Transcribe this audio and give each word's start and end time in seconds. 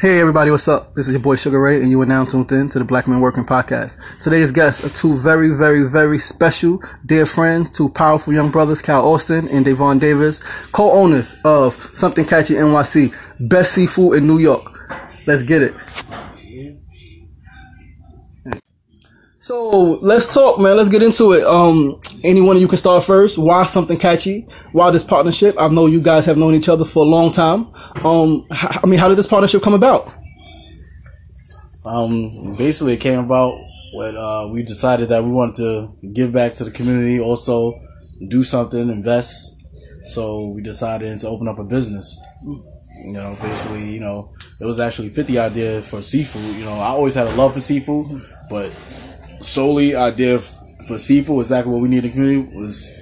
Hey 0.00 0.18
everybody, 0.18 0.50
what's 0.50 0.66
up? 0.66 0.92
This 0.96 1.06
is 1.06 1.14
your 1.14 1.22
boy 1.22 1.36
Sugar 1.36 1.60
Ray, 1.60 1.80
and 1.80 1.88
you 1.88 2.00
are 2.02 2.06
now 2.06 2.24
tuned 2.24 2.50
in 2.50 2.68
to 2.70 2.80
the 2.80 2.84
Black 2.84 3.06
Men 3.06 3.20
Working 3.20 3.44
Podcast. 3.44 4.00
Today's 4.20 4.50
guests 4.50 4.84
are 4.84 4.88
two 4.88 5.16
very, 5.16 5.50
very, 5.50 5.84
very 5.84 6.18
special 6.18 6.82
dear 7.06 7.24
friends, 7.24 7.70
two 7.70 7.88
powerful 7.90 8.32
young 8.32 8.50
brothers, 8.50 8.82
Cal 8.82 9.06
Austin 9.06 9.46
and 9.46 9.64
Devon 9.64 10.00
Davis, 10.00 10.40
co-owners 10.72 11.36
of 11.44 11.74
Something 11.94 12.24
Catchy 12.24 12.54
NYC, 12.54 13.14
best 13.38 13.72
seafood 13.72 14.18
in 14.18 14.26
New 14.26 14.38
York. 14.38 14.76
Let's 15.28 15.44
get 15.44 15.62
it. 15.62 15.74
So 19.44 19.98
let's 20.00 20.32
talk, 20.32 20.58
man. 20.58 20.74
Let's 20.74 20.88
get 20.88 21.02
into 21.02 21.32
it. 21.32 21.44
Um, 21.44 22.00
of 22.24 22.60
you 22.62 22.66
can 22.66 22.78
start 22.78 23.04
first. 23.04 23.36
Why 23.36 23.64
something 23.64 23.98
catchy? 23.98 24.48
Why 24.72 24.90
this 24.90 25.04
partnership? 25.04 25.54
I 25.58 25.68
know 25.68 25.84
you 25.84 26.00
guys 26.00 26.24
have 26.24 26.38
known 26.38 26.54
each 26.54 26.70
other 26.70 26.86
for 26.86 27.04
a 27.04 27.06
long 27.06 27.30
time. 27.30 27.66
Um, 28.06 28.46
I 28.50 28.86
mean, 28.86 28.98
how 28.98 29.06
did 29.06 29.18
this 29.18 29.26
partnership 29.26 29.62
come 29.62 29.74
about? 29.74 30.10
Um, 31.84 32.54
basically, 32.56 32.94
it 32.94 33.00
came 33.00 33.18
about 33.18 33.52
when 33.92 34.16
uh, 34.16 34.48
we 34.50 34.62
decided 34.62 35.10
that 35.10 35.22
we 35.22 35.30
wanted 35.30 35.56
to 35.56 36.08
give 36.14 36.32
back 36.32 36.54
to 36.54 36.64
the 36.64 36.70
community, 36.70 37.20
also 37.20 37.78
do 38.30 38.44
something, 38.44 38.88
invest. 38.88 39.62
So 40.06 40.54
we 40.56 40.62
decided 40.62 41.18
to 41.18 41.28
open 41.28 41.48
up 41.48 41.58
a 41.58 41.64
business. 41.64 42.18
You 42.46 43.12
know, 43.12 43.36
basically, 43.42 43.90
you 43.90 44.00
know, 44.00 44.32
it 44.58 44.64
was 44.64 44.80
actually 44.80 45.10
50 45.10 45.38
idea 45.38 45.82
for 45.82 46.00
seafood. 46.00 46.56
You 46.56 46.64
know, 46.64 46.80
I 46.80 46.86
always 46.86 47.14
had 47.14 47.26
a 47.26 47.34
love 47.34 47.52
for 47.52 47.60
seafood, 47.60 48.22
but 48.48 48.72
solely 49.44 49.94
idea 49.94 50.36
f- 50.36 50.56
for 50.86 50.98
seafood, 50.98 51.40
exactly 51.40 51.72
what 51.72 51.82
we 51.82 51.88
need 51.88 51.98
in 51.98 52.04
the 52.04 52.10
community 52.10 52.56
was 52.56 52.92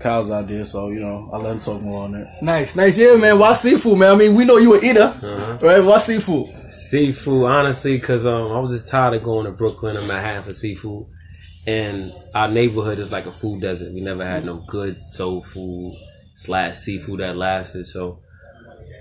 Kyle's 0.00 0.30
idea. 0.30 0.64
So, 0.64 0.88
you 0.90 1.00
know, 1.00 1.30
I 1.32 1.36
let 1.38 1.54
him 1.54 1.60
talk 1.60 1.82
more 1.82 2.04
on 2.04 2.14
it. 2.14 2.26
Nice, 2.42 2.76
nice. 2.76 2.98
Yeah, 2.98 3.16
man. 3.16 3.38
Why 3.38 3.54
seafood, 3.54 3.98
man? 3.98 4.14
I 4.14 4.16
mean, 4.16 4.34
we 4.34 4.44
know 4.44 4.56
you 4.56 4.74
an 4.74 4.84
eater, 4.84 5.58
right? 5.62 5.80
Why 5.80 5.98
seafood? 5.98 6.68
Seafood, 6.68 7.44
honestly, 7.44 7.96
because 7.98 8.26
um, 8.26 8.52
I 8.52 8.58
was 8.58 8.72
just 8.72 8.88
tired 8.88 9.14
of 9.14 9.22
going 9.22 9.46
to 9.46 9.52
Brooklyn 9.52 9.96
or 9.96 10.00
Manhattan 10.02 10.42
for 10.42 10.52
seafood. 10.52 11.06
And 11.66 12.12
our 12.34 12.48
neighborhood 12.48 12.98
is 12.98 13.12
like 13.12 13.26
a 13.26 13.32
food 13.32 13.60
desert. 13.60 13.92
We 13.92 14.00
never 14.00 14.24
had 14.24 14.44
no 14.44 14.64
good 14.66 15.04
soul 15.04 15.42
food 15.42 15.94
slash 16.34 16.76
seafood 16.78 17.20
that 17.20 17.36
lasted. 17.36 17.86
So 17.86 18.18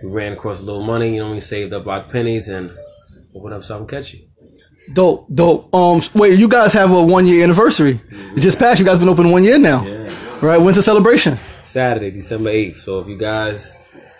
we 0.04 0.10
ran 0.10 0.34
across 0.34 0.62
a 0.62 0.66
little 0.66 0.84
money, 0.84 1.16
you 1.16 1.24
know, 1.24 1.32
we 1.32 1.40
saved 1.40 1.74
up 1.74 1.88
our 1.88 2.04
pennies 2.04 2.48
and 2.50 2.72
opened 3.36 3.54
up 3.56 3.64
something 3.64 3.88
catchy. 3.88 4.28
Dope, 4.92 5.26
dope. 5.34 5.74
Um, 5.74 6.02
wait, 6.14 6.38
you 6.40 6.48
guys 6.48 6.74
have 6.74 6.92
a 6.92 7.02
one 7.04 7.26
year 7.26 7.44
anniversary. 7.44 8.02
It 8.36 8.42
just 8.42 8.60
passed. 8.60 8.80
You 8.80 8.86
guys 8.86 9.00
been 9.00 9.10
open 9.10 9.32
one 9.32 9.44
year 9.44 9.58
now, 9.58 9.86
Yeah. 9.86 10.10
right? 10.42 10.60
When's 10.60 10.76
the 10.78 10.84
celebration? 10.84 11.38
Saturday, 11.64 12.12
December 12.12 12.50
8th. 12.52 12.78
So 12.82 13.00
if 13.00 13.08
you 13.08 13.18
guys 13.18 13.76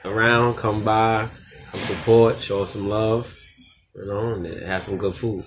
around, 0.06 0.56
come 0.56 0.82
by, 0.84 1.28
come 1.72 1.82
support, 1.82 2.40
show 2.40 2.64
us 2.64 2.72
some 2.72 2.88
love, 2.88 3.36
you 3.96 4.06
know, 4.06 4.28
and 4.28 4.46
have 4.64 4.84
some 4.84 4.98
good 4.98 5.14
food. 5.14 5.44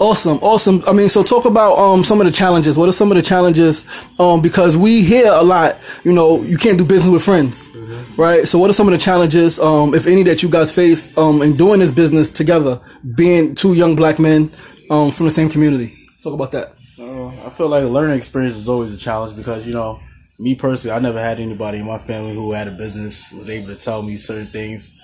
Awesome, 0.00 0.38
awesome. 0.38 0.82
I 0.86 0.94
mean, 0.94 1.10
so 1.10 1.22
talk 1.22 1.44
about 1.44 1.78
um 1.78 2.02
some 2.02 2.22
of 2.22 2.26
the 2.26 2.32
challenges. 2.32 2.78
What 2.78 2.88
are 2.88 2.92
some 2.92 3.10
of 3.10 3.18
the 3.18 3.22
challenges? 3.22 3.84
Um, 4.18 4.40
because 4.40 4.74
we 4.74 5.02
hear 5.02 5.30
a 5.30 5.42
lot, 5.42 5.76
you 6.04 6.12
know, 6.12 6.42
you 6.42 6.56
can't 6.56 6.78
do 6.78 6.86
business 6.86 7.12
with 7.12 7.22
friends, 7.22 7.68
right? 8.16 8.48
So, 8.48 8.58
what 8.58 8.70
are 8.70 8.72
some 8.72 8.88
of 8.88 8.92
the 8.92 8.98
challenges, 8.98 9.58
um, 9.58 9.94
if 9.94 10.06
any, 10.06 10.22
that 10.22 10.42
you 10.42 10.48
guys 10.48 10.72
face 10.74 11.14
um 11.18 11.42
in 11.42 11.54
doing 11.54 11.80
this 11.80 11.90
business 11.90 12.30
together, 12.30 12.80
being 13.14 13.54
two 13.54 13.74
young 13.74 13.94
black 13.94 14.18
men 14.18 14.50
um 14.88 15.10
from 15.10 15.26
the 15.26 15.30
same 15.30 15.50
community? 15.50 15.94
Talk 16.22 16.32
about 16.32 16.52
that. 16.52 16.72
Uh, 16.98 17.28
I 17.46 17.50
feel 17.50 17.68
like 17.68 17.84
a 17.84 17.86
learning 17.86 18.16
experience 18.16 18.56
is 18.56 18.70
always 18.70 18.94
a 18.94 18.98
challenge 18.98 19.36
because 19.36 19.66
you 19.66 19.74
know, 19.74 20.00
me 20.38 20.54
personally, 20.54 20.96
I 20.96 21.00
never 21.00 21.20
had 21.20 21.40
anybody 21.40 21.76
in 21.76 21.86
my 21.86 21.98
family 21.98 22.34
who 22.34 22.52
had 22.52 22.68
a 22.68 22.72
business 22.72 23.32
was 23.32 23.50
able 23.50 23.66
to 23.68 23.78
tell 23.78 24.02
me 24.02 24.16
certain 24.16 24.46
things. 24.46 24.96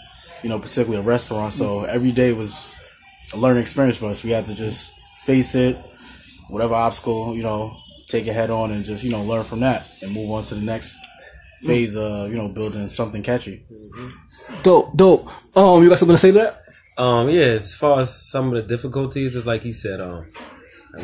You 0.43 0.49
know, 0.49 0.59
particularly 0.59 1.05
a 1.05 1.07
restaurant. 1.07 1.53
So 1.53 1.85
every 1.85 2.13
day 2.13 2.33
was 2.33 2.79
a 3.33 3.37
learning 3.37 3.63
experience 3.63 3.97
for 3.97 4.11
us. 4.11 4.23
We 4.23 4.31
had 4.31 4.47
to 4.47 4.55
just 4.55 4.95
face 5.25 5.55
it, 5.55 5.77
whatever 6.49 6.75
obstacle, 6.75 7.37
you 7.37 7.43
know, 7.43 7.77
take 8.07 8.27
it 8.27 8.35
head 8.35 8.51
on 8.51 8.71
and 8.71 8.85
just 8.85 9.05
you 9.05 9.11
know 9.11 9.23
learn 9.23 9.45
from 9.45 9.61
that 9.61 9.87
and 10.03 10.13
move 10.13 10.31
on 10.31 10.43
to 10.45 10.55
the 10.55 10.61
next 10.61 10.97
phase 11.63 11.97
of 11.97 12.31
you 12.31 12.37
know 12.37 12.49
building 12.49 12.89
something 12.89 13.23
catchy. 13.23 13.67
Dope, 14.63 14.97
dope. 14.97 15.29
Um, 15.57 15.83
you 15.83 15.89
got 15.89 15.99
something 15.99 16.15
to 16.15 16.19
say 16.19 16.33
to 16.33 16.39
that? 16.39 16.61
Um, 16.99 17.29
yeah, 17.29 17.43
as 17.43 17.75
far 17.75 18.01
as 18.01 18.31
some 18.31 18.49
of 18.49 18.55
the 18.55 18.63
difficulties, 18.63 19.37
it's 19.37 19.45
like 19.45 19.63
he 19.63 19.73
said, 19.73 20.01
um, 20.01 20.31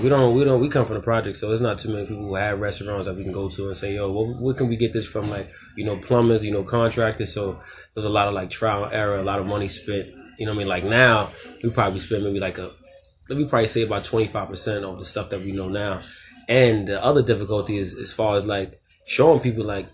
we 0.01 0.09
don't, 0.09 0.35
we 0.35 0.43
don't, 0.43 0.61
we 0.61 0.71
come 0.71 0.87
from 0.87 0.95
the 0.97 1.03
project, 1.03 1.37
so 1.37 1.49
there's 1.49 1.61
not 1.61 1.79
too 1.79 1.91
many 1.91 2.07
people 2.07 2.23
who 2.23 2.35
have 2.35 2.61
restaurants 2.61 3.07
that 3.07 3.15
we 3.15 3.25
can 3.25 3.33
go 3.33 3.51
to 3.51 3.69
and 3.69 3.77
say, 3.77 3.95
yo, 3.95 4.11
what, 4.11 4.41
what 4.41 4.57
can 4.57 4.69
we 4.69 4.77
get 4.77 4.95
this 4.95 5.07
from? 5.07 5.29
Like, 5.29 5.51
you 5.77 5.85
know, 5.85 5.99
plumbers, 5.99 6.45
you 6.45 6.51
know, 6.51 6.63
contractors. 6.63 7.35
So 7.35 7.61
there's 7.95 8.07
a 8.07 8.11
lot 8.11 8.27
of 8.27 8.33
like 8.33 8.49
trial 8.49 8.85
and 8.85 8.93
error, 8.95 9.17
a 9.17 9.23
lot 9.23 9.39
of 9.39 9.47
money 9.47 9.69
spent. 9.69 10.09
You 10.43 10.47
know 10.47 10.55
what 10.55 10.57
I 10.57 10.65
mean? 10.65 10.69
Like 10.69 10.83
now, 10.83 11.31
we 11.63 11.71
probably 11.71 12.01
spend 12.01 12.25
maybe 12.25 12.41
like 12.41 12.59
a, 12.59 12.73
let 13.29 13.39
me 13.39 13.45
probably 13.45 13.69
say 13.69 13.83
about 13.83 14.03
25% 14.03 14.83
of 14.83 14.99
the 14.99 15.05
stuff 15.05 15.31
that 15.31 15.41
we 15.41 15.53
know 15.53 15.69
now. 15.69 16.03
And 16.49 16.89
the 16.89 17.01
other 17.01 17.23
difficulty 17.23 17.77
is 17.77 17.95
as 17.95 18.13
far 18.13 18.35
as 18.35 18.45
like 18.45 18.81
showing 19.07 19.39
people 19.39 19.65
like 19.65 19.87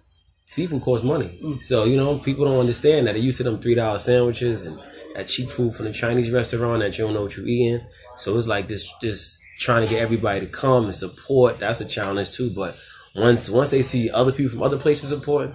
seafood 0.46 0.80
costs 0.80 1.04
money. 1.04 1.38
So, 1.60 1.84
you 1.84 1.98
know, 1.98 2.16
people 2.16 2.46
don't 2.46 2.60
understand 2.60 3.06
that 3.06 3.12
they're 3.12 3.20
used 3.20 3.36
to 3.36 3.44
them 3.44 3.58
$3 3.60 4.00
sandwiches 4.00 4.62
and 4.62 4.80
that 5.16 5.28
cheap 5.28 5.50
food 5.50 5.74
from 5.74 5.84
the 5.84 5.92
Chinese 5.92 6.30
restaurant 6.30 6.80
that 6.80 6.96
you 6.96 7.04
don't 7.04 7.12
know 7.12 7.24
what 7.24 7.36
you're 7.36 7.46
eating. 7.46 7.86
So 8.16 8.34
it's 8.38 8.46
like 8.46 8.68
this, 8.68 8.90
just 9.02 9.42
trying 9.58 9.86
to 9.86 9.90
get 9.90 10.00
everybody 10.00 10.40
to 10.40 10.46
come 10.46 10.86
and 10.86 10.94
support. 10.94 11.58
That's 11.58 11.82
a 11.82 11.84
challenge 11.84 12.30
too. 12.30 12.48
But 12.48 12.74
once, 13.14 13.50
once 13.50 13.68
they 13.68 13.82
see 13.82 14.08
other 14.08 14.32
people 14.32 14.52
from 14.52 14.62
other 14.62 14.78
places 14.78 15.10
support, 15.10 15.54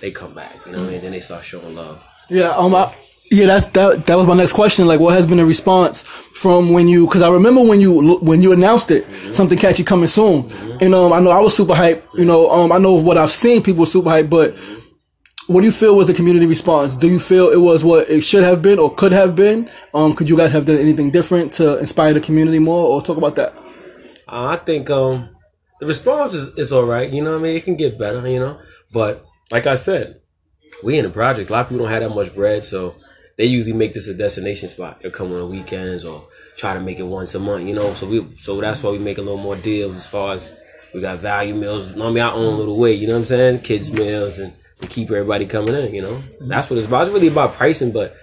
they 0.00 0.10
come 0.10 0.34
back, 0.34 0.66
you 0.66 0.72
know 0.72 0.78
what 0.78 0.88
I 0.88 0.92
mean? 0.94 1.02
Then 1.02 1.12
they 1.12 1.20
start 1.20 1.44
showing 1.44 1.76
love. 1.76 2.04
Yeah, 2.28 2.50
um, 2.56 2.74
I, 2.74 2.92
yeah, 3.30 3.46
that's 3.46 3.66
that. 3.66 4.06
That 4.06 4.16
was 4.16 4.26
my 4.26 4.34
next 4.34 4.52
question. 4.52 4.86
Like, 4.86 5.00
what 5.00 5.14
has 5.14 5.26
been 5.26 5.38
the 5.38 5.44
response 5.44 6.02
from 6.02 6.72
when 6.72 6.88
you? 6.88 7.06
Because 7.06 7.22
I 7.22 7.28
remember 7.28 7.62
when 7.62 7.80
you 7.80 8.18
when 8.18 8.42
you 8.42 8.52
announced 8.52 8.90
it, 8.90 9.06
something 9.34 9.58
catchy 9.58 9.84
coming 9.84 10.08
soon, 10.08 10.50
and 10.80 10.94
um, 10.94 11.12
I 11.12 11.20
know 11.20 11.30
I 11.30 11.38
was 11.38 11.56
super 11.56 11.74
hyped. 11.74 12.14
You 12.18 12.24
know, 12.24 12.50
um, 12.50 12.72
I 12.72 12.78
know 12.78 12.94
what 12.94 13.18
I've 13.18 13.30
seen, 13.30 13.62
people 13.62 13.86
super 13.86 14.10
hyped. 14.10 14.30
But 14.30 14.54
what 15.46 15.60
do 15.60 15.66
you 15.66 15.72
feel 15.72 15.96
was 15.96 16.06
the 16.06 16.14
community 16.14 16.46
response? 16.46 16.96
Do 16.96 17.08
you 17.08 17.18
feel 17.18 17.50
it 17.50 17.56
was 17.56 17.84
what 17.84 18.08
it 18.10 18.22
should 18.22 18.44
have 18.44 18.62
been 18.62 18.78
or 18.78 18.94
could 18.94 19.12
have 19.12 19.34
been? 19.34 19.70
Um, 19.94 20.14
could 20.14 20.28
you 20.28 20.36
guys 20.36 20.52
have 20.52 20.64
done 20.64 20.78
anything 20.78 21.10
different 21.10 21.52
to 21.54 21.78
inspire 21.78 22.12
the 22.12 22.20
community 22.20 22.58
more, 22.58 22.86
or 22.88 23.02
talk 23.02 23.16
about 23.16 23.36
that? 23.36 23.56
Uh, 24.26 24.46
I 24.46 24.56
think 24.58 24.90
um, 24.90 25.30
the 25.80 25.86
response 25.86 26.34
is, 26.34 26.48
is 26.58 26.72
all 26.72 26.84
right. 26.84 27.10
You 27.10 27.22
know 27.22 27.32
what 27.32 27.40
I 27.40 27.42
mean? 27.42 27.56
It 27.56 27.64
can 27.64 27.76
get 27.76 27.98
better, 27.98 28.26
you 28.28 28.38
know? 28.38 28.58
But 28.92 29.24
like 29.50 29.66
I 29.66 29.76
said, 29.76 30.20
we 30.82 30.98
in 30.98 31.04
the 31.04 31.10
project. 31.10 31.50
A 31.50 31.52
lot 31.52 31.62
of 31.62 31.68
people 31.68 31.84
don't 31.84 31.92
have 31.92 32.02
that 32.02 32.14
much 32.14 32.34
bread, 32.34 32.64
so 32.64 32.96
they 33.38 33.46
usually 33.46 33.72
make 33.72 33.94
this 33.94 34.08
a 34.08 34.14
destination 34.14 34.68
spot. 34.68 35.00
They'll 35.00 35.12
come 35.12 35.32
on 35.32 35.48
weekends 35.48 36.04
or 36.04 36.26
try 36.56 36.74
to 36.74 36.80
make 36.80 36.98
it 36.98 37.04
once 37.04 37.34
a 37.34 37.38
month, 37.38 37.66
you 37.66 37.74
know? 37.74 37.94
So 37.94 38.06
we 38.06 38.36
so 38.36 38.60
that's 38.60 38.82
why 38.82 38.90
we 38.90 38.98
make 38.98 39.16
a 39.16 39.22
little 39.22 39.38
more 39.38 39.56
deals 39.56 39.96
as 39.96 40.06
far 40.06 40.34
as 40.34 40.54
we 40.92 41.00
got 41.00 41.20
value 41.20 41.54
meals. 41.54 41.96
I 41.96 42.10
mean, 42.10 42.18
our 42.18 42.32
own 42.32 42.58
little 42.58 42.76
way, 42.76 42.92
you 42.92 43.06
know 43.06 43.14
what 43.14 43.20
I'm 43.20 43.24
saying? 43.26 43.60
Kids 43.60 43.92
meals 43.92 44.38
and 44.38 44.52
we 44.80 44.88
keep 44.88 45.10
everybody 45.10 45.46
coming 45.46 45.74
in, 45.74 45.94
you 45.94 46.02
know? 46.02 46.14
Mm-hmm. 46.14 46.48
That's 46.48 46.68
what 46.68 46.78
it's 46.78 46.88
about. 46.88 47.06
It's 47.06 47.14
really 47.14 47.28
about 47.28 47.54
pricing, 47.54 47.92
but 47.92 48.16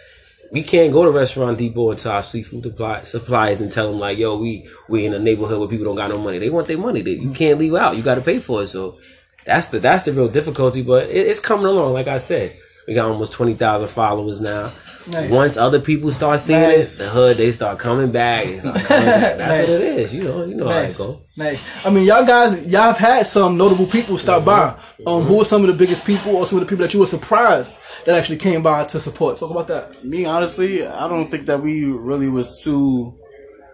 we 0.52 0.64
can't 0.64 0.92
go 0.92 1.06
to 1.06 1.12
Restaurant 1.12 1.58
Depot 1.58 1.92
and 1.92 2.00
to 2.00 2.12
our 2.12 2.22
seafood 2.22 2.64
supply, 2.64 3.04
suppliers 3.04 3.62
and 3.62 3.72
tell 3.72 3.90
them 3.90 4.00
like, 4.00 4.18
yo, 4.18 4.38
we 4.38 4.68
we 4.90 5.06
in 5.06 5.14
a 5.14 5.20
neighborhood 5.20 5.60
where 5.60 5.70
people 5.70 5.86
don't 5.86 5.96
got 5.96 6.12
no 6.12 6.18
money. 6.18 6.40
They 6.40 6.50
want 6.50 6.68
their 6.68 6.78
money. 6.78 7.02
They, 7.02 7.12
you 7.12 7.32
can't 7.32 7.58
leave 7.58 7.74
out. 7.74 7.96
You 7.96 8.04
got 8.04 8.16
to 8.16 8.22
pay 8.22 8.40
for 8.40 8.64
it. 8.64 8.68
So 8.68 9.00
that's 9.46 9.68
the 9.68 9.80
that's 9.80 10.04
the 10.04 10.12
real 10.12 10.28
difficulty. 10.28 10.82
But 10.82 11.10
it, 11.10 11.28
it's 11.28 11.40
coming 11.40 11.66
along. 11.66 11.94
Like 11.94 12.08
I 12.08 12.18
said, 12.18 12.58
we 12.88 12.94
got 12.94 13.10
almost 13.10 13.34
twenty 13.34 13.54
thousand 13.56 13.88
followers 13.88 14.40
now. 14.42 14.72
Nice. 15.08 15.30
Once 15.30 15.58
other 15.58 15.80
people 15.80 16.12
start 16.12 16.40
seeing 16.40 16.60
Nice. 16.62 16.96
it, 17.00 17.04
the 17.04 17.10
hood 17.10 17.38
they 17.38 17.52
start 17.52 17.78
coming 17.78 18.12
back. 18.12 18.48
Start 18.60 18.80
coming 18.82 19.06
back. 19.06 19.38
That's 19.38 19.38
Nice. 19.38 19.68
what 19.70 19.82
it 19.82 20.00
is. 20.00 20.14
You 20.14 20.24
know, 20.24 20.44
you 20.46 20.56
know 20.56 20.68
how 20.68 20.80
it 20.80 20.84
Nice. 20.84 20.98
go. 20.98 21.20
Nice. 21.38 21.62
I 21.86 21.90
mean, 21.92 22.06
y'all 22.06 22.26
guys, 22.26 22.66
y'all 22.68 22.82
have 22.84 22.98
had 22.98 23.28
some 23.28 23.56
notable 23.56 23.86
people 23.86 24.18
stop 24.18 24.44
by. 24.46 24.76
Um, 25.06 25.22
who 25.24 25.40
are 25.42 25.46
some 25.46 25.62
of 25.62 25.68
the 25.68 25.74
biggest 25.76 26.06
people, 26.06 26.36
or 26.36 26.46
some 26.48 26.58
of 26.60 26.66
the 26.66 26.70
people 26.70 26.84
that 26.86 26.94
you 26.94 27.00
were 27.02 27.06
surprised 27.06 27.76
that 28.06 28.16
actually 28.16 28.38
came 28.38 28.64
by 28.64 28.84
to 28.86 29.00
support? 29.00 29.38
Talk 29.38 29.52
about 29.52 29.68
that. 29.68 30.04
Me 30.04 30.26
honestly, 30.26 30.86
I 30.86 31.08
don't 31.08 31.30
think 31.30 31.46
that 31.48 31.62
we 31.62 31.86
really 31.86 32.30
was 32.30 32.64
too. 32.64 33.20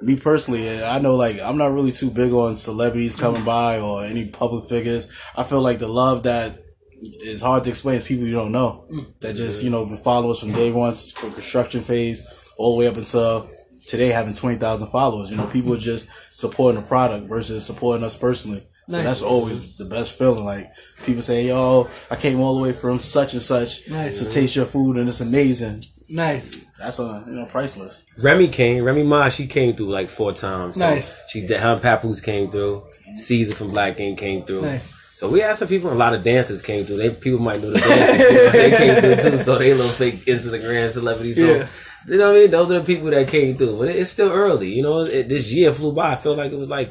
Me 0.02 0.16
personally, 0.18 0.84
I 0.84 0.98
know 1.00 1.16
like 1.16 1.40
I'm 1.42 1.58
not 1.58 1.72
really 1.72 1.92
too 1.92 2.10
big 2.10 2.34
on 2.34 2.56
celebrities 2.56 3.16
coming 3.16 3.44
by 3.46 3.80
or 3.80 4.04
any 4.04 4.30
public 4.30 4.68
figures. 4.68 5.10
I 5.38 5.44
feel 5.44 5.62
like 5.62 5.78
the 5.80 5.88
love 5.88 6.24
that 6.24 6.61
is 7.02 7.42
hard 7.42 7.64
to 7.64 7.70
explain 7.70 8.00
to 8.00 8.06
people 8.06 8.26
you 8.26 8.34
don't 8.34 8.52
know 8.52 8.86
mm. 8.92 9.06
that 9.22 9.36
just 9.36 9.64
you 9.64 9.70
know 9.70 9.86
been 9.86 9.98
followers 9.98 10.40
from 10.40 10.52
day 10.52 10.72
one 10.72 10.94
from 10.94 11.32
construction 11.34 11.82
phase 11.82 12.26
all 12.58 12.74
the 12.74 12.80
way 12.80 12.88
up 12.88 12.98
until 12.98 13.50
today 13.86 14.10
having 14.10 14.34
twenty 14.34 14.58
thousand 14.58 14.88
followers. 14.88 15.32
You 15.32 15.38
know, 15.38 15.48
people 15.48 15.74
are 15.74 15.80
just 15.80 16.08
supporting 16.32 16.82
the 16.82 16.88
product 16.88 17.28
versus 17.28 17.66
supporting 17.66 18.04
us 18.04 18.18
personally. 18.18 18.66
So 18.88 18.98
Nice. 18.98 19.06
that's 19.06 19.22
always 19.22 19.76
the 19.76 19.86
best 19.86 20.18
feeling. 20.18 20.46
Like 20.46 20.72
people 21.06 21.22
say, 21.22 21.48
"Yo, 21.48 21.90
I 22.10 22.16
came 22.16 22.40
all 22.40 22.56
the 22.56 22.62
way 22.62 22.74
from 22.74 23.00
such 23.00 23.34
and 23.34 23.42
such 23.42 23.88
Nice. 23.90 24.20
to 24.20 24.32
taste 24.32 24.56
your 24.56 24.66
food, 24.66 24.98
and 24.98 25.08
it's 25.08 25.22
amazing." 25.22 25.84
Nice. 26.10 26.66
That's 26.80 27.00
a 27.00 27.24
you 27.26 27.34
know 27.34 27.46
priceless. 27.46 28.04
Remy 28.18 28.50
came. 28.50 28.84
Remy 28.84 29.04
Ma, 29.04 29.30
she 29.30 29.48
came 29.48 29.76
through 29.76 29.92
like 29.92 30.10
four 30.10 30.34
times. 30.34 30.78
So 30.78 30.90
Nice. 30.90 31.20
She 31.30 31.42
did. 31.42 31.60
Her 31.60 31.74
and 31.74 31.82
Papoose 31.82 32.22
came 32.22 32.50
through. 32.52 32.84
Caesar 33.18 33.56
from 33.56 33.70
Black 33.70 33.98
Game 33.98 34.16
came 34.16 34.44
through. 34.44 34.62
Nice. 34.62 34.94
So 35.22 35.30
we 35.30 35.40
had 35.42 35.56
some 35.56 35.68
people. 35.68 35.94
A 35.94 35.94
lot 35.94 36.16
of 36.16 36.24
dancers 36.24 36.64
came 36.64 36.84
through. 36.84 36.98
They 36.98 37.12
people 37.12 37.38
might 37.38 37.62
know 37.62 37.70
the 37.70 37.78
dancers. 37.78 38.52
they 38.54 38.76
came 38.76 39.02
through 39.02 39.32
too. 39.32 39.38
So 39.44 39.56
they 39.60 39.72
little 39.72 39.92
fake 39.92 40.16
Instagram 40.26 40.90
celebrities. 40.90 41.36
So 41.36 41.46
Yeah. 41.46 41.68
You 42.08 42.18
know 42.18 42.30
what 42.30 42.38
I 42.38 42.40
mean? 42.40 42.50
Those 42.50 42.72
are 42.72 42.80
the 42.80 42.84
people 42.84 43.12
that 43.12 43.28
came 43.28 43.56
through. 43.56 43.78
But 43.78 43.90
it's 43.90 44.10
still 44.10 44.32
early. 44.32 44.74
You 44.74 44.82
know, 44.82 45.02
it, 45.02 45.30
this 45.30 45.52
year 45.52 45.72
flew 45.74 45.92
by. 45.92 46.14
I 46.14 46.16
feel 46.16 46.34
like 46.34 46.52
it 46.52 46.58
was 46.58 46.70
like 46.70 46.90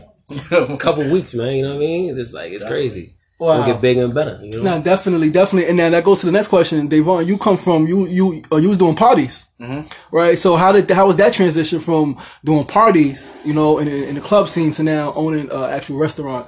a 0.52 0.76
couple 0.78 1.10
weeks, 1.10 1.34
man. 1.34 1.56
You 1.56 1.62
know 1.64 1.70
what 1.70 1.78
I 1.78 1.80
mean? 1.80 2.10
It's 2.10 2.18
just 2.20 2.32
like 2.32 2.52
it's 2.52 2.64
crazy. 2.64 3.16
Wow. 3.40 3.56
We'll 3.56 3.66
get 3.66 3.80
bigger 3.80 4.04
and 4.04 4.14
better. 4.14 4.38
You 4.40 4.62
know? 4.62 4.76
No, 4.76 4.82
definitely, 4.82 5.30
definitely, 5.30 5.68
and 5.68 5.78
then 5.78 5.90
that 5.92 6.04
goes 6.04 6.20
to 6.20 6.26
the 6.26 6.32
next 6.32 6.48
question, 6.48 6.86
Davon. 6.86 7.26
You 7.26 7.36
come 7.36 7.56
from 7.56 7.88
you 7.88 8.06
you 8.06 8.44
uh, 8.52 8.58
you 8.58 8.68
was 8.68 8.78
doing 8.78 8.94
parties, 8.94 9.48
right? 10.12 10.38
So 10.38 10.54
how 10.54 10.70
did 10.70 10.88
how 10.88 11.08
was 11.08 11.16
that 11.16 11.32
transition 11.32 11.80
from 11.80 12.16
doing 12.44 12.64
parties, 12.64 13.28
you 13.44 13.54
know, 13.54 13.78
in, 13.78 13.88
in 13.88 14.14
the 14.14 14.20
club 14.20 14.48
scene 14.48 14.70
to 14.72 14.84
now 14.84 15.14
owning 15.14 15.50
uh, 15.50 15.66
actual 15.66 15.96
restaurant? 15.96 16.46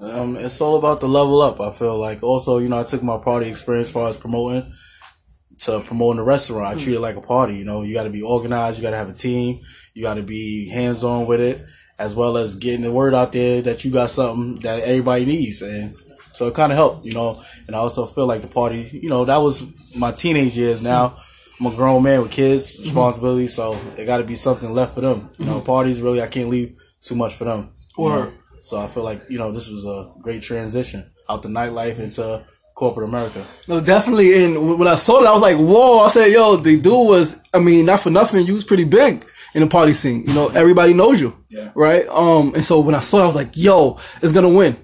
Um, 0.00 0.36
it's 0.36 0.60
all 0.60 0.76
about 0.76 1.00
the 1.00 1.08
level 1.08 1.40
up. 1.40 1.60
I 1.60 1.70
feel 1.72 1.98
like 1.98 2.22
also, 2.22 2.58
you 2.58 2.68
know, 2.68 2.80
I 2.80 2.84
took 2.84 3.02
my 3.02 3.18
party 3.18 3.48
experience 3.48 3.88
as 3.88 3.92
far 3.92 4.08
as 4.08 4.16
promoting 4.16 4.70
to 5.60 5.80
promoting 5.80 6.18
the 6.18 6.24
restaurant. 6.24 6.66
I 6.66 6.72
hmm. 6.74 6.84
treat 6.84 6.94
it 6.96 7.00
like 7.00 7.16
a 7.16 7.20
party. 7.20 7.56
You 7.56 7.64
know, 7.64 7.82
you 7.82 7.94
got 7.94 8.04
to 8.04 8.10
be 8.10 8.22
organized. 8.22 8.78
You 8.78 8.82
got 8.82 8.90
to 8.90 8.96
have 8.96 9.08
a 9.08 9.14
team. 9.14 9.60
You 9.94 10.02
got 10.02 10.14
to 10.14 10.22
be 10.22 10.68
hands 10.68 11.02
on 11.02 11.26
with 11.26 11.40
it, 11.40 11.64
as 11.98 12.14
well 12.14 12.36
as 12.36 12.54
getting 12.56 12.82
the 12.82 12.92
word 12.92 13.14
out 13.14 13.32
there 13.32 13.62
that 13.62 13.84
you 13.84 13.90
got 13.90 14.10
something 14.10 14.60
that 14.60 14.82
everybody 14.82 15.24
needs. 15.24 15.62
And 15.62 15.96
so 16.32 16.48
it 16.48 16.54
kind 16.54 16.70
of 16.70 16.76
helped, 16.76 17.06
you 17.06 17.14
know. 17.14 17.42
And 17.66 17.74
I 17.74 17.78
also 17.78 18.04
feel 18.04 18.26
like 18.26 18.42
the 18.42 18.48
party, 18.48 18.90
you 18.92 19.08
know, 19.08 19.24
that 19.24 19.38
was 19.38 19.64
my 19.96 20.12
teenage 20.12 20.56
years. 20.56 20.82
Now 20.82 21.16
I'm 21.58 21.66
a 21.66 21.74
grown 21.74 22.02
man 22.02 22.20
with 22.20 22.30
kids, 22.30 22.74
mm-hmm. 22.74 22.84
responsibilities, 22.84 23.54
so 23.54 23.80
it 23.96 24.04
got 24.04 24.18
to 24.18 24.24
be 24.24 24.34
something 24.34 24.72
left 24.72 24.94
for 24.94 25.00
them. 25.00 25.30
You 25.38 25.46
know, 25.46 25.56
mm-hmm. 25.56 25.66
parties 25.66 26.02
really 26.02 26.20
I 26.20 26.26
can't 26.26 26.50
leave 26.50 26.78
too 27.00 27.14
much 27.14 27.34
for 27.34 27.44
them. 27.44 27.72
know. 28.26 28.32
So 28.66 28.80
I 28.80 28.88
feel 28.88 29.04
like 29.04 29.20
you 29.28 29.38
know 29.38 29.52
this 29.52 29.68
was 29.68 29.84
a 29.84 30.10
great 30.20 30.42
transition 30.42 31.08
out 31.28 31.42
the 31.44 31.48
nightlife 31.48 32.00
into 32.00 32.44
corporate 32.74 33.08
America. 33.08 33.46
No, 33.68 33.80
definitely. 33.80 34.44
And 34.44 34.76
when 34.78 34.88
I 34.88 34.96
saw 34.96 35.22
it, 35.22 35.26
I 35.26 35.32
was 35.32 35.40
like, 35.40 35.56
whoa! 35.56 36.00
I 36.00 36.08
said, 36.08 36.32
yo, 36.32 36.56
the 36.56 36.74
dude 36.80 36.92
was. 36.92 37.36
I 37.54 37.60
mean, 37.60 37.86
not 37.86 38.00
for 38.00 38.10
nothing, 38.10 38.44
you 38.44 38.54
was 38.54 38.64
pretty 38.64 38.82
big 38.84 39.24
in 39.54 39.60
the 39.60 39.68
party 39.68 39.94
scene. 39.94 40.24
You 40.26 40.34
know, 40.34 40.48
everybody 40.48 40.94
knows 40.94 41.20
you, 41.20 41.36
Yeah. 41.48 41.70
right? 41.76 42.08
Um, 42.08 42.54
and 42.56 42.64
so 42.64 42.80
when 42.80 42.96
I 42.96 43.00
saw 43.00 43.20
it, 43.20 43.22
I 43.22 43.26
was 43.26 43.36
like, 43.36 43.56
yo, 43.56 43.98
it's 44.20 44.32
gonna 44.32 44.48
win. 44.48 44.76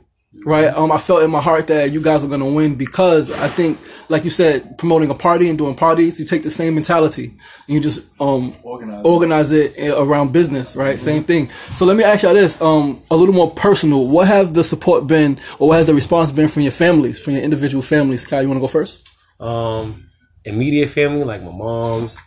Right, 0.44 0.66
um, 0.74 0.90
I 0.90 0.98
felt 0.98 1.22
in 1.22 1.30
my 1.30 1.42
heart 1.42 1.66
that 1.68 1.92
you 1.92 2.00
guys 2.00 2.22
were 2.22 2.28
gonna 2.28 2.48
win 2.48 2.74
because 2.74 3.30
I 3.30 3.48
think, 3.48 3.78
like 4.08 4.24
you 4.24 4.30
said, 4.30 4.76
promoting 4.78 5.10
a 5.10 5.14
party 5.14 5.48
and 5.48 5.58
doing 5.58 5.74
parties, 5.74 6.18
you 6.18 6.24
take 6.26 6.42
the 6.42 6.50
same 6.50 6.74
mentality 6.74 7.26
and 7.66 7.74
you 7.74 7.80
just 7.80 8.00
um 8.20 8.56
Organize. 8.62 9.04
organize 9.04 9.50
it 9.52 9.90
around 9.90 10.32
business, 10.32 10.74
right? 10.74 10.98
Same 10.98 11.22
thing. 11.22 11.50
So 11.76 11.84
let 11.84 11.96
me 11.96 12.02
ask 12.02 12.22
y'all 12.22 12.34
this, 12.34 12.60
um, 12.62 13.02
a 13.10 13.16
little 13.16 13.34
more 13.34 13.50
personal. 13.52 14.08
What 14.08 14.26
have 14.26 14.54
the 14.54 14.64
support 14.64 15.06
been, 15.06 15.38
or 15.58 15.68
what 15.68 15.76
has 15.76 15.86
the 15.86 15.94
response 15.94 16.32
been 16.32 16.48
from 16.48 16.62
your 16.62 16.72
families, 16.72 17.22
from 17.22 17.34
your 17.34 17.42
individual 17.42 17.82
families? 17.82 18.24
Kyle, 18.26 18.42
you 18.42 18.48
want 18.48 18.56
to 18.58 18.62
go 18.62 18.68
first? 18.68 19.06
um 19.40 20.08
immediate 20.44 20.88
family 20.88 21.24
like 21.24 21.42
my 21.42 21.50
mom's 21.52 22.18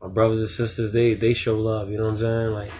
my 0.00 0.08
brothers 0.08 0.40
and 0.40 0.48
sisters 0.50 0.92
they 0.92 1.14
they 1.14 1.32
show 1.34 1.58
love 1.58 1.90
you 1.90 1.96
know 1.96 2.04
what 2.04 2.12
i'm 2.12 2.18
saying 2.18 2.52
like 2.52 2.70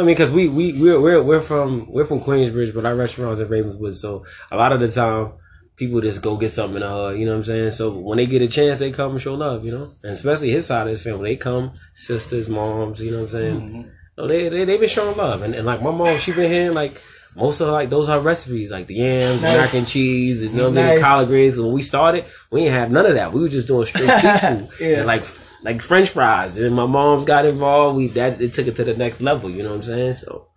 what 0.00 0.02
i 0.02 0.06
mean 0.06 0.14
because 0.14 0.30
we 0.30 0.48
we 0.48 0.72
we're, 0.80 1.00
we're 1.00 1.22
we're 1.22 1.40
from 1.40 1.86
we're 1.90 2.04
from 2.04 2.20
queensbridge 2.20 2.74
but 2.74 2.86
our 2.86 2.94
restaurants 2.94 3.40
in 3.40 3.48
ravenswood 3.48 3.96
so 3.96 4.24
a 4.50 4.56
lot 4.56 4.72
of 4.72 4.80
the 4.80 4.90
time 4.90 5.32
people 5.76 6.00
just 6.00 6.22
go 6.22 6.36
get 6.36 6.50
something 6.50 6.76
in 6.76 6.82
the 6.82 6.88
hood 6.90 7.18
you 7.18 7.24
know 7.24 7.32
what 7.32 7.38
i'm 7.38 7.44
saying 7.44 7.70
so 7.70 7.90
when 7.92 8.18
they 8.18 8.26
get 8.26 8.42
a 8.42 8.48
chance 8.48 8.78
they 8.78 8.92
come 8.92 9.12
and 9.12 9.20
show 9.22 9.34
love 9.34 9.64
you 9.64 9.72
know 9.72 9.88
and 10.02 10.12
especially 10.12 10.50
his 10.50 10.66
side 10.66 10.82
of 10.86 10.88
his 10.88 11.02
family 11.02 11.30
they 11.30 11.36
come 11.36 11.72
sisters 11.94 12.48
moms 12.48 13.00
you 13.00 13.10
know 13.10 13.18
what 13.18 13.22
i'm 13.24 13.28
saying 13.28 13.60
mm-hmm. 13.60 13.82
no, 14.18 14.26
they, 14.28 14.48
they 14.48 14.64
they 14.64 14.76
been 14.76 14.88
showing 14.88 15.16
love 15.16 15.42
and, 15.42 15.54
and 15.54 15.66
like 15.66 15.82
my 15.82 15.90
mom 15.90 16.18
she 16.18 16.32
been 16.32 16.50
here 16.50 16.70
like 16.70 17.00
most 17.36 17.60
of 17.60 17.68
like 17.68 17.90
those 17.90 18.08
are 18.08 18.20
recipes 18.20 18.70
like 18.70 18.86
the 18.86 18.94
yams, 18.94 19.42
Nice. 19.42 19.56
mac 19.56 19.74
and 19.74 19.86
cheese, 19.86 20.40
and 20.42 20.52
you 20.52 20.56
know 20.56 20.68
what 20.68 20.78
I 20.78 20.82
mean, 20.82 20.86
Nice. 20.86 21.00
collard 21.00 21.26
greens. 21.26 21.58
When 21.58 21.72
we 21.72 21.82
started, 21.82 22.26
we 22.52 22.60
didn't 22.60 22.74
have 22.74 22.90
none 22.92 23.06
of 23.06 23.14
that. 23.16 23.32
We 23.32 23.40
were 23.40 23.48
just 23.48 23.66
doing 23.66 23.86
straight 23.86 24.08
seafood 24.20 24.68
Yeah. 24.80 24.98
and 24.98 25.06
like 25.06 25.24
like 25.64 25.82
French 25.82 26.10
fries. 26.10 26.56
And 26.58 26.76
my 26.76 26.86
mom's 26.86 27.24
got 27.24 27.44
involved. 27.46 27.96
We 27.96 28.08
that 28.08 28.40
it 28.40 28.54
took 28.54 28.66
it 28.68 28.76
to 28.76 28.84
the 28.84 28.94
next 28.94 29.20
level. 29.20 29.50
You 29.50 29.62
know 29.64 29.70
what 29.70 29.76
I'm 29.76 29.82
saying? 29.82 30.12
So 30.14 30.48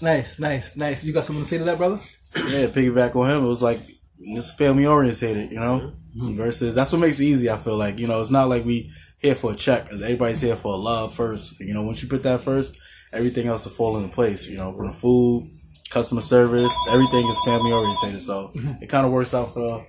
Nice, 0.00 0.38
nice, 0.38 0.74
nice. 0.76 1.04
You 1.04 1.12
got 1.12 1.24
something 1.24 1.44
to 1.44 1.48
say 1.48 1.58
to 1.58 1.64
that, 1.64 1.78
brother? 1.78 2.00
yeah, 2.36 2.66
piggyback 2.66 3.14
on 3.14 3.30
him. 3.30 3.44
It 3.44 3.48
was 3.48 3.62
like 3.62 3.80
it's 4.18 4.52
family 4.54 4.86
orientated, 4.86 5.52
you 5.52 5.60
know. 5.60 5.92
Versus 6.16 6.74
that's 6.74 6.92
what 6.92 7.00
makes 7.00 7.18
it 7.20 7.24
easy. 7.24 7.50
I 7.50 7.56
feel 7.56 7.76
like 7.76 7.98
you 7.98 8.06
know 8.06 8.20
it's 8.20 8.30
not 8.30 8.48
like 8.48 8.64
we 8.64 8.90
here 9.18 9.34
for 9.34 9.52
a 9.52 9.56
check. 9.56 9.88
Everybody's 9.92 10.40
here 10.40 10.54
for 10.56 10.74
a 10.74 10.76
love 10.76 11.14
first. 11.14 11.58
You 11.60 11.74
know, 11.74 11.82
once 11.82 12.02
you 12.02 12.08
put 12.08 12.22
that 12.22 12.40
first, 12.42 12.76
everything 13.12 13.48
else 13.48 13.64
will 13.64 13.72
fall 13.72 13.96
into 13.96 14.08
place. 14.14 14.48
You 14.48 14.56
know, 14.58 14.72
from 14.76 14.86
the 14.86 14.92
food, 14.92 15.50
customer 15.90 16.20
service, 16.20 16.72
everything 16.88 17.26
is 17.28 17.36
family 17.44 17.72
orientated. 17.72 18.22
So 18.22 18.52
it 18.80 18.88
kind 18.88 19.04
of 19.06 19.10
works 19.12 19.34
out 19.34 19.52
for 19.54 19.86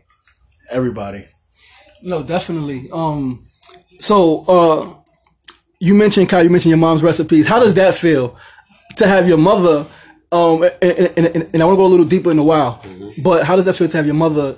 everybody. 0.71 1.25
No, 2.01 2.23
definitely. 2.23 2.89
Um, 2.91 3.47
so 3.99 4.45
uh, 4.45 4.93
you 5.79 5.93
mentioned 5.93 6.29
Kyle. 6.29 6.43
You 6.43 6.49
mentioned 6.49 6.71
your 6.71 6.79
mom's 6.79 7.03
recipes. 7.03 7.47
How 7.47 7.59
does 7.59 7.73
that 7.75 7.95
feel 7.95 8.37
to 8.97 9.07
have 9.07 9.27
your 9.27 9.37
mother? 9.37 9.85
Um, 10.31 10.63
and, 10.63 11.11
and, 11.17 11.27
and, 11.27 11.49
and 11.53 11.61
I 11.61 11.65
want 11.65 11.75
to 11.75 11.77
go 11.77 11.85
a 11.85 11.87
little 11.87 12.05
deeper 12.05 12.31
in 12.31 12.39
a 12.39 12.43
while, 12.43 12.83
but 13.23 13.45
how 13.45 13.55
does 13.55 13.65
that 13.65 13.75
feel 13.75 13.87
to 13.87 13.97
have 13.97 14.05
your 14.05 14.15
mother 14.15 14.57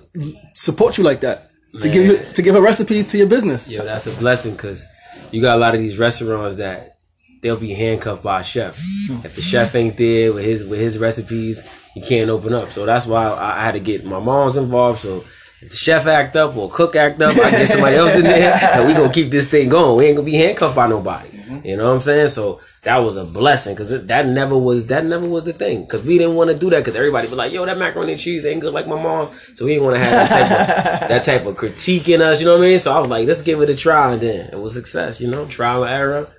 support 0.53 0.97
you 0.97 1.03
like 1.03 1.21
that? 1.21 1.51
To 1.81 1.89
give 1.89 2.05
you 2.05 2.17
to 2.17 2.41
give 2.41 2.55
her 2.55 2.61
recipes 2.61 3.11
to 3.11 3.17
your 3.17 3.27
business. 3.27 3.67
Yeah, 3.67 3.83
that's 3.83 4.07
a 4.07 4.11
blessing 4.13 4.53
because 4.53 4.85
you 5.31 5.41
got 5.41 5.57
a 5.57 5.59
lot 5.59 5.75
of 5.75 5.81
these 5.81 5.97
restaurants 5.97 6.57
that 6.57 6.97
they'll 7.41 7.57
be 7.57 7.73
handcuffed 7.73 8.23
by 8.23 8.41
a 8.41 8.43
chef. 8.43 8.79
If 9.23 9.35
the 9.35 9.41
chef 9.41 9.75
ain't 9.75 9.97
there 9.97 10.33
with 10.33 10.45
his 10.45 10.63
with 10.63 10.79
his 10.79 10.97
recipes, 10.97 11.63
you 11.95 12.01
can't 12.01 12.29
open 12.29 12.53
up. 12.53 12.71
So 12.71 12.85
that's 12.85 13.05
why 13.05 13.27
I, 13.27 13.59
I 13.59 13.63
had 13.63 13.73
to 13.73 13.79
get 13.79 14.05
my 14.05 14.19
mom's 14.19 14.55
involved. 14.55 14.99
So 14.99 15.25
if 15.61 15.69
the 15.71 15.75
chef 15.75 16.05
act 16.05 16.35
up 16.35 16.55
or 16.55 16.69
cook 16.69 16.95
act 16.95 17.21
up, 17.21 17.35
I 17.37 17.51
get 17.51 17.69
somebody 17.69 17.95
else 17.95 18.15
in 18.15 18.23
there, 18.23 18.59
and 18.73 18.87
we 18.87 18.93
gonna 18.93 19.11
keep 19.11 19.31
this 19.31 19.49
thing 19.49 19.69
going. 19.69 19.97
We 19.97 20.05
ain't 20.05 20.17
gonna 20.17 20.25
be 20.25 20.35
handcuffed 20.35 20.75
by 20.75 20.87
nobody. 20.87 21.29
You 21.63 21.77
know 21.77 21.87
what 21.87 21.95
I'm 21.95 21.99
saying? 22.01 22.29
So 22.29 22.59
that 22.83 22.97
was 22.97 23.15
a 23.15 23.25
blessing 23.25 23.73
because 23.73 23.89
that 23.89 24.27
never 24.27 24.57
was 24.57 24.85
that 24.87 25.05
never 25.05 25.27
was 25.27 25.45
the 25.45 25.53
thing 25.53 25.81
because 25.81 26.03
we 26.03 26.17
didn't 26.17 26.35
want 26.35 26.49
to 26.49 26.57
do 26.57 26.69
that 26.69 26.79
because 26.79 26.95
everybody 26.95 27.27
was 27.27 27.37
like, 27.37 27.51
"Yo, 27.51 27.65
that 27.65 27.77
macaroni 27.77 28.13
and 28.13 28.21
cheese 28.21 28.45
ain't 28.45 28.61
good 28.61 28.73
like 28.73 28.87
my 28.87 29.01
mom," 29.01 29.29
so 29.55 29.65
we 29.65 29.73
didn't 29.73 29.85
want 29.85 29.95
to 29.95 30.03
have 30.03 30.29
that 30.29 30.29
type 30.29 30.51
of 30.51 31.09
that 31.09 31.23
type 31.23 31.45
of 31.45 31.55
critique 31.57 32.09
in 32.09 32.21
us. 32.21 32.39
You 32.39 32.45
know 32.45 32.53
what 32.53 32.65
I 32.65 32.69
mean? 32.69 32.79
So 32.79 32.93
I 32.93 32.99
was 32.99 33.09
like, 33.09 33.27
"Let's 33.27 33.41
give 33.41 33.61
it 33.61 33.69
a 33.69 33.75
try," 33.75 34.13
and 34.13 34.21
then 34.21 34.49
it 34.51 34.59
was 34.59 34.73
success. 34.73 35.19
You 35.19 35.27
know, 35.29 35.45
trial 35.45 35.83
and 35.83 35.93
error, 35.93 36.29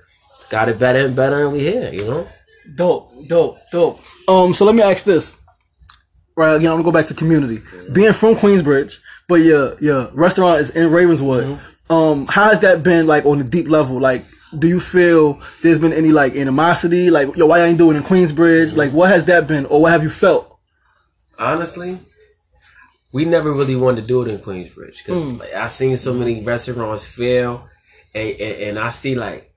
got 0.49 0.69
it 0.69 0.79
better 0.79 1.05
and 1.05 1.15
better, 1.15 1.43
and 1.43 1.53
we 1.53 1.59
here. 1.61 1.91
You 1.91 2.05
know. 2.05 2.27
Dope, 2.75 3.27
dope, 3.27 3.57
dope. 3.71 3.99
Um, 4.27 4.53
so 4.53 4.65
let 4.65 4.75
me 4.75 4.81
ask 4.81 5.03
this. 5.03 5.37
Right 6.35 6.55
again, 6.55 6.71
I'm 6.71 6.77
gonna 6.77 6.83
go 6.83 6.91
back 6.91 7.07
to 7.07 7.13
community. 7.13 7.59
Being 7.91 8.13
from 8.13 8.35
Queensbridge, 8.35 8.99
but 9.29 9.35
yeah, 9.35 9.75
yeah, 9.79 10.09
restaurant 10.11 10.59
is 10.59 10.71
in 10.71 10.91
Ravenswood. 10.91 11.45
Mm-hmm. 11.45 11.93
Um, 11.93 12.27
how 12.27 12.49
has 12.49 12.59
that 12.59 12.83
been 12.83 13.07
like 13.07 13.25
on 13.25 13.39
a 13.39 13.43
deep 13.45 13.69
level? 13.69 14.01
Like, 14.01 14.25
do 14.57 14.67
you 14.67 14.81
feel 14.81 15.39
there's 15.61 15.79
been 15.79 15.93
any 15.93 16.09
like 16.11 16.35
animosity? 16.35 17.09
Like, 17.09 17.35
yo, 17.37 17.45
why 17.45 17.59
you 17.59 17.65
ain't 17.65 17.77
doing 17.77 17.95
it 17.95 17.99
in 17.99 18.05
Queensbridge? 18.05 18.75
Like, 18.75 18.91
what 18.91 19.09
has 19.09 19.25
that 19.25 19.47
been, 19.47 19.65
or 19.67 19.83
what 19.83 19.93
have 19.93 20.03
you 20.03 20.09
felt? 20.09 20.49
honestly, 21.39 21.97
we 23.11 23.25
never 23.25 23.51
really 23.53 23.75
wanted 23.75 24.01
to 24.01 24.07
do 24.07 24.21
it 24.23 24.27
in 24.27 24.39
Queensbridge 24.39 24.97
because 24.97 25.23
mm. 25.23 25.39
like, 25.39 25.53
I 25.53 25.67
seen 25.67 25.97
so 25.97 26.13
many 26.13 26.43
restaurants 26.43 27.05
fail, 27.05 27.69
and, 28.13 28.29
and, 28.29 28.61
and 28.63 28.79
I 28.79 28.89
see 28.89 29.15
like 29.15 29.53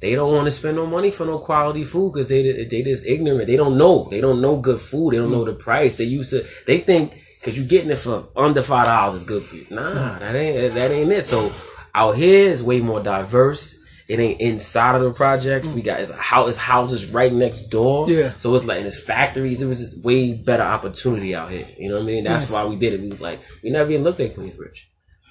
they 0.00 0.14
don't 0.14 0.34
want 0.34 0.46
to 0.46 0.50
spend 0.50 0.76
no 0.76 0.86
money 0.86 1.10
for 1.10 1.24
no 1.24 1.38
quality 1.38 1.84
food 1.84 2.12
because 2.12 2.28
they 2.28 2.64
they 2.64 2.82
just 2.82 3.06
ignorant. 3.06 3.46
They 3.46 3.56
don't 3.56 3.78
know. 3.78 4.08
They 4.10 4.20
don't 4.20 4.40
know 4.40 4.56
good 4.56 4.80
food. 4.80 5.12
They 5.12 5.18
don't 5.18 5.28
mm. 5.28 5.32
know 5.32 5.44
the 5.44 5.52
price. 5.52 5.96
They 5.96 6.04
used 6.04 6.30
to. 6.30 6.46
They 6.66 6.80
think 6.80 7.12
because 7.40 7.56
you're 7.56 7.66
getting 7.66 7.90
it 7.90 7.96
for 7.98 8.26
under 8.36 8.62
five 8.62 8.86
dollars 8.86 9.16
is 9.16 9.24
good 9.24 9.42
for 9.42 9.56
you. 9.56 9.66
Nah, 9.70 10.18
that 10.18 10.34
ain't 10.36 10.74
that 10.74 10.90
ain't 10.90 11.10
it. 11.10 11.24
So 11.24 11.52
out 11.94 12.16
here 12.16 12.50
is 12.50 12.62
way 12.62 12.80
more 12.80 13.00
diverse. 13.02 13.76
It 14.08 14.18
ain't 14.18 14.40
inside 14.40 14.96
of 14.96 15.02
the 15.02 15.12
projects. 15.12 15.72
We 15.72 15.82
got 15.82 16.00
it's, 16.00 16.10
house, 16.10 16.56
houses 16.56 17.06
right 17.10 17.32
next 17.32 17.70
door. 17.70 18.10
Yeah. 18.10 18.34
So 18.34 18.52
it's 18.56 18.64
like 18.64 18.80
in 18.80 18.86
it's 18.86 18.98
factories. 19.00 19.62
It 19.62 19.66
was 19.66 19.78
just 19.78 20.02
way 20.04 20.32
better 20.34 20.64
opportunity 20.64 21.32
out 21.34 21.50
here. 21.52 21.66
You 21.78 21.88
know 21.90 21.94
what 21.96 22.02
I 22.02 22.06
mean? 22.06 22.24
That's 22.24 22.46
Nice. 22.46 22.50
why 22.52 22.64
we 22.64 22.74
did 22.76 22.94
it. 22.94 23.00
We 23.02 23.08
was 23.08 23.20
like 23.20 23.40
we 23.62 23.70
never 23.70 23.88
even 23.90 24.02
looked 24.02 24.18
at 24.20 24.34
Queensbridge. 24.34 24.84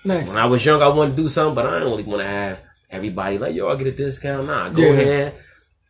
Nice. 0.06 0.30
When 0.30 0.38
I 0.38 0.46
was 0.46 0.66
young, 0.66 0.82
I 0.82 0.88
wanted 0.88 1.18
to 1.18 1.22
do 1.24 1.28
something, 1.28 1.56
but 1.56 1.66
I 1.66 1.72
didn't 1.74 1.90
really 1.92 2.04
want 2.04 2.22
to 2.22 2.28
have 2.28 2.62
everybody 2.90 3.38
like, 3.38 3.54
yo, 3.54 3.68
I'll 3.68 3.76
get 3.76 3.88
a 3.88 3.92
discount. 3.92 4.48
Nah, 4.48 4.70
go 4.70 4.82
Yeah. 4.82 4.90
ahead. 4.94 5.34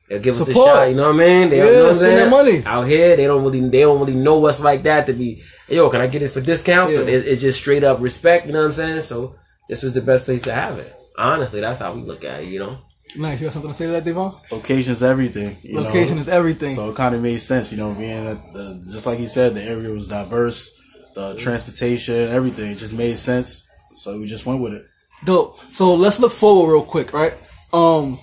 They'll 0.10 0.20
give 0.20 0.40
us 0.42 0.48
a 0.48 0.54
shot. 0.54 0.90
You 0.90 0.96
know 0.96 1.14
what 1.14 1.22
I 1.22 1.28
mean? 1.28 1.50
They, 1.50 1.58
Yeah, 1.58 1.66
you 1.66 1.72
know 1.72 1.94
spend 1.94 2.18
that 2.18 2.30
money. 2.30 2.64
Out 2.66 2.88
here, 2.88 3.16
they 3.16 3.26
don't 3.28 3.44
really, 3.44 3.62
they 3.70 3.82
don't 3.82 4.00
really 4.00 4.16
know 4.16 4.44
us 4.48 4.60
like 4.60 4.84
that 4.84 5.06
to 5.06 5.14
be, 5.14 5.44
yo, 5.68 5.90
can 5.90 6.02
I 6.02 6.08
get 6.08 6.24
it 6.24 6.32
for 6.32 6.42
discount? 6.42 6.90
So 6.90 7.04
it, 7.04 7.28
it's 7.28 7.42
just 7.42 7.60
straight 7.60 7.84
up 7.84 8.02
respect. 8.02 8.48
You 8.48 8.54
know 8.54 8.60
what 8.60 8.66
I'm 8.66 8.74
saying? 8.74 9.02
So 9.02 9.36
this 9.68 9.84
was 9.84 9.94
the 9.94 10.02
best 10.02 10.26
place 10.26 10.42
to 10.44 10.54
have 10.54 10.80
it. 10.80 10.94
Honestly, 11.18 11.62
that's 11.62 11.80
how 11.80 11.94
we 11.94 12.02
look 12.02 12.24
at 12.24 12.42
it. 12.42 12.48
You 12.48 12.60
know? 12.60 12.78
Nice. 13.16 13.40
You 13.40 13.48
got 13.48 13.54
something 13.54 13.72
to 13.72 13.78
say 13.78 13.86
to 13.86 13.92
that, 13.92 14.04
Devon? 14.04 14.34
Location's 14.52 15.04
everything. 15.04 15.58
You 15.62 15.80
Location 15.80 16.16
know? 16.16 16.22
is 16.22 16.30
everything. 16.30 16.76
So 16.76 16.90
it 16.90 16.96
kind 16.96 17.14
of 17.14 17.22
made 17.22 17.40
sense, 17.40 17.72
you 17.72 17.78
know, 17.78 17.94
being 17.94 18.26
that 18.26 18.54
the, 18.54 18.84
just 18.92 19.06
like 19.06 19.20
he 19.20 19.28
said, 19.28 19.54
the 19.54 19.64
area 19.64 19.90
was 19.90 20.08
diverse, 20.08 20.72
the 21.14 21.36
transportation, 21.36 22.30
everything. 22.30 22.72
It 22.72 22.78
just 22.78 22.96
made 22.96 23.18
sense. 23.18 23.68
So 23.94 24.20
we 24.20 24.26
just 24.26 24.46
went 24.46 24.62
with 24.62 24.74
it. 24.74 24.86
Dope. 25.26 25.60
So 25.72 25.94
let's 25.94 26.20
look 26.20 26.32
forward 26.32 26.72
real 26.72 26.84
quick, 26.84 27.14
right? 27.14 27.34
Um, 27.74 28.18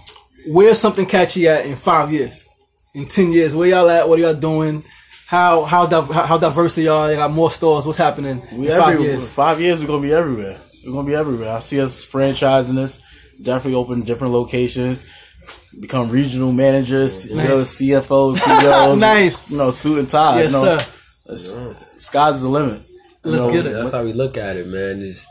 where's 0.47 0.79
something 0.79 1.07
catchy 1.07 1.49
at 1.49 1.67
in 1.67 1.77
five 1.77 2.13
years, 2.13 2.47
in 2.95 3.07
ten 3.07 3.33
years? 3.33 3.55
Where 3.55 3.69
y'all 3.69 3.89
at? 3.91 4.09
What 4.09 4.19
are 4.19 4.23
y'all 4.23 4.35
doing? 4.35 4.85
How 5.27 5.65
how 5.65 5.87
div- 5.87 6.09
how, 6.11 6.27
how 6.27 6.39
diverse 6.39 6.79
are 6.79 6.83
y'all? 6.83 7.11
You 7.11 7.17
got 7.17 7.31
more 7.33 7.51
stores. 7.51 7.85
What's 7.87 7.99
happening 7.99 8.43
We 8.53 8.71
in 8.71 8.79
five 8.79 8.95
everywhere. 8.95 9.13
years? 9.15 9.35
Five 9.35 9.61
years, 9.61 9.81
we're 9.81 9.87
gonna 9.89 10.03
be 10.03 10.13
everywhere. 10.13 10.59
We're 10.85 10.93
gonna 10.93 11.07
be 11.07 11.15
everywhere. 11.15 11.53
I 11.57 11.61
see 11.61 11.81
us 11.81 12.05
franchising 12.07 12.75
this. 12.77 13.01
Definitely 13.43 13.75
open 13.75 14.03
different 14.03 14.33
location. 14.33 14.99
become 15.81 16.11
regional 16.11 16.53
managers, 16.53 17.29
you 17.31 17.37
know, 17.37 17.59
CFOs, 17.63 18.37
CEOs, 18.39 18.99
Nice. 18.99 19.51
you 19.51 19.59
know, 19.59 19.71
suit 19.71 19.99
and 19.99 20.09
tie. 20.09 20.43
Yes, 20.43 20.53
you 20.53 20.59
know, 20.59 20.79
sir. 20.79 20.87
It's- 21.33 21.77
sky's 21.99 22.43
the 22.43 22.49
limit. 22.49 22.83
Let's 23.25 23.39
know, 23.43 23.53
get 23.53 23.67
it. 23.67 23.73
That's 23.73 23.93
how 23.93 24.05
we 24.05 24.13
look 24.13 24.37
at 24.37 24.57
it, 24.57 24.69
man. 24.69 25.01
Just 25.01 25.27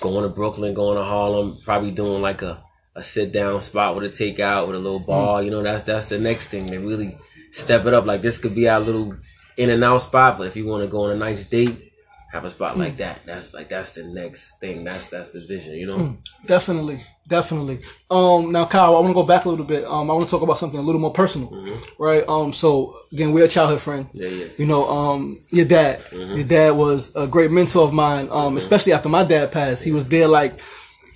going 0.00 0.22
to 0.22 0.28
Brooklyn, 0.28 0.72
going 0.74 0.96
to 0.96 1.02
Harlem, 1.04 1.58
probably 1.64 1.90
doing 1.90 2.22
like 2.22 2.42
a, 2.42 2.62
a 2.96 3.02
sit 3.02 3.32
down 3.32 3.60
spot 3.60 3.94
with 3.96 4.04
a 4.04 4.08
takeout 4.08 4.66
with 4.66 4.76
a 4.76 4.80
little 4.80 5.00
bar. 5.00 5.42
You 5.42 5.50
know, 5.50 5.62
that's 5.62 5.84
that's 5.84 6.06
the 6.06 6.18
next 6.18 6.48
thing. 6.48 6.66
They 6.66 6.78
really 6.78 7.16
step 7.52 7.86
it 7.86 7.94
up. 7.94 8.06
Like 8.06 8.22
this 8.22 8.38
could 8.38 8.54
be 8.54 8.68
our 8.68 8.80
little 8.80 9.14
in 9.56 9.70
and 9.70 9.84
out 9.84 9.98
spot, 10.02 10.38
but 10.38 10.46
if 10.46 10.56
you 10.56 10.66
want 10.66 10.82
to 10.84 10.90
go 10.90 11.04
on 11.04 11.10
a 11.12 11.16
nice 11.16 11.44
date, 11.46 11.92
have 12.32 12.44
a 12.44 12.50
spot 12.50 12.78
like 12.78 12.96
that. 12.98 13.20
That's 13.26 13.52
like 13.54 13.68
that's 13.68 13.92
the 13.92 14.04
next 14.04 14.58
thing. 14.60 14.84
That's 14.84 15.08
that's 15.10 15.32
the 15.32 15.40
vision. 15.40 15.74
You 15.74 15.86
know. 15.86 16.16
Definitely, 16.46 17.04
definitely. 17.28 17.80
Um, 18.10 18.52
now, 18.52 18.66
Kyle, 18.66 18.96
I 18.96 19.00
want 19.00 19.08
to 19.08 19.14
go 19.14 19.24
back 19.24 19.44
a 19.44 19.48
little 19.48 19.64
bit. 19.64 19.84
Um, 19.84 20.10
I 20.10 20.14
want 20.14 20.24
to 20.26 20.30
talk 20.30 20.42
about 20.42 20.58
something 20.58 20.78
a 20.78 20.82
little 20.82 21.00
more 21.00 21.12
personal, 21.12 21.50
right? 21.98 22.24
Um, 22.28 22.52
so 22.52 22.96
again, 23.12 23.32
we're 23.32 23.46
childhood 23.48 23.80
friends. 23.80 24.14
Mm-hmm. 24.16 24.22
Yeah, 24.22 24.44
yeah. 24.46 24.50
You 24.58 24.66
know, 24.66 24.88
um, 24.88 25.40
your 25.50 25.66
dad, 25.66 26.02
your 26.12 26.44
dad 26.44 26.70
was 26.76 27.14
a 27.16 27.26
great 27.26 27.50
mentor 27.50 27.84
of 27.84 27.92
mine. 27.92 28.28
Um, 28.30 28.50
Mm-hmm. 28.50 28.56
especially 28.58 28.92
after 28.94 29.08
my 29.08 29.22
dad 29.24 29.52
passed, 29.52 29.82
he 29.84 29.92
was 29.92 30.06
there 30.08 30.26
like 30.28 30.58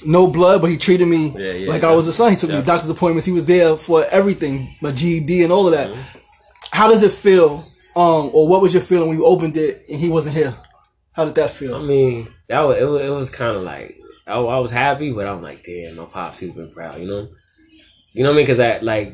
no 0.04 0.26
blood, 0.26 0.60
but 0.60 0.70
he 0.70 0.76
treated 0.76 1.06
me 1.06 1.28
Yeah, 1.28 1.52
yeah, 1.52 1.70
like 1.70 1.84
I 1.84 1.92
was 1.92 2.06
a 2.06 2.12
son. 2.12 2.30
He 2.30 2.36
took 2.36 2.50
me 2.50 2.56
to 2.56 2.62
doctor's 2.62 2.90
appointments. 2.90 3.26
He 3.26 3.32
was 3.32 3.46
there 3.46 3.76
for 3.76 4.04
everything, 4.06 4.74
my 4.80 4.92
GED 4.92 5.42
and 5.42 5.52
all 5.52 5.66
of 5.66 5.72
that. 5.72 5.90
Mm-hmm. 5.90 6.18
How 6.72 6.88
does 6.88 7.02
it 7.02 7.12
feel? 7.12 7.70
Um, 7.96 8.30
or 8.32 8.48
what 8.48 8.60
was 8.60 8.74
your 8.74 8.82
feeling 8.82 9.08
when 9.08 9.18
you 9.18 9.24
opened 9.24 9.56
it 9.56 9.84
and 9.88 10.00
he 10.00 10.08
wasn't 10.08 10.34
here? 10.34 10.56
How 11.12 11.24
did 11.24 11.36
that 11.36 11.50
feel? 11.50 11.76
I 11.76 11.82
mean, 11.82 12.28
that 12.48 12.60
was 12.60 12.78
it. 12.78 12.84
Was, 12.84 13.02
it 13.02 13.08
was 13.10 13.30
kind 13.30 13.56
of 13.56 13.62
like 13.62 14.00
I, 14.26 14.34
I 14.34 14.58
was 14.58 14.72
happy, 14.72 15.12
but 15.12 15.28
I'm 15.28 15.42
like, 15.42 15.62
damn, 15.62 15.96
my 15.96 16.04
pops 16.04 16.40
he'd 16.40 16.56
been 16.56 16.72
proud. 16.72 16.98
You 16.98 17.06
know, 17.06 17.28
you 18.12 18.24
know 18.24 18.30
what 18.30 18.34
I 18.34 18.36
mean? 18.36 18.46
Because 18.46 18.58
I 18.58 18.78
like 18.78 19.12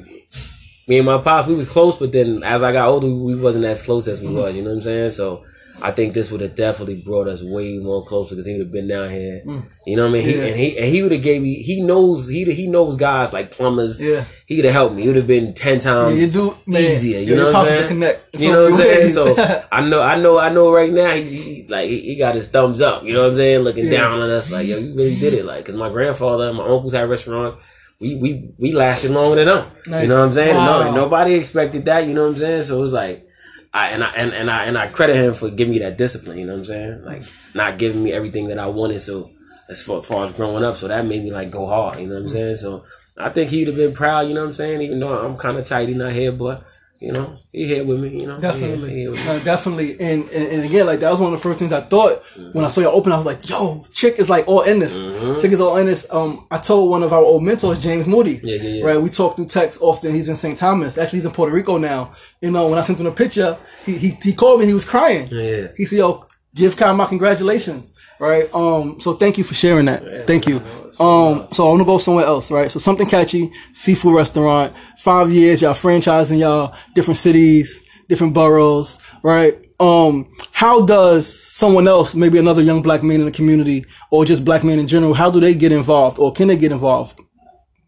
me 0.89 0.97
and 0.97 1.07
my 1.07 1.19
pops, 1.19 1.47
we 1.47 1.55
was 1.55 1.69
close, 1.69 1.99
but 1.99 2.13
then 2.13 2.43
as 2.43 2.63
I 2.63 2.73
got 2.73 2.89
older, 2.89 3.09
we 3.09 3.37
wasn't 3.37 3.67
as 3.67 3.83
close 3.83 4.09
as 4.09 4.23
we 4.23 4.29
was. 4.29 4.55
You 4.55 4.63
know 4.63 4.71
what 4.71 4.77
I'm 4.77 4.81
saying? 4.81 5.11
So. 5.11 5.45
I 5.83 5.93
think 5.93 6.15
this 6.15 6.31
would 6.31 6.41
have 6.43 6.55
definitely 6.55 7.03
brought 7.03 7.27
us 7.29 7.43
way 7.43 7.79
more 7.79 8.05
closer 8.05 8.35
because 8.35 8.47
he 8.47 8.53
would 8.53 8.61
have 8.63 8.73
been 8.73 8.89
down 8.89 9.09
here. 9.11 9.43
Mm. 9.47 9.63
You 9.87 9.97
know 9.97 10.03
what 10.05 10.09
I 10.11 10.13
mean? 10.13 10.23
He, 10.23 10.37
Yeah. 10.37 10.45
and 10.45 10.57
he 10.57 10.79
and 10.79 10.87
he 10.95 11.03
would 11.03 11.13
have 11.13 11.23
gave 11.23 11.41
me. 11.43 11.55
He 11.63 11.81
knows 11.83 12.29
he 12.29 12.45
he 12.53 12.67
knows 12.67 12.97
guys 12.97 13.33
like 13.33 13.51
plumbers. 13.51 14.01
Yeah. 14.01 14.25
he 14.47 14.57
could 14.57 14.65
have 14.67 14.75
helped 14.75 14.95
me. 14.97 15.05
It 15.05 15.07
would 15.09 15.17
have 15.17 15.27
been 15.27 15.55
ten 15.55 15.81
times 15.81 16.19
Yeah, 16.19 16.27
you 16.27 16.31
do- 16.33 16.57
man, 16.67 16.83
easier. 16.83 17.19
yeah, 17.21 17.21
You 17.21 17.35
your 17.35 17.37
know 17.39 17.47
what 17.47 17.57
I'm 17.57 17.67
saying? 17.69 17.89
connect. 17.89 18.41
You 18.41 18.53
know 18.53 18.63
what 18.65 18.73
I'm 18.73 18.79
saying? 18.79 19.13
So 19.13 19.63
I 19.73 19.81
know, 19.89 20.03
I 20.03 20.21
know, 20.21 20.39
I 20.39 20.49
know. 20.51 20.73
Right 20.73 20.93
now, 20.93 21.13
he, 21.15 21.23
he 21.23 21.67
like 21.69 21.89
he, 21.89 22.01
he 22.01 22.17
got 22.17 22.35
his 22.35 22.49
thumbs 22.49 22.81
up. 22.81 23.03
You 23.05 23.13
know 23.15 23.23
what 23.23 23.31
I'm 23.31 23.37
saying? 23.37 23.61
Looking 23.61 23.87
Yeah. 23.87 24.01
down 24.03 24.21
on 24.21 24.31
us, 24.31 24.51
like 24.53 24.67
yo, 24.67 24.77
you 24.79 24.95
really 24.95 25.17
did 25.17 25.35
it. 25.35 25.45
Like, 25.45 25.65
cause 25.65 25.77
my 25.77 25.89
grandfather 25.89 26.49
and 26.49 26.57
my 26.59 26.65
uncles 26.65 26.93
had 26.93 27.09
restaurants. 27.09 27.57
We 28.01 28.17
we 28.17 28.51
we 28.59 28.73
lasted 28.73 29.11
longer 29.13 29.37
than 29.37 29.47
them. 29.47 29.67
Nice. 29.87 30.03
You 30.03 30.09
know 30.09 30.21
what 30.21 30.29
I'm 30.29 30.33
saying? 30.33 30.55
Wow. 30.55 30.83
No, 30.85 30.95
nobody 30.95 31.35
expected 31.35 31.85
that. 31.87 32.07
You 32.07 32.15
know 32.15 32.23
what 32.25 32.31
I'm 32.31 32.37
saying? 32.37 32.63
So 32.63 32.79
it 32.79 32.81
was 32.81 32.93
like. 32.93 33.27
I, 33.73 33.89
and 33.89 34.03
I 34.03 34.11
and, 34.11 34.33
and 34.33 34.51
I 34.51 34.65
and 34.65 34.77
I 34.77 34.89
credit 34.89 35.17
him 35.17 35.33
for 35.33 35.49
giving 35.49 35.73
me 35.73 35.79
that 35.81 35.97
discipline. 35.97 36.39
You 36.39 36.47
know 36.47 36.55
what 36.55 36.61
I'm 36.61 36.65
saying? 36.65 37.05
Like 37.05 37.23
not 37.55 37.79
giving 37.79 38.03
me 38.03 38.13
everything 38.13 38.49
that 38.49 38.59
I 38.59 38.67
wanted. 38.67 39.01
So 39.01 39.31
as 39.69 39.83
far, 39.83 40.03
far 40.03 40.25
as 40.25 40.33
growing 40.33 40.65
up, 40.65 40.77
so 40.77 40.89
that 40.89 41.07
made 41.07 41.23
me 41.23 41.31
like 41.31 41.51
go 41.51 41.67
hard. 41.67 42.01
You 42.01 42.09
know 42.09 42.15
what 42.15 42.23
I'm 42.23 42.29
saying? 42.29 42.57
So 42.57 42.85
I 43.17 43.31
think 43.31 43.51
he'd 43.51 43.69
have 43.69 43.77
been 43.77 43.93
proud. 43.93 44.27
You 44.27 44.35
know 44.35 44.41
what 44.41 44.49
I'm 44.49 44.55
saying? 44.55 44.83
Even 44.83 44.99
though 44.99 45.17
I'm 45.17 45.37
kind 45.37 45.57
of 45.57 45.67
tight, 45.67 45.89
he 45.89 45.95
not 45.95 46.13
here, 46.13 46.33
but 46.33 46.65
you 47.01 47.13
know 47.13 47.39
he 47.51 47.67
here 47.67 47.83
with 47.85 48.01
me. 48.03 48.21
You 48.21 48.27
know, 48.29 48.37
He 48.37 48.43
here- 48.43 48.53
Definitely, 48.53 48.91
he 48.91 48.97
here 49.01 49.11
with 49.11 49.21
me. 49.21 49.27
No, 49.27 49.39
definitely, 49.41 49.91
and, 50.01 50.29
and 50.31 50.49
and 50.53 50.65
again, 50.65 50.87
like 50.87 51.01
that 51.01 51.11
was 51.11 51.19
one 51.19 51.33
of 51.33 51.39
the 51.39 51.43
first 51.43 51.59
things 51.59 51.73
I 51.73 51.81
thought 51.81 52.23
when 52.53 52.65
I 52.65 52.69
saw 52.69 52.81
you 52.83 52.91
open. 52.91 53.11
I 53.13 53.17
was 53.17 53.27
like, 53.27 53.49
"Yo, 53.49 53.87
chick 53.93 54.19
is 54.19 54.29
like 54.29 54.47
all 54.47 54.61
in 54.63 54.79
this. 54.79 54.95
Mm-hmm. 54.95 55.41
Chick 55.41 55.53
is 55.53 55.61
all 55.61 55.77
in 55.79 55.87
this." 55.87 56.07
Um, 56.11 56.47
I 56.51 56.59
told 56.59 56.91
one 56.91 57.03
of 57.03 57.13
our 57.13 57.23
old 57.23 57.43
mentors, 57.43 57.83
James 57.83 58.07
Moody, 58.07 58.41
Yeah, 58.43 58.57
yeah, 58.57 58.69
yeah. 58.69 58.85
right? 58.85 59.01
We 59.01 59.09
talk 59.09 59.37
through 59.37 59.47
text 59.47 59.79
often. 59.81 60.13
He's 60.15 60.29
in 60.29 60.37
St. 60.37 60.59
Thomas. 60.59 60.99
Actually, 60.99 61.19
he's 61.19 61.27
in 61.27 61.33
Puerto 61.33 61.53
Rico 61.55 61.79
now. 61.79 62.13
You 62.43 62.51
know, 62.51 62.69
when 62.69 62.79
I 62.79 62.83
sent 62.83 63.01
him 63.01 63.07
a 63.07 63.13
picture, 63.13 63.57
he 63.87 63.97
he, 63.97 64.19
he 64.23 64.33
called 64.35 64.61
me. 64.61 64.67
He 64.67 64.75
was 64.75 64.85
crying. 64.85 65.29
Yeah. 65.31 65.69
He 65.77 65.87
said, 65.87 65.99
"Yo, 66.01 66.27
give 66.55 66.77
Kyle 66.77 66.95
my 66.95 67.07
congratulations." 67.07 67.95
Right. 68.19 68.53
Um. 68.55 69.01
So 69.01 69.15
thank 69.15 69.39
you 69.39 69.45
for 69.45 69.55
sharing 69.55 69.87
that. 69.87 70.27
thank 70.27 70.47
you. 70.47 70.57
Um. 70.99 71.49
So 71.53 71.71
I'm 71.71 71.77
gonna 71.77 71.85
go 71.85 71.99
somewhere 71.99 72.27
else. 72.27 72.51
Right. 72.51 72.71
So 72.71 72.79
something 72.79 73.09
catchy, 73.09 73.51
seafood 73.73 74.15
restaurant. 74.15 74.75
Five 74.99 75.31
years, 75.31 75.63
y'all 75.63 75.73
franchising 75.73 76.39
y'all 76.39 76.75
different 76.95 77.17
cities, 77.17 77.83
different 78.09 78.35
boroughs. 78.35 78.99
Right. 79.23 79.59
Um. 79.81 80.31
How 80.53 80.85
does 80.85 81.43
someone 81.51 81.89
else, 81.89 82.15
maybe 82.15 82.39
another 82.39 82.61
young 82.61 82.83
black 82.83 83.03
man 83.03 83.21
in 83.21 83.27
the 83.27 83.33
community, 83.33 83.87
or 84.11 84.27
just 84.27 84.45
black 84.45 84.63
men 84.63 84.79
in 84.79 84.87
general, 84.87 85.15
how 85.15 85.31
do 85.31 85.41
they 85.41 85.55
get 85.55 85.73
involved, 85.73 86.19
or 86.19 86.33
can 86.33 86.49
they 86.49 86.57
get 86.57 86.73
involved? 86.73 87.19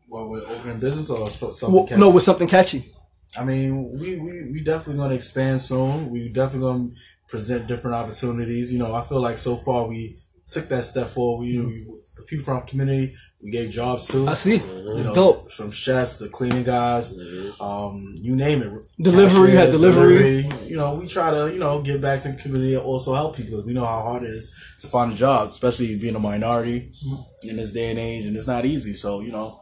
Well, 0.09 0.29
with 0.29 0.45
opening 0.45 0.79
business 0.79 1.11
or 1.11 1.31
something. 1.31 1.75
Well, 1.75 1.87
catchy? 1.87 2.01
no, 2.01 2.09
with 2.11 2.23
something 2.23 2.49
catchy. 2.49 2.85
I 3.39 3.45
mean, 3.45 3.93
we, 3.99 4.17
we, 4.17 4.51
we 4.53 4.61
definitely 4.63 4.97
going 4.97 5.11
to 5.11 5.17
expand 5.17 5.61
soon. 5.63 6.11
We 6.11 6.29
definitely 6.29 6.61
going 6.61 6.89
to 6.89 6.95
present 7.33 7.67
different 7.67 7.97
opportunities. 7.97 8.71
You 8.71 8.79
know, 8.79 8.95
I 8.95 9.03
feel 9.05 9.21
like 9.21 9.39
so 9.39 9.57
far 9.57 9.89
we 9.89 10.17
took 10.49 10.69
that 10.69 10.85
step 10.85 11.09
forward. 11.09 11.47
You 11.47 11.63
know, 11.63 11.69
mm-hmm. 11.71 11.91
we- 11.93 11.99
the 12.17 12.23
people 12.25 12.45
from 12.45 12.57
our 12.59 12.63
community, 12.63 13.15
we 13.43 13.51
gave 13.51 13.71
jobs 13.71 14.07
to. 14.09 14.29
I 14.29 14.35
see. 14.35 14.57
You 14.57 14.99
It's 14.99 15.09
know, 15.09 15.15
dope. 15.15 15.51
From 15.51 15.71
chefs 15.71 16.19
to 16.19 16.29
cleaning 16.29 16.63
guys, 16.63 17.17
mm-hmm. 17.17 17.63
um, 17.63 17.95
you 18.21 18.37
name 18.37 18.61
it. 18.63 18.85
Delivery, 19.01 19.53
you 19.53 19.57
had 19.57 19.71
Cashiers, 19.73 19.81
delivery. 19.81 20.51
You 20.67 20.77
know, 20.77 20.95
we 20.95 21.09
try 21.09 21.31
to, 21.31 21.51
you 21.51 21.59
know, 21.59 21.81
give 21.81 22.01
back 22.03 22.21
to 22.23 22.33
the 22.33 22.37
community 22.43 22.75
and 22.75 22.85
also 22.85 23.15
help 23.15 23.35
people. 23.37 23.63
We 23.65 23.73
know 23.73 23.87
how 23.87 24.03
hard 24.03 24.25
it 24.25 24.31
is 24.31 24.53
to 24.81 24.87
find 24.89 25.11
a 25.13 25.17
job, 25.17 25.47
especially 25.47 25.97
being 25.99 26.17
a 26.17 26.21
minority 26.21 26.93
mm-hmm. 27.07 27.49
in 27.49 27.57
this 27.57 27.73
day 27.73 27.89
and 27.91 27.99
age, 27.99 28.27
and 28.27 28.37
it's 28.37 28.47
not 28.49 28.67
easy. 28.67 28.93
So, 28.93 29.21
you 29.23 29.33
know, 29.33 29.59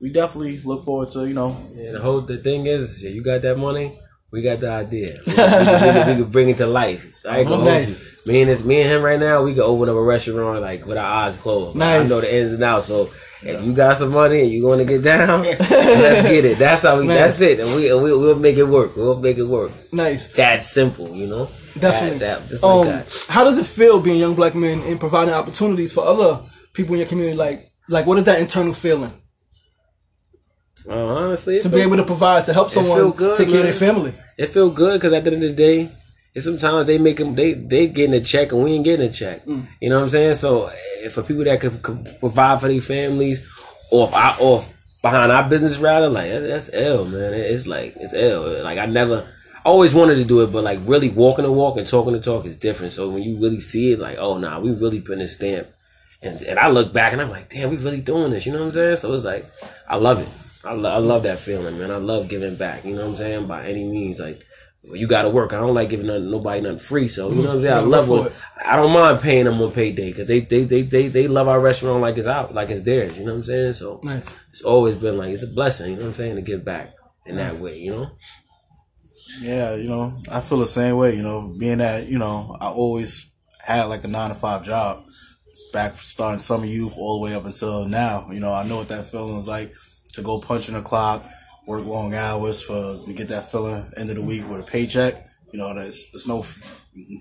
we 0.00 0.10
definitely 0.10 0.60
look 0.60 0.84
forward 0.84 1.08
to, 1.10 1.26
you 1.26 1.34
know, 1.34 1.56
Yeah, 1.76 1.92
the 1.92 2.00
whole 2.00 2.20
the 2.20 2.38
thing 2.38 2.66
is, 2.66 3.02
you 3.02 3.22
got 3.22 3.42
that 3.42 3.58
money, 3.58 3.98
we 4.34 4.42
got 4.42 4.58
the 4.60 4.68
idea. 4.70 5.18
We, 5.26 5.32
we, 5.32 5.36
can- 5.36 6.06
we, 6.08 6.22
can 6.22 6.30
bring 6.30 6.48
it 6.50 6.56
to 6.58 6.66
life. 6.66 7.24
I 7.28 7.38
ain't 7.40 7.48
gonna 7.48 7.70
hold 7.70 7.88
you. 7.88 7.96
Me 8.26 8.40
and 8.42 8.50
this, 8.50 8.64
me 8.64 8.80
and 8.80 8.90
him 8.90 9.02
right 9.02 9.20
now, 9.20 9.42
we 9.44 9.52
can 9.52 9.62
open 9.62 9.88
up 9.88 9.96
a 9.96 10.02
restaurant 10.02 10.60
like 10.60 10.84
with 10.86 10.96
our 10.96 11.04
eyes 11.06 11.36
closed. 11.36 11.76
Like, 11.76 11.88
I 11.88 11.98
Nice. 12.00 12.08
know 12.10 12.20
the 12.20 12.34
ins 12.34 12.52
and 12.54 12.62
outs. 12.62 12.86
So 12.86 13.10
if 13.42 13.62
you 13.64 13.72
got 13.74 13.98
some 13.98 14.10
money 14.12 14.40
and 14.40 14.50
you 14.50 14.66
want 14.66 14.80
to 14.80 14.86
get 14.86 15.02
down, 15.04 15.42
let's 15.60 16.22
get 16.28 16.44
it. 16.46 16.58
That's 16.58 16.82
how 16.82 16.98
we. 16.98 17.06
Nice. 17.06 17.18
That's 17.18 17.40
it. 17.42 17.60
And 17.60 17.74
we 17.76 17.90
and 17.90 18.02
we 18.02 18.10
we'll 18.12 18.38
make 18.38 18.56
it 18.56 18.64
work. 18.64 18.96
We'll 18.96 19.20
make 19.20 19.36
it 19.38 19.44
work. 19.44 19.70
Nice. 19.92 20.28
That 20.32 20.64
simple, 20.64 21.10
you 21.14 21.26
know. 21.26 21.48
Definitely. 21.78 22.18
That, 22.18 22.48
that, 22.48 22.62
like 22.62 22.64
um, 22.64 22.86
that. 22.86 23.24
how 23.28 23.44
does 23.44 23.58
it 23.58 23.66
feel 23.66 24.00
being 24.00 24.18
young 24.18 24.34
black 24.34 24.54
men 24.54 24.80
and 24.82 24.98
providing 24.98 25.34
opportunities 25.34 25.92
for 25.92 26.04
other 26.06 26.40
people 26.72 26.94
in 26.94 27.00
your 27.00 27.08
community? 27.08 27.36
Like, 27.36 27.60
like 27.88 28.06
what 28.06 28.16
is 28.18 28.24
that 28.24 28.40
internal 28.40 28.72
feeling 28.72 29.12
Uh, 30.88 30.92
honestly, 31.06 31.60
to 31.60 31.68
be 31.68 31.80
able 31.82 31.96
to 31.96 32.04
provide 32.04 32.44
to 32.46 32.52
help 32.54 32.70
someone 32.70 32.96
feel 32.98 33.10
good, 33.10 33.36
take 33.38 33.48
care 33.48 33.58
of 33.58 33.64
their 33.64 33.72
family? 33.74 34.14
It 34.36 34.46
feel 34.48 34.70
good 34.70 35.00
because 35.00 35.12
at 35.12 35.24
the 35.24 35.32
end 35.32 35.44
of 35.44 35.50
the 35.50 35.56
day, 35.56 35.90
it's 36.34 36.44
sometimes 36.44 36.86
they 36.86 36.98
make 36.98 37.18
them 37.18 37.34
they 37.34 37.54
they 37.54 37.86
getting 37.86 38.14
a 38.14 38.20
check 38.20 38.52
and 38.52 38.62
we 38.62 38.72
ain't 38.72 38.84
getting 38.84 39.08
a 39.08 39.12
check. 39.12 39.44
Mm. 39.46 39.66
You 39.80 39.90
know 39.90 39.96
what 39.96 40.04
I'm 40.04 40.08
saying? 40.10 40.34
So 40.34 40.66
eh, 40.66 41.08
for 41.08 41.22
people 41.22 41.44
that 41.44 41.60
could, 41.60 41.80
could 41.82 42.16
provide 42.18 42.60
for 42.60 42.68
their 42.68 42.80
families, 42.80 43.46
or 43.90 44.08
if 44.08 44.14
I 44.14 44.36
or 44.38 44.58
if 44.58 45.00
behind 45.00 45.30
our 45.30 45.48
business 45.48 45.78
rather, 45.78 46.08
like 46.08 46.30
that's, 46.30 46.68
that's 46.68 46.70
L 46.74 47.04
man. 47.04 47.34
It's 47.34 47.66
like 47.66 47.94
it's 47.96 48.14
L. 48.14 48.62
Like 48.62 48.78
I 48.78 48.86
never. 48.86 49.28
I 49.66 49.70
always 49.70 49.94
wanted 49.94 50.16
to 50.16 50.24
do 50.24 50.42
it, 50.42 50.52
but 50.52 50.62
like 50.62 50.80
really 50.82 51.08
walking 51.08 51.44
the 51.44 51.52
walk 51.52 51.78
and 51.78 51.86
talking 51.86 52.12
the 52.12 52.20
talk 52.20 52.44
is 52.44 52.56
different. 52.56 52.92
So 52.92 53.08
when 53.08 53.22
you 53.22 53.38
really 53.38 53.62
see 53.62 53.92
it, 53.92 53.98
like, 53.98 54.18
oh 54.18 54.36
nah, 54.36 54.60
we 54.60 54.72
really 54.72 55.00
putting 55.00 55.22
a 55.22 55.28
stamp. 55.28 55.68
And, 56.20 56.42
and 56.42 56.58
I 56.58 56.68
look 56.68 56.92
back 56.92 57.12
and 57.12 57.22
I'm 57.22 57.30
like, 57.30 57.48
damn, 57.48 57.70
we 57.70 57.76
really 57.76 58.00
doing 58.00 58.30
this. 58.30 58.44
You 58.44 58.52
know 58.52 58.58
what 58.58 58.66
I'm 58.66 58.70
saying? 58.72 58.96
So 58.96 59.12
it's 59.14 59.24
like, 59.24 59.46
I 59.88 59.96
love 59.96 60.20
it. 60.20 60.28
I, 60.64 60.72
lo- 60.72 60.90
I 60.90 60.98
love 60.98 61.24
that 61.24 61.38
feeling, 61.38 61.78
man. 61.78 61.90
I 61.90 61.96
love 61.96 62.28
giving 62.28 62.56
back. 62.56 62.84
You 62.84 62.94
know 62.94 63.02
what 63.02 63.10
I'm 63.10 63.16
saying? 63.16 63.46
By 63.46 63.66
any 63.66 63.84
means, 63.84 64.18
like 64.20 64.44
you 64.92 65.06
got 65.06 65.22
to 65.22 65.30
work. 65.30 65.52
I 65.52 65.60
don't 65.60 65.74
like 65.74 65.90
giving 65.90 66.06
nothing, 66.06 66.30
nobody 66.30 66.60
nothing 66.60 66.78
free. 66.78 67.08
So 67.08 67.30
you 67.30 67.36
know 67.36 67.48
what 67.48 67.56
I'm 67.56 67.62
saying? 67.62 67.74
I 67.74 67.80
mm-hmm. 67.80 67.90
love 67.90 68.08
what 68.08 68.32
I 68.64 68.76
don't 68.76 68.92
mind 68.92 69.20
paying 69.20 69.44
them 69.44 69.60
on 69.60 69.72
payday 69.72 70.10
because 70.10 70.26
they, 70.26 70.40
they 70.40 70.64
they 70.64 70.82
they 70.82 71.08
they 71.08 71.28
love 71.28 71.48
our 71.48 71.60
restaurant 71.60 72.00
like 72.00 72.18
it's 72.18 72.26
out, 72.26 72.54
like 72.54 72.70
it's 72.70 72.82
theirs. 72.82 73.18
You 73.18 73.24
know 73.24 73.32
what 73.32 73.38
I'm 73.38 73.44
saying? 73.44 73.72
So 73.74 74.00
Nice. 74.02 74.44
it's 74.50 74.62
always 74.62 74.96
been 74.96 75.16
like 75.16 75.30
it's 75.30 75.42
a 75.42 75.48
blessing. 75.48 75.92
You 75.92 75.96
know 75.96 76.02
what 76.02 76.08
I'm 76.08 76.14
saying 76.14 76.36
to 76.36 76.42
give 76.42 76.64
back 76.64 76.94
in 77.24 77.36
that 77.36 77.56
way. 77.56 77.78
You 77.78 77.90
know? 77.92 78.10
Yeah, 79.40 79.74
you 79.74 79.88
know, 79.88 80.14
I 80.30 80.40
feel 80.40 80.58
the 80.58 80.66
same 80.66 80.96
way. 80.96 81.16
You 81.16 81.22
know, 81.22 81.52
being 81.58 81.78
that 81.78 82.06
you 82.06 82.18
know, 82.18 82.56
I 82.60 82.68
always 82.68 83.30
had 83.58 83.84
like 83.84 84.04
a 84.04 84.08
nine 84.08 84.30
to 84.30 84.34
five 84.34 84.64
job 84.64 85.04
back 85.72 85.94
starting 85.94 86.38
summer 86.38 86.66
youth 86.66 86.92
all 86.96 87.18
the 87.18 87.24
way 87.24 87.34
up 87.34 87.46
until 87.46 87.86
now. 87.86 88.30
You 88.30 88.40
know, 88.40 88.52
I 88.52 88.64
know 88.64 88.76
what 88.76 88.88
that 88.88 89.10
feeling 89.10 89.38
is 89.38 89.48
like 89.48 89.74
to 90.14 90.22
go 90.22 90.38
punch 90.40 90.68
in 90.68 90.74
the 90.74 90.82
clock, 90.82 91.24
work 91.66 91.84
long 91.84 92.14
hours 92.14 92.62
for 92.62 93.04
to 93.06 93.12
get 93.12 93.28
that 93.28 93.50
feeling 93.50 93.90
end 93.96 94.10
of 94.10 94.16
the 94.16 94.22
week 94.22 94.48
with 94.48 94.66
a 94.66 94.70
paycheck. 94.70 95.28
You 95.52 95.58
know, 95.58 95.74
there's 95.74 96.08
there's 96.12 96.26
no 96.26 96.44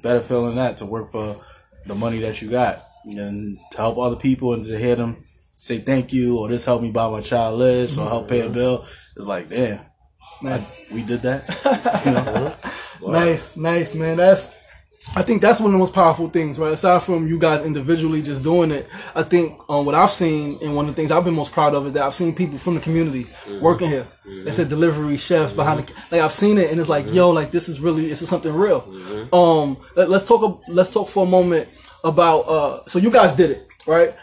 better 0.01 0.21
feeling 0.21 0.55
than 0.55 0.55
that 0.55 0.77
to 0.77 0.85
work 0.85 1.11
for 1.11 1.41
the 1.85 1.95
money 1.95 2.19
that 2.19 2.41
you 2.41 2.49
got 2.49 2.83
and 3.05 3.57
to 3.71 3.77
help 3.77 3.97
other 3.97 4.15
people 4.15 4.53
and 4.53 4.63
to 4.63 4.77
hear 4.77 4.95
them 4.95 5.25
say 5.51 5.77
thank 5.77 6.13
you 6.13 6.37
or 6.39 6.47
this 6.49 6.65
helped 6.65 6.83
me 6.83 6.91
buy 6.91 7.09
my 7.09 7.21
child 7.21 7.57
list 7.59 7.97
or 7.97 8.07
help 8.07 8.27
pay 8.29 8.41
a 8.41 8.49
bill. 8.49 8.85
It's 9.15 9.25
like, 9.27 9.49
damn, 9.49 9.81
Nice. 10.41 10.81
we 10.91 11.03
did 11.03 11.21
that. 11.23 11.43
You 12.05 12.11
know? 12.11 12.55
Nice, 13.13 13.55
nice, 13.57 13.95
man. 13.95 14.17
That's 14.17 14.51
I 15.15 15.21
think 15.21 15.41
that's 15.41 15.59
one 15.59 15.67
of 15.67 15.73
the 15.73 15.79
most 15.79 15.93
powerful 15.93 16.29
things, 16.29 16.57
right? 16.57 16.73
Aside 16.73 17.03
from 17.03 17.27
you 17.27 17.37
guys 17.37 17.65
individually 17.65 18.21
just 18.21 18.41
doing 18.41 18.71
it, 18.71 18.87
I 19.13 19.23
think 19.23 19.59
um, 19.69 19.85
what 19.85 19.95
I've 19.95 20.09
seen 20.09 20.57
and 20.61 20.75
one 20.75 20.85
of 20.87 20.95
the 20.95 21.01
things 21.01 21.11
I've 21.11 21.25
been 21.25 21.33
most 21.33 21.51
proud 21.51 21.73
of 21.75 21.85
is 21.87 21.93
that 21.93 22.03
I've 22.03 22.13
seen 22.13 22.33
people 22.33 22.57
from 22.57 22.75
the 22.75 22.79
community 22.79 23.27
working 23.61 23.89
here. 23.89 24.07
They 24.25 24.51
said 24.51 24.69
delivery 24.69 25.17
chefs 25.17 25.53
behind 25.53 25.85
the 25.85 25.93
like 26.11 26.21
I've 26.21 26.31
seen 26.31 26.57
it 26.57 26.71
and 26.71 26.79
it's 26.79 26.89
like 26.89 27.11
yo, 27.13 27.29
like 27.31 27.51
this 27.51 27.67
is 27.67 27.79
really 27.79 28.07
this 28.07 28.21
is 28.21 28.29
something 28.29 28.53
real. 28.53 28.81
Um, 29.33 29.77
let, 29.95 30.09
us 30.09 30.25
talk 30.25 30.63
let's 30.67 30.91
talk 30.93 31.09
for 31.09 31.25
a 31.25 31.29
moment 31.29 31.67
about 32.03 32.39
uh, 32.41 32.85
so 32.87 32.99
you 32.99 33.11
guys 33.11 33.35
did 33.35 33.51
it 33.51 33.67
right. 33.85 34.15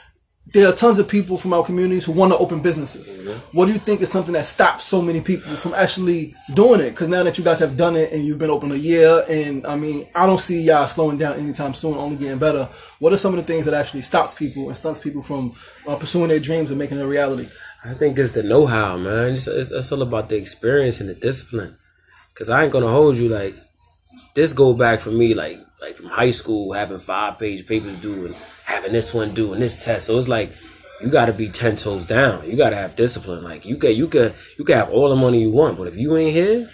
There 0.53 0.67
are 0.69 0.73
tons 0.73 0.99
of 0.99 1.07
people 1.07 1.37
from 1.37 1.53
our 1.53 1.65
communities 1.65 2.05
who 2.05 2.13
want 2.13 2.33
to 2.33 2.39
open 2.39 2.61
businesses. 2.61 3.25
What 3.53 3.67
do 3.67 3.73
you 3.73 3.79
think 3.79 4.01
is 4.01 4.11
something 4.11 4.33
that 4.33 4.47
stops 4.47 4.85
so 4.85 5.01
many 5.01 5.21
people 5.21 5.53
from 5.53 5.75
actually 5.75 6.35
doing 6.55 6.81
it? 6.81 6.91
Because 6.91 7.09
now 7.09 7.23
that 7.23 7.39
you 7.39 7.45
guys 7.45 7.61
have 7.61 7.77
done 7.77 7.95
it 7.95 8.13
and 8.13 8.25
you've 8.25 8.39
been 8.39 8.51
open 8.51 8.73
a 8.73 8.77
year, 8.77 9.25
and 9.29 9.65
I 9.65 9.77
mean, 9.77 10.09
I 10.13 10.27
don't 10.27 10.41
see 10.41 10.61
y'all 10.63 10.89
slowing 10.89 11.19
down 11.19 11.39
anytime 11.39 11.73
soon, 11.73 11.97
only 11.97 12.17
getting 12.17 12.39
better. 12.39 12.69
What 12.99 13.13
are 13.13 13.17
some 13.17 13.33
of 13.33 13.47
the 13.47 13.53
things 13.53 13.65
that 13.67 13.75
actually 13.75 14.03
stops 14.03 14.35
people 14.35 14.69
and 14.69 14.77
stunts 14.77 14.99
people 14.99 15.23
from 15.23 15.55
uh, 15.87 15.95
pursuing 15.95 16.29
their 16.29 16.41
dreams 16.41 16.71
and 16.71 16.79
making 16.81 16.99
it 16.99 17.03
a 17.03 17.07
reality? 17.07 17.49
I 17.85 17.95
think 17.95 18.19
it's 18.19 18.33
the 18.33 18.43
know-how, 18.43 18.97
man. 18.97 19.35
It's, 19.35 19.47
it's, 19.47 19.71
it's 19.71 19.93
all 19.93 20.03
about 20.03 20.31
the 20.31 20.37
experience 20.37 21.01
and 21.01 21.09
the 21.09 21.15
discipline. 21.15 21.77
Cause 22.35 22.51
I 22.51 22.65
ain't 22.65 22.73
gonna 22.73 22.89
hold 22.89 23.17
you 23.17 23.29
like 23.29 23.55
this. 24.35 24.53
Go 24.53 24.73
back 24.73 25.01
for 25.01 25.11
me, 25.11 25.35
like 25.35 25.61
like 25.81 25.97
from 25.97 26.07
high 26.07 26.31
school, 26.31 26.73
having 26.73 26.99
five 26.99 27.39
page 27.39 27.67
papers 27.67 27.99
due 27.99 28.27
and 28.27 28.35
having 28.65 28.93
this 28.93 29.15
one 29.15 29.35
due 29.35 29.53
and 29.53 29.63
this 29.63 29.83
test. 29.85 30.07
So 30.07 30.19
it's 30.19 30.29
like 30.29 30.53
you 31.03 31.09
got 31.09 31.27
to 31.27 31.33
be 31.33 31.49
ten 31.49 31.77
toes 31.77 32.07
down. 32.07 32.49
You 32.49 32.57
got 32.57 32.71
to 32.71 32.77
have 32.77 32.97
discipline. 32.97 33.43
Like 33.43 33.65
you 33.65 33.77
can 33.77 33.95
you 33.95 34.09
can 34.09 34.35
you 34.59 34.65
can 34.65 34.77
have 34.77 34.91
all 34.91 35.09
the 35.09 35.17
money 35.17 35.41
you 35.41 35.51
want, 35.51 35.79
but 35.79 35.89
if 35.89 35.97
you 35.97 36.17
ain't 36.17 36.35
here, 36.35 36.71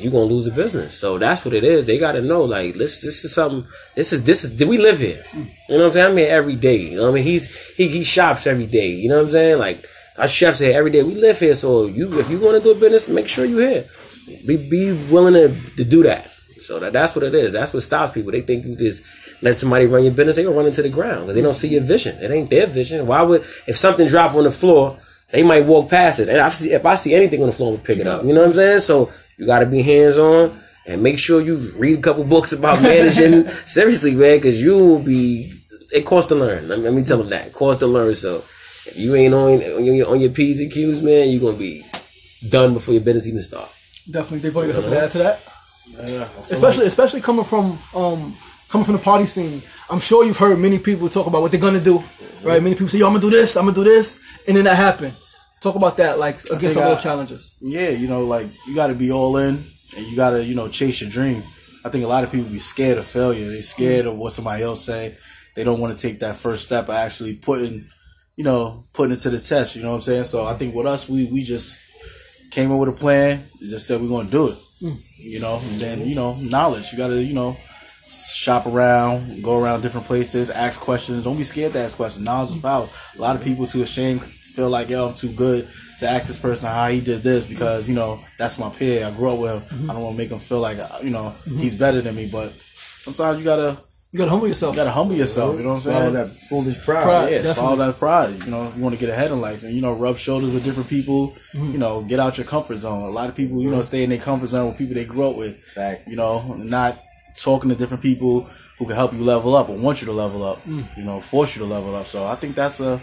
you 0.00 0.10
gonna 0.10 0.24
lose 0.24 0.46
a 0.46 0.50
business. 0.50 0.98
So 0.98 1.18
that's 1.18 1.44
what 1.44 1.54
it 1.54 1.64
is. 1.64 1.86
They 1.86 1.98
got 1.98 2.12
to 2.12 2.22
know 2.22 2.44
like 2.44 2.74
this. 2.74 3.00
This 3.00 3.24
is 3.24 3.34
something. 3.34 3.66
This 3.94 4.12
is 4.12 4.24
this 4.24 4.44
is. 4.44 4.64
We 4.64 4.78
live 4.78 4.98
here? 4.98 5.24
You 5.32 5.40
know 5.68 5.78
what 5.78 5.86
I'm 5.86 5.92
saying? 5.92 6.10
I'm 6.10 6.16
here 6.16 6.30
every 6.30 6.56
day. 6.56 6.76
You 6.76 6.96
know 6.96 7.02
what 7.04 7.10
I 7.10 7.14
mean? 7.14 7.24
He's 7.24 7.74
he 7.76 7.88
he 7.88 8.04
shops 8.04 8.46
every 8.46 8.66
day. 8.66 8.90
You 8.90 9.08
know 9.08 9.16
what 9.16 9.26
I'm 9.26 9.30
saying? 9.30 9.58
Like 9.58 9.86
our 10.18 10.28
chefs 10.28 10.58
here 10.58 10.76
every 10.76 10.90
day. 10.90 11.02
We 11.02 11.14
live 11.14 11.38
here. 11.38 11.54
So 11.54 11.86
you 11.86 12.18
if 12.18 12.30
you 12.30 12.38
want 12.40 12.56
to 12.56 12.62
do 12.62 12.76
a 12.76 12.80
business, 12.80 13.08
make 13.08 13.28
sure 13.28 13.44
you're 13.44 13.68
here. 13.68 13.84
Be 14.46 14.56
be 14.56 14.92
willing 15.10 15.34
to 15.34 15.54
to 15.76 15.84
do 15.84 16.02
that. 16.04 16.30
So 16.66 16.78
that, 16.80 16.92
that's 16.92 17.14
what 17.14 17.24
it 17.24 17.34
is. 17.34 17.52
That's 17.52 17.72
what 17.72 17.82
stops 17.82 18.14
people. 18.14 18.32
They 18.32 18.42
think 18.42 18.64
you 18.64 18.76
just 18.76 19.02
let 19.42 19.56
somebody 19.56 19.86
run 19.86 20.04
your 20.04 20.12
business, 20.12 20.36
they 20.36 20.44
gonna 20.44 20.56
run 20.56 20.66
into 20.66 20.82
the 20.82 20.88
ground 20.88 21.22
because 21.22 21.34
they 21.34 21.42
don't 21.42 21.54
see 21.54 21.68
your 21.68 21.82
vision. 21.82 22.16
It 22.22 22.30
ain't 22.30 22.50
their 22.50 22.66
vision. 22.66 23.06
Why 23.06 23.22
would 23.22 23.42
if 23.66 23.76
something 23.76 24.08
drop 24.08 24.34
on 24.34 24.44
the 24.44 24.50
floor, 24.50 24.98
they 25.30 25.42
might 25.42 25.64
walk 25.64 25.90
past 25.90 26.20
it. 26.20 26.28
And 26.28 26.40
I 26.40 26.48
see, 26.48 26.72
if 26.72 26.86
I 26.86 26.94
see 26.94 27.14
anything 27.14 27.40
on 27.40 27.46
the 27.46 27.52
floor, 27.52 27.70
I'm 27.70 27.76
gonna 27.76 27.86
pick 27.86 27.98
it 27.98 28.06
up. 28.06 28.24
You 28.24 28.32
know 28.32 28.40
what 28.40 28.50
I'm 28.50 28.54
saying? 28.54 28.80
So 28.80 29.12
you 29.36 29.46
got 29.46 29.60
to 29.60 29.66
be 29.66 29.82
hands 29.82 30.16
on 30.16 30.60
and 30.86 31.02
make 31.02 31.18
sure 31.18 31.40
you 31.40 31.72
read 31.76 31.98
a 31.98 32.02
couple 32.02 32.24
books 32.24 32.52
about 32.52 32.82
managing. 32.82 33.48
Seriously, 33.66 34.14
man, 34.14 34.38
because 34.38 34.60
you 34.60 34.76
will 34.76 35.00
be. 35.00 35.52
It 35.92 36.06
costs 36.06 36.28
to 36.28 36.34
learn. 36.34 36.68
Let 36.68 36.78
me, 36.78 36.84
let 36.84 36.94
me 36.94 37.04
tell 37.04 37.18
them 37.18 37.30
that. 37.30 37.48
It 37.48 37.52
costs 37.52 37.80
to 37.80 37.86
learn. 37.86 38.14
So 38.14 38.36
if 38.86 38.96
you 38.96 39.14
ain't 39.14 39.34
on 39.34 39.62
on 39.62 39.84
your, 39.84 40.08
on 40.08 40.20
your 40.20 40.30
p's 40.30 40.60
and 40.60 40.70
q's, 40.70 41.02
man, 41.02 41.28
you're 41.30 41.40
gonna 41.40 41.56
be 41.56 41.84
done 42.48 42.74
before 42.74 42.94
your 42.94 43.02
business 43.02 43.26
even 43.26 43.42
start. 43.42 43.68
Definitely, 44.10 44.38
they've 44.40 44.56
already 44.56 44.72
got 44.72 44.82
something 44.82 44.92
to 44.92 45.04
add 45.04 45.10
to 45.12 45.18
that. 45.18 45.40
Yeah, 45.86 46.28
especially 46.50 46.84
like- 46.84 46.88
especially 46.88 47.20
coming 47.20 47.44
from 47.44 47.78
um 47.94 48.36
coming 48.68 48.84
from 48.84 48.94
the 48.96 49.02
party 49.02 49.26
scene. 49.26 49.62
I'm 49.90 50.00
sure 50.00 50.24
you've 50.24 50.38
heard 50.38 50.58
many 50.58 50.78
people 50.78 51.08
talk 51.08 51.26
about 51.26 51.42
what 51.42 51.50
they're 51.52 51.60
gonna 51.60 51.80
do, 51.80 52.02
right? 52.42 52.62
Many 52.62 52.74
people 52.74 52.88
say, 52.88 52.98
"Yo, 52.98 53.06
I'm 53.06 53.12
gonna 53.12 53.20
do 53.22 53.30
this, 53.30 53.56
I'm 53.56 53.64
gonna 53.66 53.74
do 53.76 53.84
this," 53.84 54.20
and 54.46 54.56
then 54.56 54.64
that 54.64 54.76
happened. 54.76 55.14
Talk 55.60 55.76
about 55.76 55.96
that, 55.98 56.18
like 56.18 56.36
against 56.50 56.76
all 56.76 56.94
those 56.94 57.02
challenges. 57.02 57.54
Yeah, 57.60 57.90
you 57.90 58.06
know, 58.08 58.24
like 58.24 58.48
you 58.66 58.74
got 58.74 58.88
to 58.88 58.94
be 58.94 59.10
all 59.12 59.36
in, 59.38 59.64
and 59.96 60.06
you 60.06 60.16
got 60.16 60.30
to 60.30 60.44
you 60.44 60.54
know 60.54 60.68
chase 60.68 61.00
your 61.00 61.10
dream. 61.10 61.42
I 61.84 61.90
think 61.90 62.04
a 62.04 62.08
lot 62.08 62.24
of 62.24 62.32
people 62.32 62.50
be 62.50 62.58
scared 62.58 62.98
of 62.98 63.06
failure. 63.06 63.46
They 63.48 63.60
scared 63.60 64.06
of 64.06 64.16
what 64.16 64.32
somebody 64.32 64.62
else 64.62 64.82
say. 64.84 65.16
They 65.54 65.64
don't 65.64 65.80
want 65.80 65.96
to 65.96 66.00
take 66.08 66.20
that 66.20 66.36
first 66.36 66.64
step 66.64 66.88
of 66.88 66.94
actually 66.94 67.34
putting, 67.36 67.86
you 68.36 68.44
know, 68.44 68.84
putting 68.92 69.14
it 69.16 69.20
to 69.20 69.30
the 69.30 69.38
test. 69.38 69.76
You 69.76 69.82
know 69.82 69.90
what 69.90 69.96
I'm 69.96 70.02
saying? 70.02 70.24
So 70.24 70.44
I 70.44 70.54
think 70.54 70.74
with 70.74 70.86
us, 70.86 71.08
we 71.08 71.26
we 71.30 71.44
just 71.44 71.78
came 72.50 72.72
up 72.72 72.78
with 72.80 72.88
a 72.88 72.92
plan. 72.92 73.44
Just 73.60 73.86
said 73.86 74.00
we're 74.02 74.08
gonna 74.08 74.30
do 74.30 74.48
it. 74.48 74.58
You 75.24 75.40
know, 75.40 75.60
and 75.62 75.80
then 75.80 76.06
you 76.06 76.14
know, 76.14 76.34
knowledge. 76.36 76.92
You 76.92 76.98
got 76.98 77.08
to 77.08 77.22
you 77.22 77.34
know 77.34 77.56
shop 78.06 78.66
around, 78.66 79.42
go 79.42 79.60
around 79.60 79.80
different 79.80 80.06
places, 80.06 80.50
ask 80.50 80.78
questions. 80.78 81.24
Don't 81.24 81.36
be 81.36 81.44
scared 81.44 81.72
to 81.72 81.80
ask 81.80 81.96
questions. 81.96 82.24
Knowledge 82.24 82.50
is 82.50 82.58
power. 82.58 82.88
A 83.16 83.20
lot 83.20 83.36
of 83.36 83.42
people 83.42 83.66
too 83.66 83.82
ashamed 83.82 84.22
feel 84.54 84.70
like 84.70 84.88
yo 84.88 85.08
I'm 85.08 85.14
too 85.14 85.32
good 85.32 85.68
to 85.98 86.08
ask 86.08 86.28
this 86.28 86.38
person 86.38 86.68
how 86.68 86.88
he 86.88 87.00
did 87.00 87.22
this 87.22 87.44
because 87.44 87.88
you 87.88 87.94
know 87.94 88.22
that's 88.38 88.58
my 88.58 88.70
peer. 88.70 89.06
I 89.06 89.10
grew 89.10 89.30
up 89.30 89.38
with 89.38 89.50
him. 89.52 89.78
Mm-hmm. 89.78 89.90
I 89.90 89.94
don't 89.94 90.02
want 90.02 90.16
to 90.16 90.22
make 90.22 90.30
him 90.30 90.38
feel 90.38 90.60
like 90.60 90.78
you 91.02 91.10
know 91.10 91.34
mm-hmm. 91.44 91.58
he's 91.58 91.74
better 91.74 92.00
than 92.00 92.14
me. 92.14 92.28
But 92.30 92.52
sometimes 92.52 93.38
you 93.38 93.44
gotta 93.44 93.78
you 94.14 94.18
gotta 94.18 94.30
humble 94.30 94.46
yourself. 94.46 94.76
You 94.76 94.76
gotta 94.76 94.92
humble 94.92 95.16
yourself. 95.16 95.56
You 95.56 95.64
know 95.64 95.70
what 95.70 95.74
I'm 95.74 95.80
saying? 95.80 95.98
Follow 95.98 96.10
that 96.12 96.30
foolish 96.48 96.84
pride. 96.84 97.02
pride 97.02 97.32
yeah, 97.32 97.52
follow 97.52 97.74
that 97.74 97.98
pride. 97.98 98.44
You 98.44 98.50
know, 98.52 98.72
you 98.76 98.80
want 98.80 98.94
to 98.94 99.00
get 99.00 99.10
ahead 99.10 99.32
in 99.32 99.40
life, 99.40 99.64
and 99.64 99.72
you 99.72 99.82
know, 99.82 99.92
rub 99.92 100.16
shoulders 100.16 100.52
with 100.52 100.62
different 100.62 100.88
people. 100.88 101.30
Mm-hmm. 101.52 101.72
You 101.72 101.78
know, 101.78 102.00
get 102.04 102.20
out 102.20 102.38
your 102.38 102.46
comfort 102.46 102.76
zone. 102.76 103.02
A 103.02 103.10
lot 103.10 103.28
of 103.28 103.34
people, 103.34 103.60
you 103.60 103.70
know, 103.70 103.82
stay 103.82 104.04
in 104.04 104.10
their 104.10 104.20
comfort 104.20 104.46
zone 104.46 104.68
with 104.68 104.78
people 104.78 104.94
they 104.94 105.04
grew 105.04 105.30
up 105.30 105.36
with. 105.36 105.58
Fact. 105.58 106.06
You 106.06 106.14
know, 106.14 106.54
not 106.54 107.02
talking 107.36 107.70
to 107.70 107.74
different 107.74 108.04
people 108.04 108.48
who 108.78 108.86
can 108.86 108.94
help 108.94 109.12
you 109.12 109.18
level 109.18 109.56
up 109.56 109.68
or 109.68 109.76
want 109.76 110.00
you 110.00 110.06
to 110.06 110.12
level 110.12 110.44
up. 110.44 110.62
Mm. 110.62 110.96
You 110.96 111.02
know, 111.02 111.20
force 111.20 111.56
you 111.56 111.62
to 111.62 111.68
level 111.68 111.96
up. 111.96 112.06
So 112.06 112.24
I 112.24 112.36
think 112.36 112.54
that's 112.54 112.78
a 112.78 113.02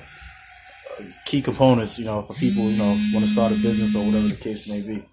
key 1.25 1.41
components, 1.41 1.99
you 1.99 2.05
know, 2.05 2.21
for 2.21 2.33
people, 2.39 2.63
you 2.63 2.77
know, 2.77 2.95
want 3.11 3.25
to 3.25 3.31
start 3.31 3.51
a 3.51 3.55
business 3.55 3.97
or 3.97 4.05
whatever 4.05 4.29
the 4.29 4.41
case 4.41 4.69
may 4.69 4.79
be. 4.79 5.03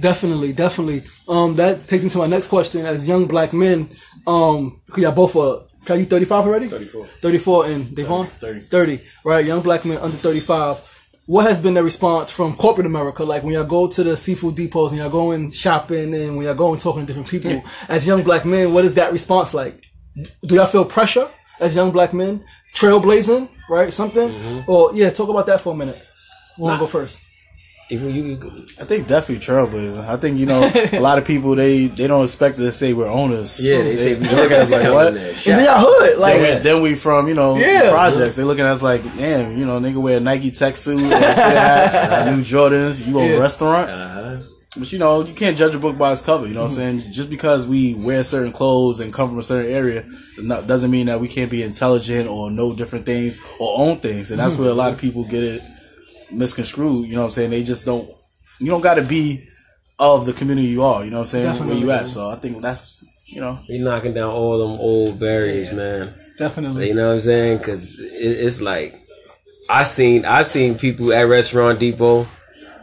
Definitely, 0.00 0.52
definitely. 0.52 1.02
Um, 1.28 1.56
that 1.56 1.86
takes 1.86 2.04
me 2.04 2.10
to 2.10 2.18
my 2.18 2.26
next 2.26 2.48
question. 2.48 2.86
As 2.86 3.06
young 3.06 3.26
black 3.26 3.52
men, 3.52 3.88
um, 4.26 4.80
y'all 4.96 5.12
both 5.12 5.36
are, 5.36 5.64
are 5.88 5.96
you 5.96 6.06
35 6.06 6.46
already? 6.46 6.68
34. 6.68 7.06
34 7.06 7.66
and 7.66 7.94
Devon? 7.94 8.26
30. 8.26 8.60
30. 8.60 9.00
Right, 9.24 9.44
young 9.44 9.60
black 9.60 9.84
men 9.84 9.98
under 9.98 10.16
35. 10.16 10.88
What 11.26 11.46
has 11.46 11.60
been 11.60 11.74
the 11.74 11.84
response 11.84 12.30
from 12.30 12.56
corporate 12.56 12.86
America? 12.86 13.24
Like 13.24 13.42
when 13.42 13.54
y'all 13.54 13.64
go 13.64 13.86
to 13.86 14.02
the 14.02 14.16
seafood 14.16 14.56
depots 14.56 14.90
and 14.90 14.98
y'all 14.98 15.10
going 15.10 15.50
shopping 15.50 16.14
and 16.14 16.36
when 16.36 16.46
y'all 16.46 16.54
going 16.54 16.80
talking 16.80 17.02
to 17.02 17.06
different 17.06 17.28
people, 17.28 17.52
yeah. 17.52 17.68
as 17.88 18.06
young 18.06 18.22
black 18.22 18.44
men, 18.44 18.72
what 18.72 18.84
is 18.84 18.94
that 18.94 19.12
response 19.12 19.54
like? 19.54 19.82
Do 20.16 20.54
y'all 20.54 20.66
feel 20.66 20.84
pressure 20.84 21.30
as 21.60 21.76
young 21.76 21.90
black 21.90 22.12
men? 22.12 22.44
Trailblazing? 22.74 23.48
right? 23.72 23.92
Something. 23.92 24.28
Mm-hmm. 24.30 24.70
Or 24.70 24.94
yeah, 24.94 25.10
talk 25.10 25.28
about 25.28 25.46
that 25.46 25.60
for 25.60 25.72
a 25.72 25.76
minute. 25.76 26.00
we 26.58 26.64
want 26.64 26.76
to 26.76 26.80
go 26.80 26.86
first? 26.86 27.22
If 27.92 28.00
you, 28.00 28.08
you, 28.08 28.66
I 28.80 28.84
think 28.84 29.06
definitely 29.06 29.44
trailblazing. 29.44 30.08
I 30.08 30.16
think 30.16 30.38
you 30.38 30.46
know 30.46 30.62
a 30.94 30.98
lot 30.98 31.18
of 31.18 31.26
people 31.26 31.54
they 31.54 31.88
they 31.88 32.06
don't 32.06 32.24
expect 32.24 32.56
to 32.56 32.72
say 32.72 32.94
we're 32.94 33.06
owners. 33.06 33.62
Yeah, 33.62 33.82
they, 33.82 33.94
they, 33.94 34.14
they 34.14 34.34
look 34.34 34.50
at 34.50 34.60
us 34.60 34.72
like 34.72 34.90
what? 34.90 35.08
And 35.08 35.16
then 35.18 35.64
y'all 35.66 35.84
hood 35.86 36.18
like 36.18 36.36
then 36.36 36.56
we, 36.56 36.62
then 36.62 36.82
we 36.82 36.94
from 36.94 37.28
you 37.28 37.34
know 37.34 37.54
yeah. 37.58 37.90
projects. 37.90 38.36
They 38.36 38.44
looking 38.44 38.64
at 38.64 38.70
us 38.70 38.82
like 38.82 39.02
damn, 39.18 39.58
you 39.58 39.66
know, 39.66 39.78
nigga 39.78 40.00
wear 40.00 40.16
a 40.16 40.20
Nike 40.20 40.50
tech 40.50 40.76
suit, 40.76 41.02
hat, 41.02 42.34
new 42.34 42.42
Jordans. 42.42 43.06
You 43.06 43.20
own 43.20 43.28
yeah. 43.28 43.36
a 43.36 43.40
restaurant. 43.40 43.90
Uh-huh. 43.90 44.38
But 44.74 44.90
you 44.90 44.98
know, 44.98 45.22
you 45.22 45.34
can't 45.34 45.54
judge 45.54 45.74
a 45.74 45.78
book 45.78 45.98
by 45.98 46.12
its 46.12 46.22
cover. 46.22 46.46
You 46.46 46.54
know 46.54 46.62
what 46.62 46.72
I'm 46.72 46.78
mm-hmm. 46.78 46.98
saying? 47.00 47.12
Just 47.12 47.28
because 47.28 47.66
we 47.66 47.92
wear 47.92 48.24
certain 48.24 48.52
clothes 48.52 49.00
and 49.00 49.12
come 49.12 49.28
from 49.28 49.38
a 49.38 49.42
certain 49.42 49.70
area 49.70 50.06
doesn't 50.38 50.90
mean 50.90 51.08
that 51.08 51.20
we 51.20 51.28
can't 51.28 51.50
be 51.50 51.62
intelligent 51.62 52.26
or 52.26 52.50
know 52.50 52.74
different 52.74 53.04
things 53.04 53.36
or 53.60 53.74
own 53.76 53.98
things. 53.98 54.30
And 54.30 54.40
that's 54.40 54.56
where 54.56 54.70
a 54.70 54.74
lot 54.74 54.94
of 54.94 54.98
people 54.98 55.24
get 55.24 55.44
it 55.44 55.62
misconstrued. 56.32 57.08
You 57.08 57.14
know 57.14 57.20
what 57.20 57.26
I'm 57.26 57.32
saying? 57.32 57.50
They 57.50 57.62
just 57.62 57.86
don't. 57.86 58.08
You 58.58 58.66
don't 58.66 58.80
got 58.80 58.94
to 58.94 59.02
be 59.02 59.48
of 59.98 60.26
the 60.26 60.32
community 60.32 60.68
you 60.68 60.82
are. 60.82 61.04
You 61.04 61.10
know 61.10 61.18
what 61.18 61.22
I'm 61.22 61.26
saying? 61.26 61.46
Definitely. 61.46 61.74
Where 61.74 61.84
you 61.84 61.90
at? 61.92 62.08
So 62.08 62.30
I 62.30 62.36
think 62.36 62.62
that's 62.62 63.04
you 63.26 63.40
know. 63.40 63.58
You're 63.68 63.84
knocking 63.84 64.14
down 64.14 64.30
all 64.30 64.58
them 64.58 64.80
old 64.80 65.18
barriers, 65.18 65.68
yeah. 65.68 65.76
man. 65.76 66.14
Definitely. 66.38 66.88
You 66.88 66.94
know 66.94 67.08
what 67.08 67.14
I'm 67.14 67.20
saying? 67.20 67.58
Because 67.58 67.98
it, 68.00 68.12
it's 68.12 68.60
like 68.60 69.00
I 69.68 69.84
seen 69.84 70.24
I 70.24 70.42
seen 70.42 70.78
people 70.78 71.12
at 71.12 71.22
Restaurant 71.22 71.78
Depot 71.78 72.26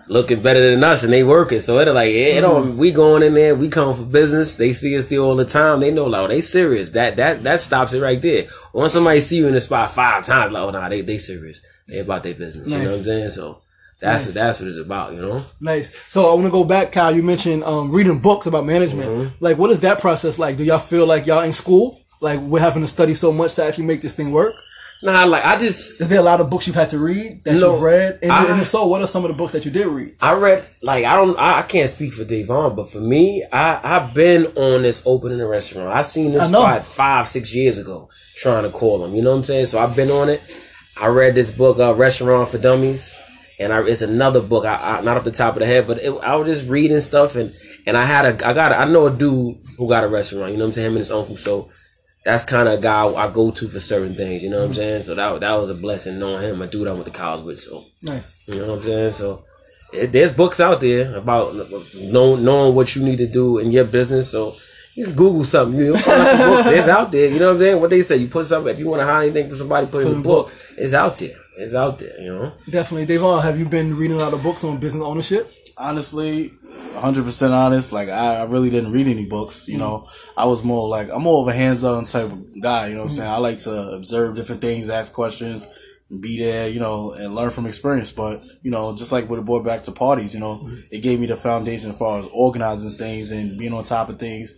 looking 0.07 0.41
better 0.41 0.71
than 0.71 0.83
us 0.83 1.03
and 1.03 1.13
they 1.13 1.23
working. 1.23 1.61
So 1.61 1.77
they're 1.77 1.93
like, 1.93 2.11
yeah, 2.11 2.41
mm. 2.41 2.75
we 2.75 2.91
going 2.91 3.21
in 3.21 3.35
there, 3.35 3.55
we 3.55 3.69
come 3.69 3.93
for 3.93 4.03
business. 4.03 4.57
They 4.57 4.73
see 4.73 4.97
us 4.97 5.05
there 5.05 5.19
all 5.19 5.35
the 5.35 5.45
time. 5.45 5.79
They 5.79 5.91
know 5.91 6.05
like, 6.05 6.21
oh, 6.21 6.27
they 6.27 6.41
serious. 6.41 6.91
That 6.91 7.15
that 7.17 7.43
that 7.43 7.61
stops 7.61 7.93
it 7.93 8.01
right 8.01 8.21
there. 8.21 8.47
Once 8.73 8.93
somebody 8.93 9.19
see 9.21 9.37
you 9.37 9.47
in 9.47 9.53
the 9.53 9.61
spot 9.61 9.91
five 9.91 10.25
times, 10.25 10.51
like, 10.51 10.63
oh 10.63 10.71
nah, 10.71 10.89
they 10.89 11.01
they 11.01 11.17
serious. 11.17 11.61
They 11.89 11.99
about 11.99 12.23
their 12.23 12.35
business. 12.35 12.67
Nice. 12.67 12.77
You 12.77 12.83
know 12.83 12.91
what 12.91 12.99
I'm 12.99 13.03
saying? 13.05 13.29
So 13.31 13.61
that's 13.99 14.23
nice. 14.23 14.25
what 14.27 14.33
that's 14.35 14.59
what 14.59 14.69
it's 14.69 14.77
about, 14.77 15.13
you 15.13 15.21
know. 15.21 15.45
Nice. 15.59 15.93
So 16.07 16.31
I 16.31 16.33
want 16.33 16.45
to 16.45 16.51
go 16.51 16.63
back, 16.63 16.91
Kyle. 16.91 17.13
You 17.13 17.23
mentioned 17.23 17.63
um, 17.63 17.91
reading 17.91 18.19
books 18.19 18.45
about 18.45 18.65
management. 18.65 19.09
Mm-hmm. 19.09 19.43
Like, 19.43 19.57
what 19.57 19.71
is 19.71 19.81
that 19.81 19.99
process 19.99 20.39
like? 20.39 20.57
Do 20.57 20.63
y'all 20.63 20.79
feel 20.79 21.05
like 21.05 21.25
y'all 21.25 21.41
in 21.41 21.51
school? 21.51 21.99
Like 22.21 22.39
we're 22.39 22.59
having 22.59 22.81
to 22.81 22.87
study 22.87 23.13
so 23.13 23.31
much 23.31 23.55
to 23.55 23.63
actually 23.63 23.85
make 23.85 24.01
this 24.01 24.13
thing 24.13 24.31
work? 24.31 24.55
Nah, 25.01 25.23
like 25.23 25.45
I 25.45 25.57
just. 25.57 25.99
Is 26.01 26.09
there 26.09 26.19
a 26.19 26.23
lot 26.23 26.41
of 26.41 26.49
books 26.49 26.67
you've 26.67 26.75
had 26.75 26.89
to 26.89 26.99
read 26.99 27.43
that 27.45 27.55
no, 27.55 27.73
you've 27.73 27.81
read? 27.81 28.19
And, 28.21 28.31
I, 28.31 28.51
and, 28.51 28.61
if 28.61 28.67
so, 28.67 28.85
what 28.87 29.01
are 29.01 29.07
some 29.07 29.23
of 29.23 29.29
the 29.29 29.35
books 29.35 29.53
that 29.53 29.63
you 29.63 29.71
did 29.71 29.87
read? 29.87 30.15
I 30.19 30.33
read 30.33 30.65
like 30.81 31.05
I 31.05 31.15
don't. 31.15 31.37
I, 31.37 31.59
I 31.59 31.61
can't 31.61 31.89
speak 31.89 32.13
for 32.13 32.25
Devon, 32.25 32.75
but 32.75 32.91
for 32.91 32.99
me, 32.99 33.45
I 33.51 33.79
I've 33.81 34.13
been 34.13 34.47
on 34.57 34.81
this 34.81 35.01
opening 35.05 35.39
a 35.39 35.47
restaurant. 35.47 35.89
I 35.89 36.01
seen 36.01 36.31
this 36.31 36.47
spot 36.47 36.85
five 36.85 37.27
six 37.29 37.53
years 37.53 37.77
ago, 37.77 38.09
trying 38.35 38.63
to 38.63 38.71
call 38.71 38.99
them. 38.99 39.15
You 39.15 39.21
know 39.21 39.31
what 39.31 39.37
I'm 39.37 39.43
saying? 39.43 39.67
So 39.67 39.79
I've 39.79 39.95
been 39.95 40.11
on 40.11 40.29
it. 40.29 40.41
I 40.99 41.07
read 41.07 41.35
this 41.35 41.51
book, 41.51 41.79
uh, 41.79 41.93
Restaurant 41.93 42.49
for 42.49 42.57
Dummies, 42.57 43.15
and 43.59 43.71
I, 43.73 43.81
it's 43.83 44.01
another 44.01 44.41
book. 44.41 44.65
I, 44.65 44.97
I, 44.97 45.01
not 45.01 45.17
off 45.17 45.23
the 45.23 45.31
top 45.31 45.55
of 45.55 45.59
the 45.59 45.65
head, 45.65 45.87
but 45.87 45.99
it, 45.99 46.11
I 46.21 46.35
was 46.35 46.47
just 46.47 46.69
reading 46.69 46.99
stuff 47.01 47.35
and 47.35 47.53
And 47.85 47.97
I 47.97 48.05
had 48.05 48.25
a, 48.25 48.47
I 48.47 48.53
got, 48.53 48.71
a, 48.71 48.77
I 48.77 48.85
know 48.85 49.07
a 49.07 49.11
dude 49.11 49.57
who 49.77 49.87
got 49.87 50.03
a 50.03 50.07
restaurant. 50.07 50.51
You 50.51 50.57
know 50.57 50.65
what 50.65 50.69
I'm 50.69 50.73
saying? 50.73 50.87
Him 50.87 50.91
and 50.93 50.99
his 50.99 51.11
uncle. 51.11 51.37
So 51.37 51.69
that's 52.25 52.43
kind 52.43 52.67
of 52.67 52.77
a 52.79 52.81
guy 52.81 53.07
I 53.07 53.31
go 53.31 53.49
to 53.51 53.67
for 53.67 53.79
certain 53.79 54.15
things. 54.15 54.43
You 54.43 54.49
know 54.49 54.59
what 54.59 54.65
I'm 54.67 54.73
saying? 54.73 55.01
So 55.03 55.15
that 55.15 55.39
that 55.39 55.53
was 55.53 55.69
a 55.69 55.73
blessing 55.73 56.19
knowing 56.19 56.43
him, 56.43 56.61
a 56.61 56.67
dude 56.67 56.87
I 56.87 56.91
went 56.93 57.05
to 57.05 57.11
college 57.11 57.45
with. 57.45 57.59
So 57.59 57.85
Nice. 58.01 58.37
you 58.45 58.55
know 58.55 58.67
what 58.67 58.79
I'm 58.79 58.83
saying? 58.83 59.11
So 59.13 59.45
it, 59.93 60.11
there's 60.11 60.31
books 60.31 60.59
out 60.59 60.81
there 60.81 61.15
about 61.15 61.55
knowing, 61.95 62.43
knowing 62.43 62.75
what 62.75 62.95
you 62.95 63.03
need 63.03 63.17
to 63.17 63.27
do 63.27 63.57
in 63.57 63.71
your 63.71 63.85
business. 63.85 64.29
So 64.29 64.57
you 64.93 65.05
just 65.05 65.15
Google 65.15 65.45
something. 65.45 65.79
You 65.79 65.97
find 65.97 66.27
some 66.27 66.49
books. 66.49 66.67
It's 66.67 66.87
out 66.87 67.11
there. 67.11 67.29
You 67.29 67.39
know 67.39 67.47
what 67.47 67.53
I'm 67.53 67.59
saying? 67.59 67.81
What 67.81 67.89
they 67.89 68.01
say. 68.01 68.17
You 68.17 68.27
put 68.27 68.45
something. 68.45 68.71
If 68.73 68.79
you 68.79 68.87
want 68.87 68.99
to 69.01 69.05
hide 69.05 69.23
anything 69.23 69.49
for 69.49 69.55
somebody, 69.55 69.87
put 69.87 70.03
it 70.03 70.07
in 70.07 70.11
the 70.11 70.17
the 70.17 70.23
book. 70.23 70.51
It's 70.79 70.93
out 70.93 71.17
there. 71.17 71.37
It's 71.57 71.73
out 71.73 71.99
there. 71.99 72.19
You 72.19 72.33
know. 72.33 72.53
Definitely. 72.69 73.05
Davon, 73.05 73.43
have 73.43 73.59
you 73.59 73.65
been 73.65 73.95
reading 73.95 74.17
a 74.17 74.19
lot 74.19 74.33
of 74.33 74.41
books 74.41 74.63
on 74.63 74.77
business 74.77 75.03
ownership? 75.03 75.53
honestly, 75.79 76.49
100% 76.49 77.51
honest, 77.51 77.93
like 77.93 78.09
I, 78.09 78.41
I 78.41 78.43
really 78.43 78.69
didn't 78.69 78.91
read 78.91 79.07
any 79.07 79.25
books, 79.25 79.67
you 79.67 79.75
mm-hmm. 79.75 79.83
know. 79.83 80.07
I 80.35 80.45
was 80.45 80.61
more 80.61 80.87
like, 80.87 81.09
I'm 81.09 81.23
more 81.23 81.41
of 81.41 81.47
a 81.47 81.53
hands-on 81.53 82.05
type 82.05 82.25
of 82.25 82.61
guy, 82.61 82.87
you 82.87 82.95
know 82.95 83.03
what 83.03 83.05
I'm 83.05 83.09
mm-hmm. 83.11 83.17
saying? 83.17 83.31
I 83.31 83.37
like 83.37 83.59
to 83.59 83.91
observe 83.91 84.35
different 84.35 84.61
things, 84.61 84.89
ask 84.89 85.13
questions, 85.13 85.65
be 86.19 86.39
there, 86.39 86.67
you 86.67 86.81
know, 86.81 87.13
and 87.13 87.33
learn 87.33 87.49
from 87.49 87.65
experience. 87.65 88.11
But, 88.11 88.41
you 88.61 88.71
know, 88.71 88.95
just 88.95 89.11
like 89.11 89.29
with 89.29 89.39
the 89.39 89.45
boy 89.45 89.63
back 89.63 89.83
to 89.83 89.93
parties, 89.93 90.33
you 90.33 90.41
know, 90.41 90.57
mm-hmm. 90.57 90.81
it 90.91 90.99
gave 90.99 91.19
me 91.19 91.27
the 91.27 91.37
foundation 91.37 91.91
as 91.91 91.97
far 91.97 92.19
as 92.19 92.27
organizing 92.33 92.91
things 92.91 93.31
and 93.31 93.57
being 93.57 93.73
on 93.73 93.85
top 93.85 94.09
of 94.09 94.19
things 94.19 94.53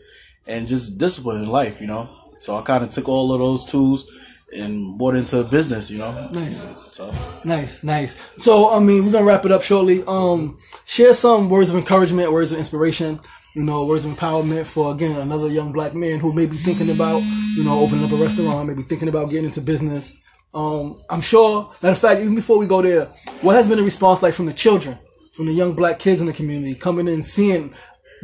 and 0.48 0.68
just 0.68 0.98
discipline 0.98 1.44
in 1.44 1.50
life, 1.50 1.80
you 1.80 1.88
know. 1.88 2.10
So 2.38 2.58
I 2.58 2.64
kind 2.64 2.84
of 2.84 2.90
took 2.90 3.08
all 3.08 3.32
of 3.32 3.40
those 3.40 3.70
tools 3.70 4.12
and 4.58 4.98
bought 4.98 5.16
into 5.16 5.44
business, 5.46 5.90
you 5.90 6.00
know. 6.00 6.30
Nice. 6.32 6.66
So 6.92 7.14
Nice, 7.44 7.84
nice. 7.84 8.18
So, 8.38 8.72
I 8.72 8.80
mean, 8.80 9.06
we're 9.06 9.12
gonna 9.12 9.26
wrap 9.26 9.46
it 9.46 9.52
up 9.52 9.64
shortly. 9.64 10.04
Um, 10.08 10.58
share 10.86 11.14
some 11.14 11.50
words 11.50 11.70
of 11.70 11.76
encouragement, 11.76 12.32
words 12.32 12.52
of 12.52 12.58
inspiration, 12.58 13.20
you 13.56 13.64
know, 13.64 13.86
words 13.86 14.06
of 14.06 14.12
empowerment 14.16 14.66
for 14.66 14.94
again 14.94 15.18
another 15.18 15.48
young 15.48 15.72
black 15.72 15.94
man 15.94 16.20
who 16.20 16.34
may 16.34 16.46
be 16.46 16.56
thinking 16.58 16.90
about, 16.90 17.22
you 17.58 17.64
know, 17.64 17.80
opening 17.80 18.04
up 18.04 18.12
a 18.12 18.16
restaurant, 18.16 18.68
maybe 18.68 18.82
thinking 18.82 19.08
about 19.08 19.30
getting 19.30 19.46
into 19.46 19.62
business. 19.62 20.16
Um, 20.54 21.02
I'm 21.10 21.22
sure. 21.22 21.72
Matter 21.82 21.94
of 21.94 22.00
fact, 22.00 22.22
even 22.22 22.36
before 22.36 22.58
we 22.58 22.68
go 22.68 22.82
there, 22.82 23.06
what 23.42 23.56
has 23.56 23.68
been 23.68 23.78
the 23.78 23.84
response 23.84 24.22
like 24.22 24.34
from 24.34 24.48
the 24.48 24.54
children, 24.54 24.98
from 25.34 25.46
the 25.46 25.54
young 25.54 25.74
black 25.74 26.00
kids 26.00 26.20
in 26.20 26.28
the 26.28 26.34
community, 26.34 26.76
coming 26.76 27.08
in, 27.08 27.24
seeing 27.24 27.74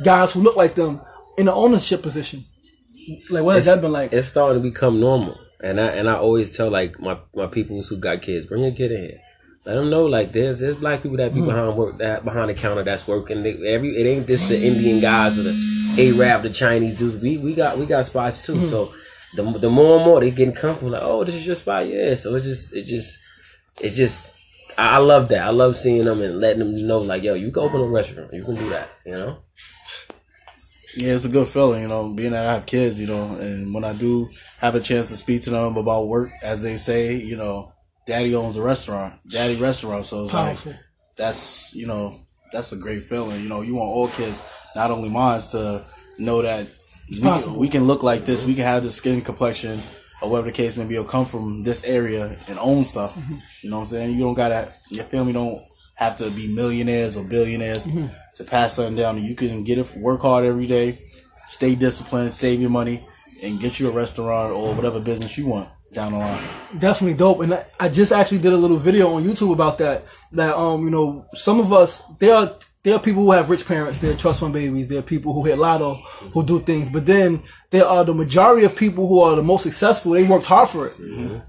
guys 0.03 0.33
who 0.33 0.41
look 0.41 0.55
like 0.55 0.75
them 0.75 1.01
in 1.37 1.47
an 1.47 1.53
ownership 1.53 2.01
position? 2.01 2.43
Like, 3.29 3.43
what 3.43 3.55
has 3.55 3.65
that 3.65 3.81
been 3.81 3.93
like? 3.93 4.11
It's 4.11 4.27
starting 4.27 4.61
to 4.61 4.69
become 4.69 4.99
normal, 4.99 5.39
and 5.61 5.79
I 5.79 5.87
and 5.87 6.09
I 6.09 6.15
always 6.15 6.55
tell 6.55 6.69
like 6.69 6.99
my 6.99 7.17
my 7.35 7.47
peoples 7.47 7.87
who 7.87 7.97
got 7.97 8.21
kids, 8.21 8.45
bring 8.45 8.63
your 8.63 8.71
kid 8.71 8.91
in 8.91 9.01
here. 9.01 9.21
Let 9.65 9.75
them 9.75 9.89
know 9.89 10.05
like 10.05 10.31
there's 10.31 10.59
there's 10.59 10.77
black 10.77 11.03
people 11.03 11.17
that 11.17 11.33
be 11.33 11.41
hmm. 11.41 11.47
behind 11.47 11.75
work 11.75 11.97
that 11.97 12.23
behind 12.23 12.49
the 12.49 12.53
counter 12.53 12.83
that's 12.83 13.07
working. 13.07 13.43
They, 13.43 13.53
every 13.67 13.89
it 13.97 14.07
ain't 14.07 14.27
just 14.27 14.49
the 14.49 14.55
Indian 14.55 15.01
guys 15.01 15.37
or 15.37 15.43
the 15.43 16.21
Arab, 16.21 16.43
the 16.43 16.49
Chinese 16.49 16.95
dudes. 16.95 17.21
We 17.21 17.37
we 17.37 17.53
got 17.53 17.77
we 17.77 17.85
got 17.85 18.05
spots 18.05 18.45
too. 18.45 18.57
Hmm. 18.57 18.69
So 18.69 18.93
the 19.35 19.43
the 19.43 19.69
more 19.69 19.97
and 19.97 20.05
more 20.05 20.19
they 20.21 20.31
getting 20.31 20.53
comfortable, 20.53 20.91
like 20.91 21.01
oh 21.01 21.23
this 21.23 21.35
is 21.35 21.45
your 21.45 21.55
spot, 21.55 21.87
yeah. 21.87 22.15
So 22.15 22.35
it 22.35 22.41
just 22.41 22.73
it 22.73 22.83
just 22.83 23.19
it's 23.81 23.95
just 23.95 24.27
I 24.77 24.95
I 24.95 24.97
love 24.99 25.27
that. 25.29 25.41
I 25.41 25.49
love 25.49 25.75
seeing 25.75 26.05
them 26.05 26.21
and 26.21 26.39
letting 26.39 26.59
them 26.59 26.87
know 26.87 26.99
like 26.99 27.23
yo 27.23 27.33
you 27.33 27.51
can 27.51 27.63
open 27.63 27.81
a 27.81 27.85
restaurant, 27.85 28.33
you 28.33 28.45
can 28.45 28.55
do 28.55 28.69
that, 28.69 28.89
you 29.05 29.13
know. 29.13 29.37
Yeah, 30.97 31.13
it's 31.13 31.25
a 31.25 31.29
good 31.29 31.47
feeling, 31.47 31.83
you 31.83 31.87
know, 31.87 32.11
being 32.11 32.31
that 32.31 32.47
I 32.47 32.53
have 32.53 32.65
kids, 32.65 32.99
you 32.99 33.05
know, 33.05 33.35
and 33.35 33.71
when 33.71 33.83
I 33.83 33.93
do 33.93 34.29
have 34.57 34.73
a 34.73 34.79
chance 34.79 35.09
to 35.09 35.17
speak 35.17 35.43
to 35.43 35.51
them 35.51 35.77
about 35.77 36.07
work, 36.07 36.31
as 36.41 36.63
they 36.63 36.77
say, 36.77 37.15
you 37.15 37.37
know, 37.37 37.71
daddy 38.07 38.33
owns 38.33 38.57
a 38.57 38.63
restaurant, 38.63 39.13
daddy 39.29 39.57
restaurant. 39.57 40.05
So 40.05 40.23
it's 40.23 40.31
Powerful. 40.31 40.71
like, 40.71 40.81
that's, 41.15 41.75
you 41.75 41.85
know, 41.85 42.19
that's 42.51 42.71
a 42.71 42.77
great 42.77 43.03
feeling. 43.03 43.43
You 43.43 43.47
know, 43.49 43.61
you 43.61 43.75
want 43.75 43.89
all 43.89 44.07
kids, 44.07 44.41
not 44.75 44.89
only 44.89 45.09
mine, 45.09 45.39
to 45.51 45.85
know 46.17 46.41
that 46.41 46.67
we 47.11 47.19
can, 47.19 47.55
we 47.55 47.69
can 47.69 47.83
look 47.83 48.01
like 48.01 48.25
this, 48.25 48.43
we 48.43 48.55
can 48.55 48.63
have 48.63 48.81
the 48.81 48.89
skin 48.89 49.21
complexion, 49.21 49.79
or 50.19 50.31
whatever 50.31 50.47
the 50.47 50.53
case 50.53 50.75
may 50.75 50.85
be, 50.87 50.97
or 50.97 51.05
come 51.05 51.27
from 51.27 51.61
this 51.61 51.83
area 51.83 52.39
and 52.47 52.57
own 52.57 52.83
stuff. 52.83 53.13
Mm-hmm. 53.13 53.37
You 53.61 53.69
know 53.69 53.77
what 53.77 53.81
I'm 53.83 53.87
saying? 53.87 54.15
You 54.15 54.21
don't 54.21 54.33
gotta, 54.33 54.71
your 54.89 55.05
family 55.05 55.33
don't 55.33 55.63
have 55.97 56.15
to 56.17 56.29
be 56.31 56.47
millionaires 56.47 57.17
or 57.17 57.23
billionaires 57.23 57.85
to 58.35 58.43
pass 58.43 58.75
something 58.75 58.95
down. 58.95 59.21
You 59.21 59.35
can 59.35 59.63
get 59.63 59.77
it, 59.77 59.97
work 59.97 60.21
hard 60.21 60.45
every 60.45 60.67
day, 60.67 60.99
stay 61.47 61.75
disciplined, 61.75 62.31
save 62.31 62.61
your 62.61 62.69
money, 62.69 63.05
and 63.41 63.59
get 63.59 63.79
you 63.79 63.89
a 63.89 63.91
restaurant 63.91 64.53
or 64.53 64.73
whatever 64.73 64.99
business 64.99 65.37
you 65.37 65.47
want 65.47 65.69
down 65.93 66.11
the 66.11 66.19
line. 66.19 66.43
definitely 66.77 67.17
dope. 67.17 67.41
And 67.41 67.53
I, 67.53 67.65
I 67.79 67.89
just 67.89 68.11
actually 68.11 68.39
did 68.39 68.53
a 68.53 68.57
little 68.57 68.77
video 68.77 69.13
on 69.13 69.23
YouTube 69.23 69.53
about 69.53 69.77
that. 69.79 70.03
That 70.33 70.55
um, 70.55 70.83
you 70.83 70.89
know, 70.89 71.25
some 71.33 71.59
of 71.59 71.71
us 71.73 72.03
there 72.19 72.35
are 72.35 72.51
there 72.87 72.95
are 72.95 72.99
people 72.99 73.23
who 73.23 73.31
have 73.33 73.49
rich 73.49 73.67
parents. 73.67 73.99
There 73.99 74.13
are 74.13 74.15
trust 74.15 74.39
fund 74.39 74.53
babies. 74.53 74.87
There 74.87 74.99
are 74.99 75.01
people 75.01 75.33
who 75.33 75.43
hit 75.43 75.57
lotto, 75.57 75.95
who 76.31 76.41
do 76.41 76.61
things. 76.61 76.87
But 76.87 77.05
then 77.05 77.43
there 77.69 77.85
are 77.85 78.05
the 78.05 78.13
majority 78.13 78.65
of 78.65 78.77
people 78.77 79.09
who 79.09 79.19
are 79.19 79.35
the 79.35 79.43
most 79.43 79.63
successful. 79.63 80.13
They 80.13 80.23
worked 80.23 80.45
hard 80.45 80.69
for 80.69 80.87
it. 80.87 80.97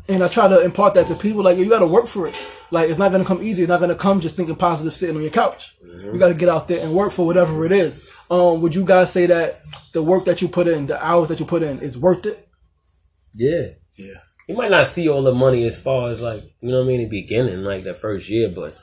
And 0.09 0.25
I 0.25 0.27
try 0.27 0.49
to 0.49 0.61
impart 0.65 0.95
that 0.95 1.07
to 1.07 1.15
people. 1.15 1.45
Like 1.45 1.57
you 1.57 1.69
got 1.69 1.79
to 1.79 1.87
work 1.87 2.09
for 2.09 2.27
it. 2.27 2.35
Like 2.73 2.91
it's 2.91 2.99
not 2.99 3.13
gonna 3.13 3.25
come 3.25 3.41
easy. 3.41 3.63
It's 3.63 3.69
not 3.69 3.79
gonna 3.79 3.95
come 3.95 4.21
just 4.21 4.35
thinking 4.35 4.57
positive, 4.57 4.93
sitting 4.93 5.15
on 5.15 5.23
your 5.23 5.31
couch. 5.31 5.77
You 5.81 6.19
got 6.19 6.29
to 6.29 6.35
get 6.35 6.49
out 6.49 6.67
there 6.67 6.85
and 6.85 6.93
work 6.93 7.13
for 7.13 7.25
whatever 7.25 7.65
it 7.65 7.71
is. 7.71 8.05
Um, 8.33 8.61
would 8.61 8.75
you 8.75 8.85
guys 8.85 9.13
say 9.13 9.27
that 9.27 9.63
the 9.93 10.03
work 10.03 10.25
that 10.25 10.43
you 10.43 10.49
put 10.49 10.67
in, 10.67 10.89
the 10.89 11.01
hours 11.01 11.29
that 11.29 11.39
you 11.39 11.47
put 11.47 11.63
in, 11.63 11.79
is 11.79 11.97
worth 11.97 12.27
it? 12.27 12.49
Yeah. 13.33 13.69
Yeah. 13.95 14.15
you 14.49 14.57
might 14.57 14.73
not 14.73 14.89
see 14.89 15.09
all 15.09 15.23
the 15.23 15.35
money 15.35 15.63
as 15.63 15.79
far 15.79 16.11
as 16.11 16.21
like 16.21 16.43
you 16.61 16.71
know 16.71 16.79
what 16.79 16.85
I 16.85 16.87
mean 16.89 17.01
in 17.03 17.09
the 17.09 17.23
beginning, 17.23 17.63
like 17.63 17.85
the 17.85 17.95
first 17.95 18.29
year, 18.29 18.49
but 18.53 18.77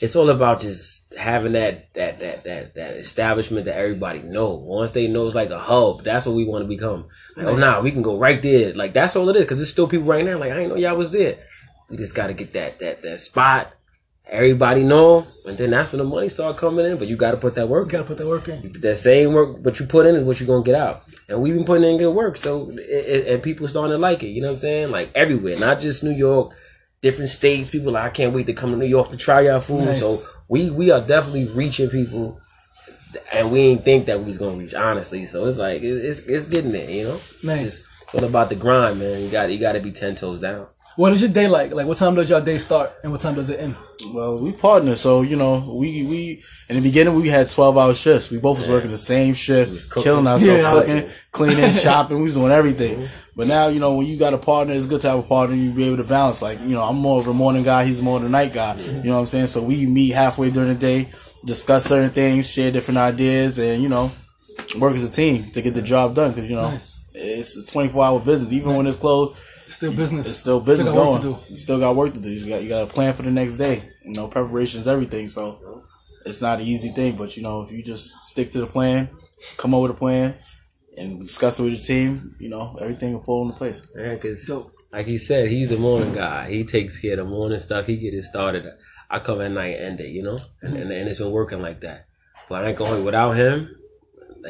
it's 0.00 0.16
all 0.16 0.30
about 0.30 0.62
just 0.62 0.97
having 1.18 1.52
that 1.52 1.92
that 1.94 2.20
that 2.20 2.44
that 2.44 2.74
that 2.74 2.96
establishment 2.96 3.66
that 3.66 3.76
everybody 3.76 4.20
know. 4.20 4.54
Once 4.54 4.92
they 4.92 5.08
know 5.08 5.26
it's 5.26 5.34
like 5.34 5.50
a 5.50 5.58
hub, 5.58 6.04
that's 6.04 6.26
what 6.26 6.36
we 6.36 6.46
want 6.46 6.62
to 6.62 6.68
become. 6.68 7.06
Like, 7.36 7.46
oh 7.46 7.56
nah, 7.56 7.80
we 7.80 7.90
can 7.90 8.02
go 8.02 8.18
right 8.18 8.40
there. 8.40 8.72
Like 8.74 8.94
that's 8.94 9.16
all 9.16 9.28
it 9.28 9.36
is, 9.36 9.42
because 9.44 9.58
there's 9.58 9.70
still 9.70 9.88
people 9.88 10.06
right 10.06 10.24
now. 10.24 10.38
Like 10.38 10.52
I 10.52 10.56
didn't 10.56 10.70
know 10.70 10.76
y'all 10.76 10.96
was 10.96 11.10
there. 11.10 11.38
We 11.90 11.96
just 11.96 12.14
got 12.14 12.28
to 12.28 12.34
get 12.34 12.52
that 12.54 12.78
that 12.78 13.02
that 13.02 13.20
spot. 13.20 13.74
Everybody 14.30 14.82
know, 14.82 15.26
and 15.46 15.56
then 15.56 15.70
that's 15.70 15.90
when 15.90 16.00
the 16.00 16.04
money 16.04 16.28
start 16.28 16.58
coming 16.58 16.84
in. 16.84 16.98
But 16.98 17.08
you 17.08 17.16
got 17.16 17.30
to 17.30 17.38
put 17.38 17.54
that 17.54 17.66
work. 17.66 17.86
You 17.86 17.92
got 17.92 18.02
to 18.02 18.04
put 18.04 18.18
that 18.18 18.28
work 18.28 18.46
in. 18.46 18.72
that 18.82 18.98
same 18.98 19.32
work, 19.32 19.64
what 19.64 19.80
you 19.80 19.86
put 19.86 20.04
in 20.04 20.16
is 20.16 20.22
what 20.22 20.38
you're 20.38 20.46
gonna 20.46 20.62
get 20.62 20.74
out. 20.74 21.02
And 21.30 21.40
we've 21.40 21.54
been 21.54 21.64
putting 21.64 21.90
in 21.90 21.96
good 21.96 22.14
work, 22.14 22.36
so 22.36 22.70
it, 22.70 22.78
it, 22.78 23.26
and 23.26 23.42
people 23.42 23.66
starting 23.68 23.92
to 23.94 23.98
like 23.98 24.22
it. 24.22 24.28
You 24.28 24.42
know 24.42 24.48
what 24.48 24.56
I'm 24.56 24.60
saying? 24.60 24.90
Like 24.90 25.12
everywhere, 25.14 25.58
not 25.58 25.80
just 25.80 26.04
New 26.04 26.12
York, 26.12 26.52
different 27.00 27.30
states. 27.30 27.70
People 27.70 27.92
like 27.92 28.04
I 28.04 28.10
can't 28.10 28.34
wait 28.34 28.46
to 28.46 28.52
come 28.52 28.70
to 28.70 28.76
New 28.76 28.86
York 28.86 29.10
to 29.10 29.16
try 29.16 29.48
our 29.48 29.62
food. 29.62 29.86
Nice. 29.86 30.00
So 30.00 30.22
we 30.48 30.70
we 30.70 30.90
are 30.90 31.00
definitely 31.00 31.46
reaching 31.46 31.90
people, 31.90 32.40
and 33.32 33.50
we 33.52 33.58
didn't 33.68 33.84
think 33.84 34.06
that 34.06 34.18
we 34.18 34.24
was 34.26 34.38
gonna 34.38 34.56
reach 34.56 34.74
honestly. 34.74 35.26
So 35.26 35.46
it's 35.46 35.58
like 35.58 35.82
it's 35.82 36.20
it's 36.20 36.46
getting 36.48 36.72
there. 36.72 36.90
You 36.90 37.04
know, 37.04 37.20
Nice. 37.42 37.62
Just 37.62 37.86
it's 38.02 38.14
all 38.14 38.24
about 38.24 38.48
the 38.48 38.54
grind, 38.56 38.98
man. 39.00 39.22
You 39.22 39.28
got 39.30 39.50
you 39.50 39.58
got 39.58 39.72
to 39.72 39.80
be 39.80 39.92
ten 39.92 40.14
toes 40.14 40.40
down. 40.40 40.66
What 40.96 41.12
is 41.12 41.20
your 41.20 41.30
day 41.30 41.46
like? 41.46 41.72
Like, 41.72 41.86
what 41.86 41.96
time 41.96 42.16
does 42.16 42.28
your 42.28 42.40
day 42.40 42.58
start 42.58 42.90
and 43.04 43.12
what 43.12 43.20
time 43.20 43.34
does 43.34 43.48
it 43.50 43.60
end? 43.60 43.76
Well, 44.12 44.38
we 44.40 44.50
partner, 44.52 44.96
so 44.96 45.22
you 45.22 45.36
know, 45.36 45.74
we 45.78 46.02
we 46.02 46.42
in 46.68 46.76
the 46.76 46.82
beginning 46.82 47.14
we 47.14 47.28
had 47.28 47.48
twelve 47.48 47.76
hour 47.78 47.94
shifts. 47.94 48.30
We 48.30 48.38
both 48.38 48.58
was 48.58 48.68
working 48.68 48.90
the 48.90 48.98
same 48.98 49.34
shift, 49.34 49.92
killing 49.92 50.26
ourselves, 50.26 50.46
Yeah, 50.46 50.72
cooking, 50.72 51.10
cleaning, 51.30 51.72
shopping. 51.84 52.16
We 52.16 52.24
was 52.24 52.34
doing 52.34 52.50
everything. 52.50 52.98
Mm-hmm. 53.00 53.27
But 53.38 53.46
now, 53.46 53.68
you 53.68 53.78
know, 53.78 53.94
when 53.94 54.06
you 54.06 54.18
got 54.18 54.34
a 54.34 54.38
partner, 54.38 54.74
it's 54.74 54.86
good 54.86 55.00
to 55.02 55.10
have 55.10 55.20
a 55.20 55.22
partner. 55.22 55.54
You 55.54 55.70
be 55.70 55.84
able 55.84 55.98
to 55.98 56.02
balance. 56.04 56.42
Like, 56.42 56.58
you 56.60 56.70
know, 56.70 56.82
I'm 56.82 56.96
more 56.96 57.20
of 57.20 57.28
a 57.28 57.32
morning 57.32 57.62
guy. 57.62 57.84
He's 57.84 58.02
more 58.02 58.16
of 58.18 58.24
a 58.24 58.28
night 58.28 58.52
guy. 58.52 58.74
You 58.80 59.04
know 59.04 59.14
what 59.14 59.20
I'm 59.20 59.26
saying? 59.28 59.46
So 59.46 59.62
we 59.62 59.86
meet 59.86 60.10
halfway 60.10 60.50
during 60.50 60.70
the 60.70 60.74
day, 60.74 61.08
discuss 61.44 61.84
certain 61.84 62.10
things, 62.10 62.50
share 62.50 62.72
different 62.72 62.98
ideas, 62.98 63.58
and 63.58 63.80
you 63.80 63.88
know, 63.88 64.10
work 64.80 64.96
as 64.96 65.04
a 65.04 65.10
team 65.12 65.44
to 65.52 65.62
get 65.62 65.72
the 65.72 65.82
job 65.82 66.16
done. 66.16 66.32
Because 66.32 66.50
you 66.50 66.56
know, 66.56 66.70
Nice. 66.70 66.98
it's 67.14 67.56
a 67.56 67.72
24 67.72 68.04
hour 68.04 68.18
business. 68.18 68.52
Even 68.52 68.74
when 68.74 68.88
it's 68.88 68.96
closed, 68.98 69.38
it's 69.66 69.76
Still 69.76 69.92
business. 69.92 70.26
it's 70.28 70.38
still 70.38 70.58
business 70.58 70.88
work 70.88 71.22
going. 71.22 71.38
You 71.48 71.56
still 71.56 71.78
got 71.78 71.94
work 71.94 72.14
to 72.14 72.18
do. 72.18 72.30
You 72.30 72.48
got 72.48 72.62
you 72.64 72.68
got 72.68 72.88
to 72.88 72.92
plan 72.92 73.14
for 73.14 73.22
the 73.22 73.30
next 73.30 73.56
day. 73.56 73.88
You 74.04 74.14
know, 74.14 74.26
preparation's 74.26 74.88
everything. 74.88 75.28
So 75.28 75.84
it's 76.26 76.42
not 76.42 76.58
an 76.58 76.66
easy 76.66 76.88
thing, 76.88 77.14
but 77.16 77.36
you 77.36 77.44
know, 77.44 77.62
if 77.62 77.70
you 77.70 77.84
just 77.84 78.20
stick 78.24 78.50
to 78.50 78.58
the 78.60 78.66
plan, 78.66 79.08
come 79.58 79.74
up 79.74 79.82
with 79.82 79.92
a 79.92 79.94
plan, 79.94 80.34
and 80.98 81.20
discuss 81.20 81.58
it 81.58 81.62
with 81.62 81.72
your 81.72 81.80
team, 81.80 82.20
you 82.38 82.48
know, 82.48 82.76
everything 82.80 83.12
will 83.12 83.22
fall 83.22 83.46
into 83.46 83.56
place. 83.56 83.86
Yeah, 83.96 84.16
cause 84.16 84.44
Dope. 84.46 84.72
like 84.92 85.06
he 85.06 85.18
said, 85.18 85.48
he's 85.48 85.70
a 85.70 85.78
morning 85.78 86.12
guy. 86.12 86.50
He 86.50 86.64
takes 86.64 87.00
care 87.00 87.18
of 87.18 87.26
the 87.26 87.32
morning 87.32 87.58
stuff. 87.58 87.86
He 87.86 87.96
get 87.96 88.14
it 88.14 88.24
started. 88.24 88.66
I 89.10 89.18
come 89.20 89.40
at 89.40 89.50
night 89.50 89.76
and 89.76 89.84
end 89.84 90.00
it, 90.00 90.08
you 90.08 90.22
know, 90.22 90.38
and, 90.60 90.74
and 90.76 90.90
and 90.90 91.08
it's 91.08 91.18
been 91.18 91.30
working 91.30 91.62
like 91.62 91.80
that. 91.80 92.04
But 92.48 92.64
I 92.64 92.68
ain't 92.68 92.78
going 92.78 93.04
without 93.04 93.32
him. 93.32 93.74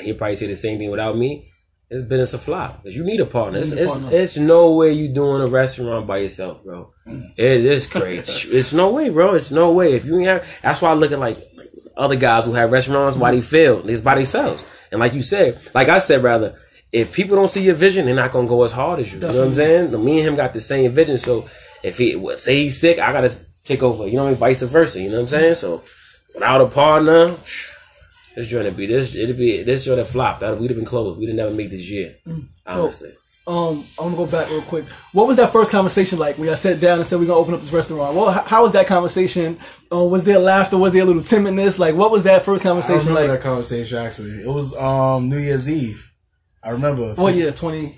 He'll 0.01 0.17
probably 0.17 0.37
say 0.37 0.47
the 0.47 0.57
same 0.57 0.79
thing 0.79 0.91
without 0.91 1.17
me. 1.17 1.49
It's 1.91 2.03
business 2.03 2.35
a 2.35 2.39
flop 2.39 2.83
because 2.83 2.95
you 2.95 3.03
need 3.03 3.19
a 3.21 3.27
partner. 3.27 3.61
It's, 3.61 3.73
a 3.73 3.83
it's, 3.83 3.93
partner. 3.93 4.11
it's 4.13 4.37
no 4.37 4.75
way 4.75 4.93
you 4.93 5.09
doing 5.09 5.41
a 5.41 5.47
restaurant 5.47 6.07
by 6.07 6.19
yourself, 6.19 6.63
bro. 6.63 6.93
Mm. 7.07 7.33
It 7.39 7.65
is 7.65 7.87
crazy. 7.87 8.49
it's 8.57 8.75
no 8.75 8.93
way, 8.93 9.09
bro. 9.09 9.35
It's 9.35 9.51
no 9.51 9.73
way. 9.73 9.95
If 9.95 10.05
you 10.05 10.19
ain't 10.19 10.27
have, 10.27 10.61
that's 10.61 10.83
why 10.83 10.91
I 10.91 10.95
look 10.95 11.13
at 11.13 11.19
like, 11.19 11.39
like 11.57 11.73
other 11.97 12.17
guys 12.17 12.45
who 12.45 12.53
have 12.53 12.71
restaurants. 12.73 13.17
Why 13.17 13.31
they 13.31 13.41
fail? 13.41 13.89
It's 13.89 14.03
by 14.03 14.17
themselves. 14.17 14.67
And 14.91 15.01
like 15.01 15.15
you 15.15 15.23
said, 15.23 15.61
like 15.75 15.89
I 15.89 15.99
said, 15.99 16.23
rather, 16.23 16.55
if 16.93 17.13
people 17.13 17.37
don't 17.37 17.49
see 17.49 17.63
your 17.63 17.75
vision, 17.75 18.07
they're 18.07 18.15
not 18.15 18.33
gonna 18.33 18.49
go 18.49 18.63
as 18.65 18.73
hard 18.73 19.01
as 19.01 19.13
you. 19.13 19.19
You 19.19 19.27
know 19.27 19.39
what 19.39 19.47
I'm 19.47 19.55
saying? 19.55 20.05
Me 20.05 20.19
and 20.19 20.29
him 20.29 20.35
got 20.35 20.55
the 20.55 20.61
same 20.61 20.93
vision. 20.93 21.19
So 21.19 21.47
if 21.83 21.99
he 21.99 22.19
say 22.37 22.57
he's 22.63 22.81
sick, 22.81 22.99
I 22.99 23.13
gotta 23.13 23.37
take 23.65 23.83
over. 23.83 24.07
You 24.07 24.17
know 24.17 24.25
what 24.25 24.29
I 24.29 24.33
mean? 24.33 24.41
Vice 24.41 24.63
versa. 24.63 25.01
You 25.01 25.11
know 25.11 25.17
what 25.17 25.23
I'm 25.23 25.29
saying? 25.29 25.55
So 25.55 25.83
without 26.35 26.61
a 26.61 26.67
partner, 26.67 27.37
This 28.39 28.49
joint 28.49 28.67
would 28.67 28.77
be 28.77 28.87
this. 28.87 29.17
It'd 29.17 29.37
be 29.37 29.65
this 29.65 29.85
joint 29.85 29.99
have 29.99 30.09
flop. 30.09 30.39
That 30.39 30.59
we'd 30.59 30.71
have 30.71 30.77
been 30.77 30.87
closed. 30.87 31.19
We'd 31.19 31.29
have 31.29 31.37
never 31.37 31.53
made 31.53 31.73
this 31.73 31.91
year. 31.91 32.15
Mm. 32.25 32.47
Honestly. 32.67 33.13
Um, 33.49 33.87
I'm 33.99 34.15
gonna 34.15 34.17
go 34.17 34.27
back 34.27 34.51
real 34.51 34.61
quick. 34.61 34.85
What 35.13 35.27
was 35.27 35.39
that 35.39 35.51
first 35.51 35.71
conversation 35.71 36.19
like 36.19 36.37
when 36.37 36.51
I 36.51 36.55
sat 36.55 36.81
down 36.81 36.99
and 36.99 37.07
said 37.07 37.19
we're 37.19 37.27
gonna 37.27 37.41
open 37.41 37.55
up 37.55 37.61
this 37.63 37.73
restaurant? 37.73 38.15
Well, 38.15 38.31
how, 38.31 38.43
how 38.43 38.63
was 38.63 38.73
that 38.73 38.87
conversation? 38.87 39.59
Uh, 39.91 40.05
was 40.05 40.23
there 40.25 40.39
laughter? 40.39 40.77
Was 40.77 40.93
there 40.93 41.03
a 41.03 41.07
little 41.07 41.23
timidness? 41.23 41.79
Like, 41.79 41.95
what 41.95 42.11
was 42.11 42.25
that 42.25 42.43
first 42.43 42.65
I 42.67 42.69
conversation 42.69 43.09
remember 43.09 43.21
like? 43.33 43.41
that 43.41 43.43
conversation 43.43 43.97
actually. 43.99 44.43
It 44.43 44.49
was 44.53 44.77
um 44.77 45.31
New 45.31 45.39
Year's 45.39 45.67
Eve. 45.69 46.13
I 46.63 46.71
remember. 46.71 47.15
What 47.15 47.35
year? 47.35 47.51
Twenty 47.53 47.97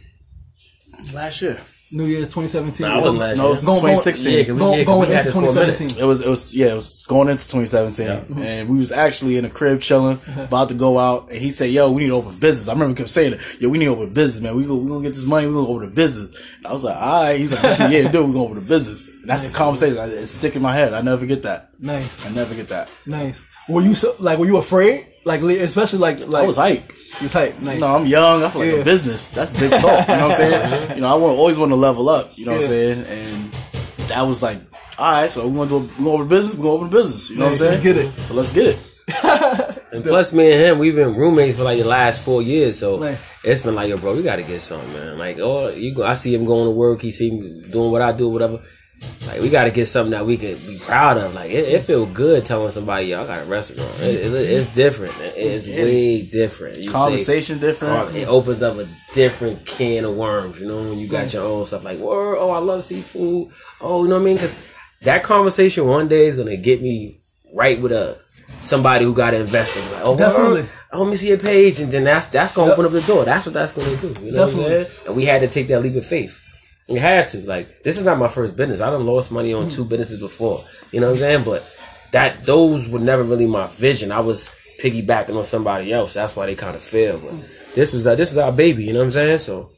Last 1.13 1.43
year. 1.43 1.59
New 1.93 2.05
Year's 2.07 2.29
2017. 2.29 2.87
Nah, 2.87 2.99
I 2.99 3.03
wasn't 3.03 3.21
last 3.21 3.37
No, 3.37 3.43
year. 3.43 3.47
it 3.47 3.49
was 3.51 3.65
Going- 3.65 3.81
going- 3.81 3.95
2016. 3.97 4.33
Yeah, 4.33 4.45
'cause 4.45 4.53
we- 4.53 4.59
Go- 4.59 4.85
going 4.85 5.11
into 5.11 5.25
this 5.25 5.33
for 5.33 5.39
a 5.39 5.43
minute. 5.43 5.55
2017. 5.55 5.99
It 5.99 6.05
was 6.07 6.21
it 6.21 6.29
was 6.29 6.55
yeah, 6.55 6.67
it 6.69 6.75
was 6.75 7.05
going 7.09 7.29
into 7.29 7.49
2017, 7.49 8.43
and 8.45 8.69
we 8.69 8.79
was 8.79 8.93
actually 8.93 9.37
in 9.37 9.43
the 9.45 9.51
crib 9.51 9.81
chilling, 9.81 10.19
uh-huh. 10.27 10.43
about 10.43 10.69
to 10.69 10.75
go 10.75 10.99
out, 10.99 11.29
and 11.31 11.39
he 11.41 11.51
said, 11.51 11.71
"Yo, 11.71 11.91
we 11.91 12.03
need 12.03 12.09
to 12.09 12.15
open 12.15 12.37
business." 12.37 12.69
I 12.69 12.73
remember 12.75 13.01
him 13.01 13.09
saying, 13.09 13.33
it, 13.35 13.41
"Yo, 13.59 13.69
we 13.69 13.79
need 13.79 13.87
to 13.87 13.91
open 13.93 14.11
business, 14.13 14.41
man. 14.43 14.55
We 14.57 14.65
go, 14.65 14.77
we 14.77 14.89
gonna 14.89 15.03
get 15.03 15.15
this 15.15 15.25
money. 15.25 15.47
We 15.49 15.53
gonna 15.55 15.67
open 15.69 15.89
a 15.89 15.91
business." 15.91 16.31
And 16.59 16.67
I 16.67 16.73
was 16.73 16.85
like, 16.85 16.97
"All 16.97 17.23
right." 17.25 17.41
He's 17.41 17.53
like, 17.53 17.63
"Yeah, 17.91 18.09
dude, 18.09 18.27
we 18.27 18.33
gonna 18.35 18.45
open 18.45 18.59
a 18.59 18.61
business." 18.61 19.09
And 19.09 19.29
that's 19.29 19.49
the 19.49 19.53
conversation. 19.55 19.99
I- 19.99 20.07
It's 20.07 20.33
sticking 20.33 20.57
in 20.59 20.63
my 20.63 20.75
head. 20.75 20.95
I 20.95 21.01
never 21.01 21.27
get 21.27 21.43
that. 21.43 21.71
Nice, 21.81 22.25
I 22.25 22.31
never 22.31 22.55
get 22.55 22.69
that. 22.69 22.89
nice. 23.07 23.45
Were 23.69 23.83
you 23.83 23.95
so, 23.95 24.15
like? 24.19 24.39
Were 24.39 24.47
you 24.47 24.57
afraid? 24.57 25.07
Like, 25.25 25.43
especially 25.43 25.99
like 25.99 26.27
like 26.29 26.45
I 26.45 26.47
was 26.47 26.57
hype. 26.57 26.89
You 27.21 27.25
was 27.25 27.33
hype. 27.35 27.59
Nice. 27.61 27.75
You 27.75 27.81
know, 27.83 27.95
I'm 27.97 28.07
young. 28.07 28.43
I 28.43 28.49
feel 28.51 28.63
like 28.63 28.73
Yeah. 28.73 28.79
a 28.81 28.85
business. 28.85 29.31
That's 29.31 29.53
big 29.53 29.71
talk. 29.73 30.09
You 30.09 30.17
know 30.17 30.29
what 30.29 30.31
I'm 30.31 30.37
saying? 30.37 30.91
You 30.97 31.01
know, 31.03 31.09
I 31.09 31.15
want, 31.15 31.39
always 31.39 31.59
want 31.59 31.71
to 31.73 31.77
level 31.77 32.09
up. 32.09 32.31
You 32.37 32.47
know 32.47 32.53
what 32.53 32.63
I'm 32.63 32.69
saying? 32.69 33.05
And 33.07 33.53
that 34.09 34.23
was 34.23 34.43
like, 34.43 34.59
all 34.99 35.13
right, 35.23 35.31
so 35.31 35.47
we're 35.47 35.67
gonna 35.67 35.69
do, 35.71 35.77
a, 35.77 35.81
we're 35.81 35.87
gonna 36.05 36.11
open 36.11 36.27
a 36.27 36.29
business. 36.29 36.55
We're 36.57 36.63
gonna 36.65 36.75
open 36.77 36.89
a 36.89 36.91
business. 36.91 37.31
You 37.31 37.37
know 37.39 37.45
what 37.45 37.53
I'm 37.53 37.59
saying? 37.59 37.83
Get 37.83 37.97
it. 37.99 38.13
So 38.27 38.35
let's 38.35 38.53
get 38.53 38.67
it. 38.67 38.79
And 39.93 40.05
plus, 40.05 40.33
me 40.33 40.53
and 40.53 40.61
him, 40.63 40.79
we've 40.79 40.95
been 40.95 41.17
roommates 41.17 41.57
for 41.59 41.65
like 41.65 41.79
the 41.79 41.85
last 41.85 42.25
four 42.25 42.43
years. 42.43 42.79
So 42.79 43.01
Nice. 43.01 43.33
it's 43.43 43.63
been 43.63 43.75
like, 43.75 43.89
yo, 43.89 43.97
bro, 43.97 44.15
we 44.15 44.23
got 44.23 44.37
to 44.37 44.45
get 44.45 44.61
something, 44.63 44.93
man. 44.93 45.19
Like, 45.19 45.39
oh, 45.41 45.69
you 45.71 45.93
go. 45.97 46.05
I 46.05 46.15
see 46.15 46.33
him 46.33 46.45
going 46.45 46.67
to 46.67 46.71
work. 46.71 47.03
He 47.03 47.11
see 47.11 47.33
me 47.33 47.63
doing 47.69 47.91
what 47.91 48.01
I 48.03 48.13
do, 48.13 48.29
whatever. 48.29 48.61
Like, 49.27 49.41
we 49.41 49.49
got 49.49 49.65
to 49.65 49.71
get 49.71 49.87
something 49.87 50.11
that 50.13 50.27
we 50.27 50.37
could 50.37 50.67
be 50.67 50.79
proud 50.79 51.17
of. 51.17 51.35
Like, 51.35 51.51
it, 51.51 51.69
it 51.69 51.83
feel 51.83 52.05
good 52.07 52.45
telling 52.45 52.71
somebody, 52.73 53.07
yo, 53.07 53.23
I 53.23 53.27
got 53.27 53.43
a 53.43 53.45
restaurant. 53.47 53.95
It, 54.01 54.17
it, 54.27 54.33
it's 54.33 54.75
different. 54.75 55.19
It- 55.21 55.35
It's 55.37 55.67
way 55.67 56.23
different. 56.23 56.77
You 56.79 56.85
say- 56.85 56.91
Conversation 56.93 57.59
different. 57.59 58.15
it 58.17 58.29
opens 58.29 58.63
up 58.63 58.77
a 58.79 58.87
different 59.15 59.65
can 59.67 60.05
of 60.05 60.15
worms, 60.17 60.61
you 60.61 60.67
know, 60.67 60.83
when 60.83 60.99
you 60.99 61.09
got 61.09 61.23
Nice. 61.23 61.35
your 61.35 61.45
own 61.47 61.65
stuff 61.67 61.85
like, 61.85 61.99
whoa, 61.99 62.37
oh, 62.39 62.51
I 62.51 62.59
love 62.59 62.85
seafood. 62.85 63.51
Oh, 63.81 64.03
you 64.03 64.09
know 64.09 64.17
what 64.17 64.23
I 64.23 64.25
mean? 64.25 64.37
Because 64.37 64.55
that 65.03 65.23
conversation 65.23 65.87
one 65.87 66.09
day 66.09 66.27
is 66.27 66.37
going 66.37 66.49
to 66.49 66.57
get 66.57 66.83
me 66.83 67.21
right 67.55 67.81
with 67.81 67.93
a 67.93 68.19
somebody 68.61 69.05
who 69.05 69.15
got 69.15 69.31
to 69.31 69.39
invest 69.39 69.77
in. 69.77 69.93
Like, 69.93 70.03
oh, 70.05 70.17
Definitely. 70.17 70.61
Word, 70.63 70.71
oh, 70.93 71.03
let 71.03 71.11
me 71.11 71.17
see 71.17 71.29
your 71.29 71.39
page. 71.39 71.81
And 71.81 71.91
then 71.91 72.05
that's 72.05 72.27
that's 72.27 72.55
going 72.55 72.69
to 72.69 72.73
open 72.75 72.85
up 72.87 72.93
the 72.93 73.01
door. 73.03 73.25
That's 73.25 73.47
what 73.47 73.55
that's 73.55 73.73
going 73.73 73.97
to 73.99 74.13
do. 74.13 74.25
You 74.27 74.33
know 74.33 74.47
what 74.47 74.51
I'm 74.55 74.57
Definitely. 74.61 74.85
saying? 74.85 75.07
And 75.07 75.17
we 75.17 75.25
had 75.25 75.41
to 75.41 75.49
take 75.49 75.69
that 75.69 75.81
leap 75.81 75.97
of 75.97 76.05
faith. 76.05 76.39
We 76.91 76.99
had 76.99 77.29
to. 77.29 77.39
Like, 77.47 77.83
this 77.83 77.99
is 77.99 78.05
not 78.05 78.19
my 78.19 78.29
first 78.29 78.57
business. 78.57 78.81
I 78.81 78.91
done 78.91 79.07
lost 79.07 79.31
money 79.31 79.53
Mm. 79.53 79.63
on 79.63 79.69
two 79.71 79.85
businesses 79.85 80.19
before. 80.19 80.65
You 80.93 81.01
know 81.01 81.07
what 81.09 81.15
I'm 81.15 81.19
saying? 81.21 81.45
But 81.45 81.65
that 82.13 82.45
those 82.45 82.89
were 82.89 82.99
never 82.99 83.23
really 83.23 83.47
my 83.47 83.67
vision. 83.69 84.11
I 84.13 84.21
was 84.21 84.53
piggybacking 84.83 85.37
on 85.37 85.45
somebody 85.45 85.93
else. 85.93 86.15
That's 86.15 86.35
why 86.35 86.47
they 86.47 86.55
kind 86.55 86.75
of 86.75 86.83
failed. 86.83 87.23
But 87.25 87.35
this 87.75 87.93
was 87.93 88.07
uh, 88.07 88.15
this 88.17 88.31
is 88.33 88.39
our 88.39 88.51
baby. 88.53 88.85
You 88.85 88.93
know 88.93 88.99
what 89.01 89.05
I'm 89.07 89.11
saying? 89.13 89.39
So 89.39 89.71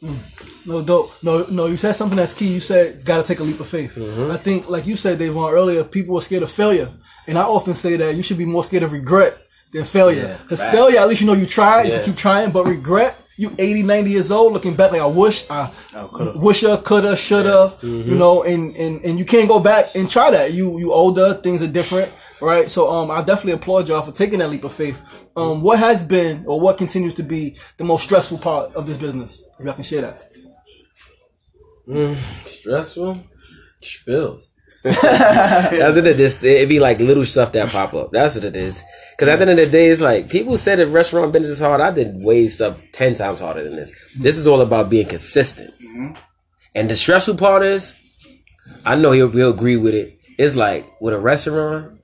No, 0.65 0.81
dope. 0.83 1.13
No, 1.23 1.45
no. 1.51 1.67
You 1.67 1.77
said 1.77 1.93
something 1.95 2.17
that's 2.17 2.33
key. 2.33 2.55
You 2.55 2.61
said 2.61 3.05
got 3.05 3.19
to 3.21 3.25
take 3.27 3.41
a 3.41 3.43
leap 3.43 3.61
of 3.61 3.69
faith. 3.69 3.99
I 3.99 4.37
think, 4.39 4.69
like 4.71 4.87
you 4.87 4.97
said, 4.97 5.19
Davon 5.19 5.53
earlier, 5.53 5.85
people 5.85 6.17
are 6.17 6.23
scared 6.23 6.45
of 6.45 6.51
failure, 6.51 6.89
and 7.27 7.37
I 7.37 7.43
often 7.43 7.75
say 7.75 7.97
that 7.97 8.15
you 8.15 8.23
should 8.23 8.39
be 8.39 8.47
more 8.47 8.65
scared 8.65 8.85
of 8.85 8.93
regret 8.93 9.37
than 9.73 9.85
failure. 9.85 10.39
Because 10.43 10.61
facts. 10.61 10.75
failure, 10.77 11.01
at 11.01 11.09
least 11.09 11.21
you 11.21 11.27
know 11.27 11.33
you 11.35 11.47
tried, 11.47 11.83
you 11.87 11.93
Yeah. 11.93 11.97
can 12.03 12.07
keep 12.13 12.17
trying. 12.17 12.51
But 12.53 12.67
regret, 12.67 13.19
you 13.37 13.55
80, 13.59 13.83
90 13.83 14.11
years 14.11 14.31
old, 14.31 14.53
looking 14.53 14.75
back 14.75 14.93
like 14.93 15.01
I 15.01 15.07
wish, 15.07 15.49
I 15.51 15.71
coulda. 15.93 16.33
wisha, 16.35 16.83
coulda, 16.85 17.17
shoulda, 17.17 17.75
you 17.83 18.15
know, 18.15 18.43
and, 18.43 18.77
and 18.77 19.05
and 19.05 19.19
you 19.19 19.25
can't 19.25 19.49
go 19.49 19.59
back 19.61 19.95
and 19.95 20.09
try 20.09 20.31
that. 20.31 20.53
You 20.53 20.79
you 20.79 20.93
older, 20.93 21.35
things 21.35 21.63
are 21.63 21.67
different, 21.69 22.13
right? 22.41 22.69
So 22.71 22.91
um, 22.91 23.11
I 23.11 23.21
definitely 23.23 23.53
applaud 23.53 23.89
y'all 23.89 24.03
for 24.03 24.13
taking 24.13 24.39
that 24.41 24.51
leap 24.51 24.65
of 24.65 24.73
faith. 24.73 25.01
Um, 25.37 25.63
what 25.63 25.79
has 25.79 26.03
been 26.03 26.45
or 26.47 26.61
what 26.61 26.77
continues 26.79 27.15
to 27.15 27.23
be 27.23 27.57
the 27.79 27.85
most 27.85 28.05
stressful 28.05 28.39
part 28.39 28.75
of 28.75 28.87
this 28.87 28.97
business? 28.97 29.43
If 29.59 29.65
y'all 29.65 29.75
can 29.75 29.85
share 29.85 30.03
that. 30.03 30.33
stressful 32.45 33.17
spills. 33.81 34.52
That's 34.83 35.97
what 35.97 36.07
it 36.07 36.19
is. 36.19 36.43
It'd 36.43 36.69
be 36.69 36.81
like 36.81 36.99
little 36.99 37.25
stuff 37.25 37.53
that 37.53 37.69
pop 37.69 37.95
up. 37.95 38.11
That's 38.13 38.35
what 38.35 38.45
it 38.45 38.57
is. 38.57 38.83
Because 39.13 39.29
at 39.29 39.37
the 39.37 39.43
end 39.43 39.51
of 39.51 39.57
the 39.57 39.67
day, 39.67 39.89
it's 39.89 40.01
like 40.01 40.29
people 40.29 40.57
said 40.57 40.81
if 40.81 40.93
restaurant 40.93 41.33
business 41.33 41.53
is 41.53 41.61
hard. 41.61 41.81
I 41.81 41.91
did 41.93 42.17
way 42.17 42.49
stuff 42.49 42.81
ten 42.93 43.15
times 43.15 43.41
harder 43.41 43.63
than 43.63 43.77
this. 43.77 43.93
This 44.19 44.37
is 44.37 44.47
all 44.47 44.61
about 44.61 44.91
being 44.91 45.07
consistent. 45.07 45.73
Mm-hmm. 45.81 46.15
And 46.75 46.91
the 46.91 46.97
stressful 46.97 47.37
part 47.37 47.63
is, 47.63 47.95
I 48.85 48.97
know 48.97 49.13
he'll, 49.13 49.31
he'll 49.31 49.51
agree 49.51 49.77
with 49.77 49.95
it. 49.95 50.19
It's 50.39 50.57
like 50.57 50.87
with 51.01 51.15
a 51.15 51.21
restaurant, 51.21 52.01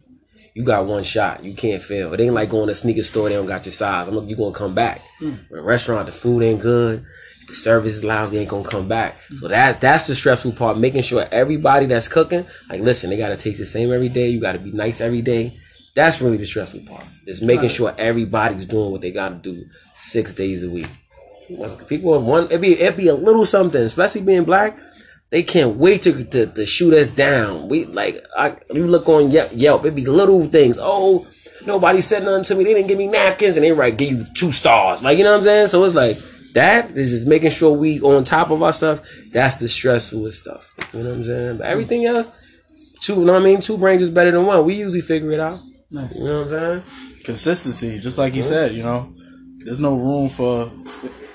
you 0.54 0.62
got 0.64 0.86
one 0.86 1.02
shot. 1.02 1.42
You 1.44 1.54
can't 1.54 1.82
fail. 1.82 2.12
It 2.12 2.20
ain't 2.20 2.34
like 2.34 2.50
going 2.50 2.66
to 2.66 2.72
a 2.72 2.74
sneaker 2.74 3.02
store. 3.02 3.28
They 3.28 3.34
don't 3.34 3.46
got 3.46 3.64
your 3.64 3.72
size. 3.72 4.08
I'm, 4.08 4.28
you 4.28 4.36
gonna 4.36 4.52
come 4.52 4.74
back. 4.74 5.02
Hmm. 5.18 5.34
With 5.50 5.60
a 5.60 5.62
restaurant, 5.62 6.06
the 6.06 6.12
food 6.12 6.42
ain't 6.42 6.60
good. 6.60 7.04
The 7.48 7.54
service 7.54 7.94
is 7.94 8.04
lousy. 8.04 8.38
Ain't 8.38 8.50
gonna 8.50 8.68
come 8.68 8.86
back. 8.86 9.16
So 9.34 9.48
that's 9.48 9.78
that's 9.78 10.06
the 10.06 10.14
stressful 10.14 10.52
part. 10.52 10.78
Making 10.78 11.02
sure 11.02 11.26
everybody 11.32 11.86
that's 11.86 12.06
cooking, 12.06 12.46
like, 12.68 12.82
listen, 12.82 13.08
they 13.08 13.16
gotta 13.16 13.38
taste 13.38 13.58
the 13.58 13.66
same 13.66 13.92
every 13.92 14.10
day. 14.10 14.28
You 14.28 14.40
gotta 14.40 14.58
be 14.58 14.70
nice 14.70 15.00
every 15.00 15.22
day. 15.22 15.58
That's 15.94 16.20
really 16.20 16.36
the 16.36 16.44
stressful 16.44 16.82
part. 16.86 17.04
Just 17.26 17.42
making 17.42 17.70
sure 17.70 17.94
everybody's 17.98 18.66
doing 18.66 18.92
what 18.92 19.00
they 19.00 19.10
gotta 19.10 19.36
do 19.36 19.64
six 19.94 20.34
days 20.34 20.62
a 20.62 20.68
week. 20.68 20.88
People 21.88 22.20
want 22.20 22.52
it 22.52 22.60
be 22.60 22.78
it 22.78 22.96
be 22.96 23.08
a 23.08 23.14
little 23.14 23.46
something, 23.46 23.80
especially 23.80 24.20
being 24.20 24.44
black. 24.44 24.78
They 25.30 25.42
can't 25.42 25.76
wait 25.76 26.02
to, 26.02 26.24
to, 26.24 26.46
to 26.46 26.66
shoot 26.66 26.94
us 26.94 27.10
down. 27.10 27.68
We 27.68 27.86
like 27.86 28.24
I 28.36 28.56
you 28.72 28.86
look 28.86 29.08
on 29.08 29.30
Yelp, 29.30 29.86
it 29.86 29.94
be 29.94 30.04
little 30.04 30.46
things. 30.46 30.78
Oh, 30.78 31.26
nobody 31.64 32.02
said 32.02 32.24
nothing 32.24 32.44
to 32.44 32.54
me. 32.56 32.64
They 32.64 32.74
didn't 32.74 32.88
give 32.88 32.98
me 32.98 33.06
napkins, 33.06 33.56
and 33.56 33.64
they 33.64 33.72
right 33.72 33.96
give 33.96 34.10
you 34.10 34.26
two 34.34 34.52
stars. 34.52 35.02
Like 35.02 35.16
you 35.16 35.24
know 35.24 35.30
what 35.30 35.38
I'm 35.38 35.44
saying? 35.44 35.66
So 35.68 35.84
it's 35.84 35.94
like 35.94 36.18
that 36.54 36.90
is 36.90 37.10
just 37.10 37.26
making 37.26 37.50
sure 37.50 37.76
we 37.76 38.00
on 38.00 38.24
top 38.24 38.50
of 38.50 38.62
our 38.62 38.72
stuff. 38.72 39.00
That's 39.32 39.56
the 39.56 39.68
stressful 39.68 40.30
stuff. 40.32 40.74
You 40.92 41.02
know 41.02 41.10
what 41.10 41.16
I'm 41.16 41.24
saying? 41.24 41.58
But 41.58 41.66
everything 41.66 42.02
mm. 42.02 42.14
else, 42.14 42.30
two. 43.02 43.14
You 43.14 43.24
know 43.24 43.34
what 43.34 43.42
I 43.42 43.44
mean? 43.44 43.60
Two 43.60 43.78
brains 43.78 44.02
is 44.02 44.10
better 44.10 44.30
than 44.30 44.46
one. 44.46 44.64
We 44.64 44.74
usually 44.74 45.00
figure 45.00 45.32
it 45.32 45.40
out. 45.40 45.60
Nice. 45.90 46.18
You 46.18 46.24
know 46.24 46.42
what 46.42 46.52
I'm 46.52 46.82
saying? 46.82 46.82
Consistency, 47.24 47.98
just 47.98 48.18
like 48.18 48.32
he 48.32 48.42
said. 48.42 48.74
You 48.74 48.82
know, 48.82 49.12
there's 49.58 49.80
no 49.80 49.96
room 49.96 50.28
for 50.30 50.70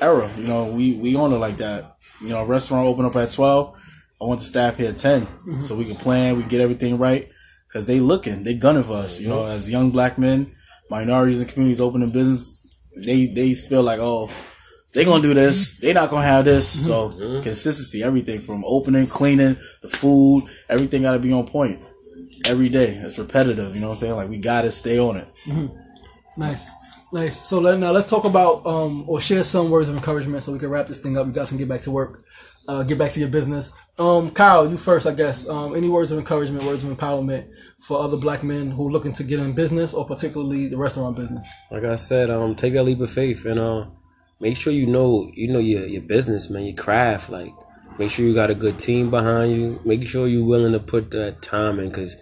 error. 0.01 0.29
You 0.37 0.47
know, 0.47 0.65
we 0.65 0.95
we 0.95 1.15
on 1.15 1.31
it 1.33 1.37
like 1.37 1.57
that. 1.57 1.97
You 2.21 2.29
know, 2.29 2.43
restaurant 2.43 2.87
open 2.87 3.05
up 3.05 3.15
at 3.15 3.31
twelve. 3.31 3.77
I 4.23 4.25
want 4.25 4.39
the 4.39 4.45
staff 4.45 4.77
here 4.77 4.89
at 4.89 4.97
10 4.97 5.25
mm-hmm. 5.25 5.59
so 5.59 5.75
we 5.75 5.83
can 5.83 5.95
plan, 5.95 6.37
we 6.37 6.43
can 6.43 6.49
get 6.49 6.61
everything 6.61 6.97
right. 6.97 7.29
Cause 7.73 7.87
they 7.87 7.99
looking, 7.99 8.43
they 8.43 8.53
gunning 8.53 8.83
for 8.83 8.93
us. 8.93 9.19
You 9.19 9.27
know, 9.27 9.45
as 9.45 9.69
young 9.69 9.89
black 9.89 10.17
men, 10.17 10.55
minorities 10.89 11.41
and 11.41 11.49
communities 11.49 11.81
opening 11.81 12.11
business, 12.11 12.65
they 12.95 13.25
they 13.25 13.53
feel 13.55 13.81
like 13.83 13.99
oh. 13.99 14.29
They 14.93 15.05
gonna 15.05 15.21
do 15.23 15.33
this. 15.33 15.77
They 15.79 15.91
not 15.93 16.09
gonna 16.09 16.25
have 16.25 16.45
this. 16.45 16.85
So 16.85 17.09
consistency, 17.41 18.03
everything 18.03 18.39
from 18.39 18.63
opening, 18.65 19.07
cleaning, 19.07 19.57
the 19.81 19.89
food, 19.89 20.43
everything 20.69 21.01
gotta 21.01 21.19
be 21.19 21.33
on 21.33 21.47
point 21.47 21.79
every 22.45 22.69
day. 22.69 22.89
It's 22.89 23.17
repetitive. 23.17 23.73
You 23.73 23.81
know 23.81 23.87
what 23.89 23.93
I'm 23.93 23.99
saying? 23.99 24.15
Like 24.15 24.29
we 24.29 24.37
gotta 24.37 24.71
stay 24.71 24.99
on 24.99 25.17
it. 25.17 25.27
Nice, 26.37 26.69
nice. 27.11 27.39
So 27.41 27.59
let, 27.59 27.79
now 27.79 27.91
let's 27.91 28.07
talk 28.07 28.23
about 28.25 28.65
um 28.65 29.05
or 29.07 29.19
share 29.19 29.43
some 29.43 29.69
words 29.69 29.89
of 29.89 29.95
encouragement 29.95 30.43
so 30.43 30.51
we 30.51 30.59
can 30.59 30.69
wrap 30.69 30.87
this 30.87 30.99
thing 30.99 31.17
up. 31.17 31.25
You 31.27 31.33
guys 31.33 31.49
can 31.49 31.57
get 31.57 31.69
back 31.69 31.81
to 31.81 31.91
work, 31.91 32.23
uh, 32.67 32.83
get 32.83 32.97
back 32.97 33.13
to 33.13 33.19
your 33.19 33.29
business. 33.29 33.73
Um, 33.97 34.31
Kyle, 34.31 34.69
you 34.69 34.77
first, 34.77 35.05
I 35.05 35.13
guess. 35.13 35.47
Um, 35.47 35.75
any 35.75 35.89
words 35.89 36.11
of 36.11 36.17
encouragement, 36.17 36.65
words 36.65 36.83
of 36.83 36.95
empowerment 36.95 37.47
for 37.79 37.99
other 38.01 38.17
black 38.17 38.43
men 38.43 38.71
who 38.71 38.87
are 38.87 38.91
looking 38.91 39.13
to 39.13 39.23
get 39.23 39.39
in 39.39 39.53
business 39.53 39.93
or 39.93 40.05
particularly 40.05 40.67
the 40.67 40.77
restaurant 40.77 41.15
business? 41.15 41.47
like 41.71 41.83
I 41.83 41.95
said, 41.95 42.29
um, 42.29 42.55
take 42.55 42.73
that 42.73 42.83
leap 42.83 42.99
of 43.01 43.09
faith 43.11 43.45
and 43.45 43.59
uh, 43.59 43.85
make 44.43 44.57
sure 44.57 44.73
you 44.73 44.85
know 44.85 45.31
you 45.33 45.47
know 45.47 45.59
your 45.59 45.87
your 45.87 46.01
business, 46.01 46.49
man, 46.49 46.65
your 46.65 46.75
craft. 46.75 47.29
Like, 47.29 47.53
make 47.97 48.11
sure 48.11 48.25
you 48.25 48.33
got 48.35 48.51
a 48.51 48.55
good 48.55 48.77
team 48.77 49.09
behind 49.09 49.55
you. 49.55 49.79
Make 49.85 50.05
sure 50.07 50.27
you're 50.27 50.45
willing 50.45 50.73
to 50.73 50.79
put 50.79 51.09
that 51.11 51.41
time 51.41 51.79
in. 51.79 51.89
Cause 51.91 52.17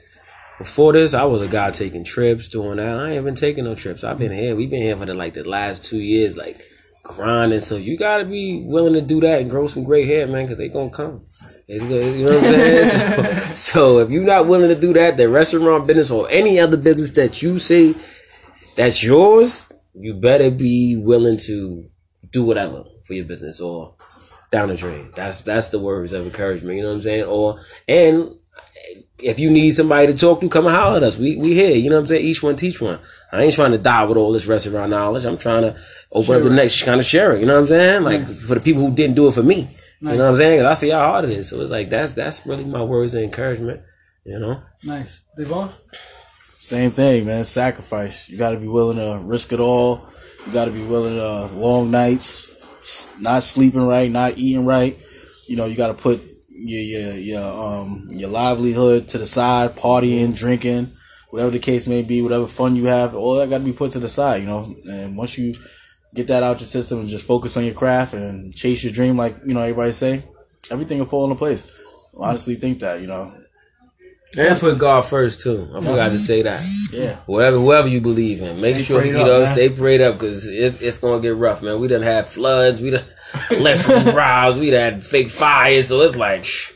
before 0.60 0.94
this, 0.94 1.16
I 1.16 1.24
was 1.24 1.42
a 1.42 1.48
guy 1.48 1.72
taking 1.72 2.04
trips, 2.04 2.48
doing 2.48 2.78
that. 2.78 2.94
I 2.94 3.14
ain't 3.14 3.26
been 3.26 3.34
taking 3.34 3.64
no 3.64 3.74
trips. 3.74 4.04
I've 4.04 4.20
been 4.20 4.32
here. 4.32 4.56
We've 4.56 4.70
been 4.70 4.84
here 4.84 4.96
for 4.96 5.08
the 5.08 5.16
like 5.16 5.34
the 5.34 5.44
last 5.44 5.84
two 5.84 5.98
years, 5.98 6.38
like 6.38 6.62
grinding. 7.02 7.62
So 7.62 7.76
you 7.78 7.98
gotta 7.98 8.26
be 8.26 8.64
willing 8.68 8.94
to 8.94 9.02
do 9.02 9.20
that 9.22 9.42
and 9.42 9.50
grow 9.50 9.66
some 9.66 9.84
gray 9.84 10.06
hair, 10.06 10.28
man, 10.28 10.48
cause 10.48 10.60
they 10.60 10.70
gonna 10.70 10.92
come. 10.92 11.26
It's 11.68 11.84
good, 11.84 12.20
you 12.20 12.26
know 12.26 12.36
what 12.36 12.44
I'm 12.46 12.54
saying? 12.54 13.46
so, 13.48 13.54
so 13.56 14.00
if 14.00 14.12
you're 14.12 14.24
not 14.24 14.46
willing 14.46 14.70
to 14.70 14.80
do 14.80 14.94
that, 14.94 15.18
the 15.18 15.28
restaurant 15.28 15.88
business 15.88 16.12
or 16.12 16.30
any 16.30 16.60
other 16.60 16.78
business 16.78 17.12
that 17.12 17.42
you 17.42 17.58
say 17.58 17.96
that's 18.76 19.02
yours, 19.02 19.72
you 19.96 20.14
better 20.14 20.52
be 20.52 20.96
willing 20.96 21.40
to 21.40 21.90
do 22.32 22.44
whatever 22.44 22.84
for 23.04 23.14
your 23.14 23.26
business 23.26 23.60
or 23.62 23.96
down 24.52 24.70
the 24.70 24.76
drain. 24.76 25.12
That's 25.16 25.42
that's 25.42 25.70
the 25.70 25.80
words 25.80 26.12
of 26.14 26.26
encouragement. 26.26 26.76
You 26.78 26.84
know 26.84 26.90
what 26.90 26.96
I'm 26.96 27.02
saying? 27.02 27.24
Or 27.26 27.60
and 27.88 28.36
if 29.20 29.40
you 29.40 29.50
need 29.52 29.72
somebody 29.72 30.08
to 30.08 30.18
talk 30.18 30.42
to, 30.42 30.50
come 30.50 30.66
and 30.66 30.76
holler 30.76 30.98
at 30.98 31.04
us. 31.04 31.18
We 31.18 31.38
we 31.38 31.54
here. 31.54 31.76
You 31.76 31.90
know 31.90 31.96
what 31.98 32.02
I'm 32.02 32.08
saying? 32.08 32.26
Each 32.26 32.42
one 32.44 32.56
teach 32.56 32.82
one. 32.82 33.00
I 33.32 33.44
ain't 33.44 33.54
trying 33.54 33.72
to 33.72 33.78
die 33.78 34.04
with 34.06 34.18
all 34.18 34.32
this 34.32 34.46
restaurant 34.48 34.90
knowledge. 34.90 35.26
I'm 35.26 35.38
trying 35.38 35.62
to 35.64 35.76
open 36.12 36.36
up 36.36 36.44
the 36.44 36.50
next 36.56 36.84
kind 36.84 37.00
of 37.00 37.06
share 37.06 37.34
it. 37.36 37.40
You 37.42 37.46
know 37.46 37.54
what 37.54 37.60
I'm 37.62 37.66
saying? 37.68 38.04
Like 38.04 38.28
for 38.28 38.56
the 38.56 38.62
people 38.62 38.82
who 38.82 38.94
didn't 38.94 39.16
do 39.16 39.28
it 39.28 39.34
for 39.34 39.44
me. 39.44 39.70
You 40.02 40.08
know 40.08 40.18
what 40.18 40.30
I'm 40.32 40.38
saying? 40.38 40.60
'Cause 40.60 40.66
I 40.68 40.74
see 40.74 40.90
how 40.90 41.00
hard 41.12 41.26
it 41.26 41.32
is. 41.32 41.50
So 41.50 41.62
it's 41.62 41.72
like 41.72 41.90
that's 41.90 42.14
that's 42.14 42.46
really 42.48 42.66
my 42.66 42.82
words 42.82 43.14
of 43.14 43.22
encouragement. 43.24 43.82
You 44.26 44.40
know? 44.40 44.62
Nice. 44.84 45.22
Devon? 45.38 45.70
Same 46.60 46.92
thing, 46.92 47.26
man. 47.26 47.46
Sacrifice. 47.46 48.28
You 48.30 48.38
got 48.38 48.52
to 48.52 48.58
be 48.60 48.68
willing 48.68 48.98
to 48.98 49.20
risk 49.26 49.52
it 49.54 49.60
all. 49.60 50.06
You 50.46 50.54
got 50.54 50.66
to 50.66 50.72
be 50.72 50.84
willing 50.84 51.16
to 51.16 51.54
long 51.56 51.92
nights, 51.92 52.52
not 53.20 53.44
sleeping 53.44 53.86
right, 53.86 54.10
not 54.10 54.38
eating 54.38 54.66
right. 54.66 54.98
You 55.48 55.56
know, 55.56 55.66
you 55.66 55.76
got 55.76 55.88
to 55.88 55.94
put 55.94 56.32
your 56.50 56.82
your 56.82 57.14
your 57.18 57.42
um 57.42 58.08
your 58.12 58.30
livelihood 58.30 59.08
to 59.10 59.18
the 59.18 59.28
side, 59.28 59.76
partying, 59.76 60.36
drinking, 60.36 60.92
whatever 61.30 61.52
the 61.52 61.60
case 61.60 61.88
may 61.88 62.02
be, 62.02 62.22
whatever 62.22 62.48
fun 62.48 62.76
you 62.76 62.86
have, 62.86 63.16
all 63.16 63.36
that 63.36 63.50
got 63.50 63.60
to 63.60 63.64
be 63.64 63.74
put 63.74 63.92
to 63.92 64.00
the 64.00 64.10
side. 64.10 64.42
You 64.42 64.48
know, 64.48 64.76
and 64.86 65.18
once 65.18 65.38
you 65.38 65.54
get 66.14 66.28
that 66.28 66.44
out 66.44 66.60
your 66.60 66.68
system 66.68 67.00
and 67.00 67.10
just 67.10 67.26
focus 67.26 67.58
on 67.58 67.66
your 67.66 67.74
craft 67.74 68.14
and 68.14 68.54
chase 68.54 68.84
your 68.84 68.94
dream, 68.94 69.18
like 69.18 69.36
you 69.46 69.54
know 69.54 69.62
everybody 69.62 69.92
say, 69.92 70.24
everything 70.70 71.00
will 71.00 71.06
fall 71.06 71.26
into 71.26 71.36
place. 71.36 71.80
I 72.20 72.30
honestly 72.30 72.56
think 72.56 72.80
that 72.80 73.02
you 73.02 73.08
know, 73.08 73.34
And 74.38 74.60
put 74.60 74.78
God 74.78 75.02
first 75.02 75.42
too. 75.42 75.70
I 75.76 75.82
forgot 75.82 76.10
to 76.12 76.18
say 76.18 76.42
that. 76.44 76.64
yeah. 76.94 77.18
Whatever, 77.26 77.58
whoever 77.58 77.88
you 77.88 78.00
believe 78.00 78.42
in, 78.42 78.62
make 78.62 78.76
Stay 78.76 78.84
sure 78.84 79.06
you 79.06 79.14
know 79.14 79.42
man. 79.44 79.54
stay 79.54 79.70
prayed 79.70 80.00
up 80.02 80.14
because 80.16 80.48
it's 80.48 80.76
it's 80.82 80.98
gonna 80.98 81.22
get 81.22 81.36
rough, 81.36 81.62
man. 81.62 81.80
We 81.80 81.88
done 81.90 82.02
had 82.02 82.28
floods, 82.28 82.82
we 82.82 82.92
done 82.92 83.04
electric 83.52 84.14
rows, 84.16 84.58
we 84.58 84.70
done 84.72 84.94
had 84.94 85.06
fake 85.08 85.30
fires, 85.30 85.88
so 85.90 86.02
it's 86.02 86.16
like. 86.16 86.46
Shh, 86.46 86.72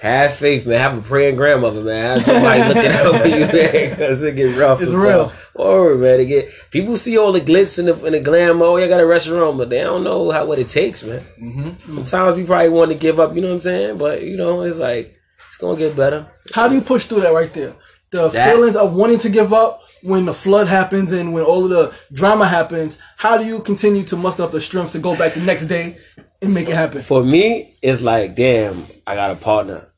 have 0.00 0.34
faith, 0.34 0.66
man. 0.66 0.78
Have 0.78 0.98
a 0.98 1.00
praying 1.00 1.36
grandmother, 1.36 1.80
man. 1.80 2.18
Have 2.18 2.22
somebody 2.24 2.62
looking 2.74 2.90
out 2.92 3.16
for 3.22 3.26
you, 3.26 3.38
man, 3.46 3.90
because 3.90 4.22
it 4.22 4.36
get 4.36 4.54
rough. 4.56 4.82
It's 4.82 4.92
real. 4.92 5.32
Or 5.54 5.94
man, 5.94 6.20
it 6.20 6.26
get 6.26 6.50
people 6.70 6.98
see 6.98 7.16
all 7.16 7.32
the 7.32 7.40
glitz 7.40 7.78
and 7.78 7.88
the, 7.88 8.04
and 8.04 8.14
the 8.14 8.20
glam. 8.20 8.60
Oh, 8.60 8.76
you 8.76 8.86
got 8.86 9.00
a 9.00 9.06
restaurant, 9.06 9.56
but 9.56 9.70
they 9.70 9.80
don't 9.80 10.04
know 10.04 10.30
how 10.30 10.44
what 10.44 10.58
it 10.58 10.68
takes, 10.68 11.02
man. 11.02 11.24
Mm-hmm. 11.40 12.02
Sometimes 12.02 12.36
we 12.36 12.44
probably 12.44 12.68
want 12.68 12.90
to 12.90 12.98
give 12.98 13.18
up. 13.18 13.34
You 13.34 13.40
know 13.40 13.48
what 13.48 13.54
I'm 13.54 13.60
saying? 13.62 13.96
But 13.98 14.22
you 14.22 14.36
know, 14.36 14.60
it's 14.60 14.76
like 14.78 15.06
it's 15.06 15.23
gonna 15.64 15.78
get 15.78 15.96
better. 15.96 16.26
How 16.52 16.68
do 16.68 16.74
you 16.74 16.80
push 16.80 17.06
through 17.06 17.20
that 17.20 17.32
right 17.32 17.52
there? 17.52 17.74
The 18.10 18.28
That- 18.28 18.50
feelings 18.50 18.76
of 18.76 18.94
wanting 18.94 19.18
to 19.20 19.28
give 19.28 19.52
up 19.52 19.80
when 20.02 20.26
the 20.26 20.34
flood 20.34 20.68
happens 20.68 21.10
and 21.12 21.32
when 21.32 21.44
all 21.44 21.64
of 21.64 21.70
the 21.70 21.92
drama 22.12 22.46
happens. 22.46 22.98
How 23.16 23.38
do 23.38 23.44
you 23.44 23.60
continue 23.60 24.04
to 24.04 24.16
muster 24.16 24.42
up 24.42 24.52
the 24.52 24.60
strength 24.60 24.92
to 24.92 24.98
go 24.98 25.16
back 25.16 25.34
the 25.34 25.40
next 25.40 25.64
day 25.64 25.96
and 26.42 26.52
make 26.52 26.68
it 26.68 26.74
happen? 26.74 27.02
for 27.02 27.24
me, 27.24 27.76
it's 27.82 28.02
like, 28.02 28.36
damn, 28.36 28.86
I 29.06 29.14
got 29.14 29.30
a 29.30 29.36
partner. 29.36 29.88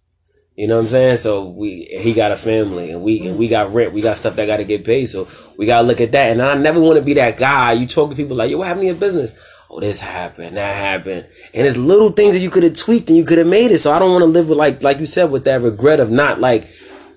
You 0.56 0.66
know 0.68 0.76
what 0.76 0.84
I'm 0.84 0.90
saying? 0.90 1.16
So 1.18 1.48
we 1.48 1.84
he 2.00 2.14
got 2.14 2.32
a 2.32 2.36
family 2.36 2.90
and 2.90 3.02
we 3.02 3.26
and 3.26 3.36
we 3.36 3.46
mm. 3.46 3.50
got 3.50 3.74
rent, 3.74 3.92
we 3.92 4.00
got 4.00 4.16
stuff 4.16 4.36
that 4.36 4.46
gotta 4.46 4.64
get 4.64 4.84
paid. 4.84 5.04
So 5.04 5.28
we 5.58 5.66
gotta 5.66 5.86
look 5.86 6.00
at 6.00 6.12
that. 6.12 6.32
And 6.32 6.40
I 6.40 6.54
never 6.54 6.80
wanna 6.80 7.02
be 7.02 7.12
that 7.14 7.36
guy. 7.36 7.72
You 7.72 7.86
talk 7.86 8.08
to 8.08 8.16
people 8.16 8.36
like, 8.36 8.50
yo, 8.50 8.56
what 8.56 8.66
happened 8.66 8.84
to 8.84 8.86
your 8.86 8.94
business? 8.94 9.34
Oh, 9.68 9.80
this 9.80 10.00
happened, 10.00 10.56
that 10.56 10.76
happened. 10.76 11.26
And 11.52 11.66
it's 11.66 11.76
little 11.76 12.10
things 12.10 12.34
that 12.34 12.40
you 12.40 12.50
could 12.50 12.62
have 12.62 12.74
tweaked 12.74 13.08
and 13.08 13.16
you 13.16 13.24
could 13.24 13.38
have 13.38 13.46
made 13.46 13.72
it. 13.72 13.78
So 13.78 13.92
I 13.92 13.98
don't 13.98 14.12
wanna 14.12 14.26
live 14.26 14.48
with 14.48 14.58
like 14.58 14.82
like 14.82 14.98
you 14.98 15.06
said, 15.06 15.30
with 15.30 15.44
that 15.44 15.60
regret 15.60 16.00
of 16.00 16.10
not 16.10 16.40
like 16.40 16.68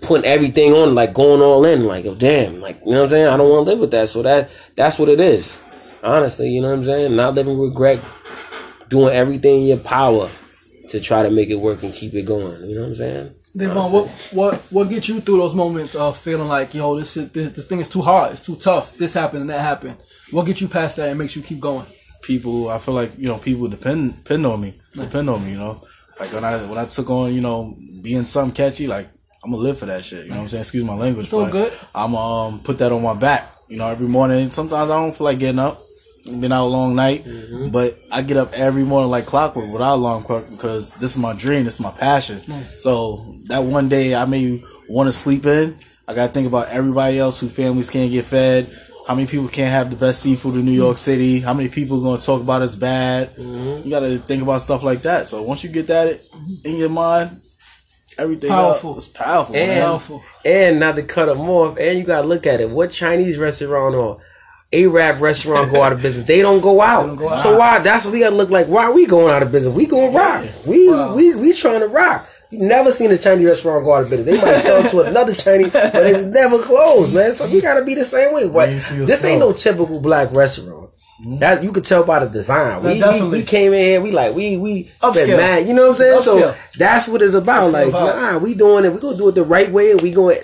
putting 0.01 0.25
everything 0.25 0.73
on, 0.73 0.95
like 0.95 1.13
going 1.13 1.41
all 1.41 1.65
in, 1.65 1.83
like, 1.83 2.05
oh 2.05 2.15
damn, 2.15 2.59
like 2.59 2.79
you 2.85 2.91
know 2.91 2.99
what 2.99 3.03
I'm 3.03 3.09
saying? 3.09 3.27
I 3.27 3.37
don't 3.37 3.49
wanna 3.49 3.61
live 3.61 3.79
with 3.79 3.91
that. 3.91 4.09
So 4.09 4.23
that 4.23 4.49
that's 4.75 4.97
what 4.97 5.09
it 5.09 5.19
is. 5.19 5.59
Honestly, 6.01 6.49
you 6.49 6.61
know 6.61 6.69
what 6.69 6.77
I'm 6.77 6.83
saying? 6.85 7.15
Not 7.15 7.35
living 7.35 7.57
with 7.57 7.69
regret, 7.69 7.99
doing 8.87 9.13
everything 9.13 9.61
in 9.61 9.67
your 9.67 9.77
power 9.77 10.29
to 10.89 10.99
try 10.99 11.23
to 11.23 11.29
make 11.29 11.49
it 11.49 11.55
work 11.55 11.83
and 11.83 11.93
keep 11.93 12.13
it 12.13 12.23
going. 12.23 12.67
You 12.67 12.75
know 12.75 12.81
what 12.81 12.87
I'm 12.87 12.95
saying? 12.95 13.35
Devon, 13.55 13.91
what 13.91 14.07
what 14.31 14.55
what 14.71 14.89
gets 14.89 15.09
you 15.09 15.19
through 15.21 15.37
those 15.37 15.53
moments 15.53 15.95
of 15.95 16.17
feeling 16.17 16.47
like, 16.47 16.73
yo, 16.73 16.97
this 16.97 17.13
shit, 17.13 17.33
this, 17.33 17.51
this 17.51 17.67
thing 17.67 17.79
is 17.79 17.87
too 17.87 18.01
hard, 18.01 18.31
it's 18.31 18.45
too 18.45 18.55
tough, 18.55 18.95
this 18.97 19.13
happened 19.13 19.41
and 19.41 19.49
that 19.49 19.61
happened. 19.61 19.97
What 20.31 20.45
gets 20.45 20.61
you 20.61 20.67
past 20.67 20.97
that 20.97 21.09
and 21.09 21.17
makes 21.17 21.35
you 21.35 21.41
keep 21.41 21.59
going? 21.59 21.85
People 22.21 22.69
I 22.69 22.77
feel 22.79 22.93
like 22.93 23.11
you 23.17 23.27
know 23.27 23.37
people 23.37 23.67
depend 23.67 24.23
depend 24.23 24.45
on 24.45 24.61
me 24.61 24.73
depend 24.93 25.29
on 25.29 25.43
me 25.45 25.51
you 25.51 25.57
know? 25.57 25.81
Like 26.19 26.33
when 26.33 26.43
I 26.43 26.57
when 26.65 26.77
I 26.77 26.85
took 26.85 27.09
on 27.09 27.33
you 27.33 27.41
know 27.41 27.75
being 28.01 28.23
something 28.25 28.55
catchy 28.55 28.87
like 28.87 29.07
I'm 29.43 29.51
gonna 29.51 29.63
live 29.63 29.77
for 29.77 29.85
that 29.85 30.03
shit 30.03 30.25
you 30.25 30.31
know 30.31 30.37
what 30.37 30.41
I'm 30.43 30.47
saying? 30.47 30.61
Excuse 30.61 30.83
my 30.83 30.95
language 30.95 31.31
all 31.33 31.45
but 31.45 31.51
good. 31.51 31.73
I'm 31.95 32.15
um 32.15 32.59
put 32.59 32.77
that 32.79 32.91
on 32.91 33.01
my 33.01 33.13
back 33.13 33.53
you 33.67 33.77
know 33.77 33.87
every 33.87 34.07
morning. 34.07 34.49
Sometimes 34.49 34.89
I 34.89 34.99
don't 34.99 35.15
feel 35.15 35.25
like 35.25 35.39
getting 35.39 35.59
up 35.59 35.85
been 36.39 36.51
out 36.51 36.65
a 36.65 36.67
long 36.67 36.95
night 36.95 37.25
but 37.71 37.97
I 38.11 38.21
get 38.21 38.37
up 38.37 38.53
every 38.53 38.83
morning 38.83 39.09
like 39.09 39.25
clockwork 39.25 39.71
without 39.71 39.95
alarm 39.95 40.23
clock 40.23 40.47
because 40.49 40.93
this 40.95 41.11
is 41.15 41.17
my 41.17 41.33
dream 41.33 41.63
this 41.63 41.75
is 41.75 41.79
my 41.79 41.91
passion. 41.91 42.41
So 42.65 43.33
that 43.45 43.59
one 43.63 43.89
day 43.89 44.13
I 44.13 44.25
may 44.25 44.63
want 44.89 45.07
to 45.07 45.13
sleep 45.13 45.45
in 45.45 45.77
I 46.07 46.13
gotta 46.13 46.31
think 46.33 46.47
about 46.47 46.67
everybody 46.69 47.17
else 47.19 47.39
whose 47.39 47.51
families 47.51 47.89
can't 47.89 48.11
get 48.11 48.25
fed 48.25 48.75
how 49.09 49.15
many 49.15 49.25
people 49.25 49.47
can't 49.47 49.71
have 49.71 49.89
the 49.89 49.95
best 49.95 50.21
seafood 50.21 50.53
in 50.53 50.65
New 50.65 50.71
York 50.71 50.97
mm-hmm. 50.97 51.11
City? 51.11 51.39
How 51.39 51.55
many 51.55 51.67
people 51.67 51.97
are 51.97 52.03
going 52.03 52.19
to 52.19 52.25
talk 52.25 52.41
about 52.41 52.61
us 52.61 52.75
bad? 52.75 53.35
Mm-hmm. 53.35 53.83
You 53.83 53.89
got 53.89 54.01
to 54.01 54.19
think 54.19 54.43
about 54.43 54.61
stuff 54.61 54.83
like 54.83 55.01
that. 55.01 55.25
So 55.25 55.41
once 55.41 55.63
you 55.63 55.71
get 55.71 55.87
that 55.87 56.21
in 56.63 56.77
your 56.77 56.89
mind, 56.89 57.41
everything 58.19 58.51
Powerful. 58.51 58.93
else 58.93 59.07
is 59.07 59.09
powerful. 59.09 59.55
And, 59.55 59.67
man. 59.67 59.81
Powerful. 59.81 60.23
and 60.45 60.79
not 60.79 60.95
to 60.97 61.01
cut 61.01 61.25
them 61.25 61.39
off, 61.49 61.79
and 61.79 61.97
you 61.97 62.03
gotta 62.03 62.27
look 62.27 62.45
at 62.45 62.61
it. 62.61 62.69
What 62.69 62.91
Chinese 62.91 63.39
restaurant 63.39 63.95
or 63.95 64.21
Arab 64.71 65.21
restaurant 65.21 65.71
go 65.71 65.81
out 65.81 65.91
of 65.91 66.03
business? 66.03 66.25
They 66.25 66.41
don't 66.41 66.61
go 66.61 66.79
out. 66.79 67.17
go 67.17 67.29
out. 67.29 67.41
So 67.41 67.57
why? 67.57 67.79
That's 67.79 68.05
what 68.05 68.13
we 68.13 68.19
gotta 68.19 68.35
look 68.35 68.51
like. 68.51 68.67
Why 68.67 68.83
are 68.83 68.93
we 68.93 69.07
going 69.07 69.33
out 69.33 69.41
of 69.41 69.51
business? 69.51 69.73
We 69.73 69.87
going 69.87 70.13
rock. 70.13 70.45
We 70.67 70.87
Wow. 70.87 71.15
we 71.15 71.33
we 71.33 71.53
trying 71.53 71.79
to 71.79 71.87
rock. 71.87 72.28
You 72.51 72.59
never 72.59 72.91
seen 72.91 73.11
a 73.11 73.17
Chinese 73.17 73.45
restaurant 73.45 73.85
go 73.85 73.93
out 73.93 74.03
of 74.03 74.09
business. 74.09 74.39
They 74.39 74.41
might 74.43 74.57
sell 74.57 74.89
to 74.89 75.01
another 75.01 75.33
Chinese, 75.33 75.71
but 75.71 75.95
it's 75.95 76.25
never 76.25 76.59
closed, 76.59 77.13
man. 77.13 77.33
So 77.33 77.45
you 77.45 77.61
gotta 77.61 77.85
be 77.85 77.93
the 77.93 78.05
same 78.05 78.33
way. 78.33 78.47
What? 78.47 78.69
you 78.71 78.79
see 78.79 79.05
This 79.05 79.23
ain't 79.23 79.39
no 79.39 79.53
typical 79.53 79.99
black 79.99 80.31
restaurant. 80.31 80.89
That 81.39 81.63
you 81.63 81.73
could 81.73 81.83
tell 81.83 82.03
by 82.05 82.19
the 82.19 82.27
design. 82.27 82.81
We, 82.81 83.03
we, 83.03 83.29
we 83.29 83.43
came 83.43 83.73
in 83.73 83.79
here. 83.79 84.01
We 84.01 84.11
like 84.11 84.33
we 84.33 84.55
we 84.55 84.83
spent 84.85 85.15
Upscale. 85.15 85.37
mad. 85.37 85.67
You 85.67 85.73
know 85.73 85.89
what 85.89 85.91
I'm 85.91 85.95
saying? 85.97 86.19
So 86.21 86.55
that's 86.77 87.09
what 87.09 87.21
it's 87.21 87.33
about. 87.33 87.71
Like, 87.71 87.89
vibe. 87.89 88.31
nah, 88.31 88.37
we 88.37 88.53
doing 88.53 88.85
it. 88.85 88.93
We 88.93 88.99
gonna 88.99 89.17
do 89.17 89.27
it 89.27 89.35
the 89.35 89.43
right 89.43 89.69
way. 89.69 89.91
And 89.91 90.01
we 90.01 90.11
going 90.11 90.39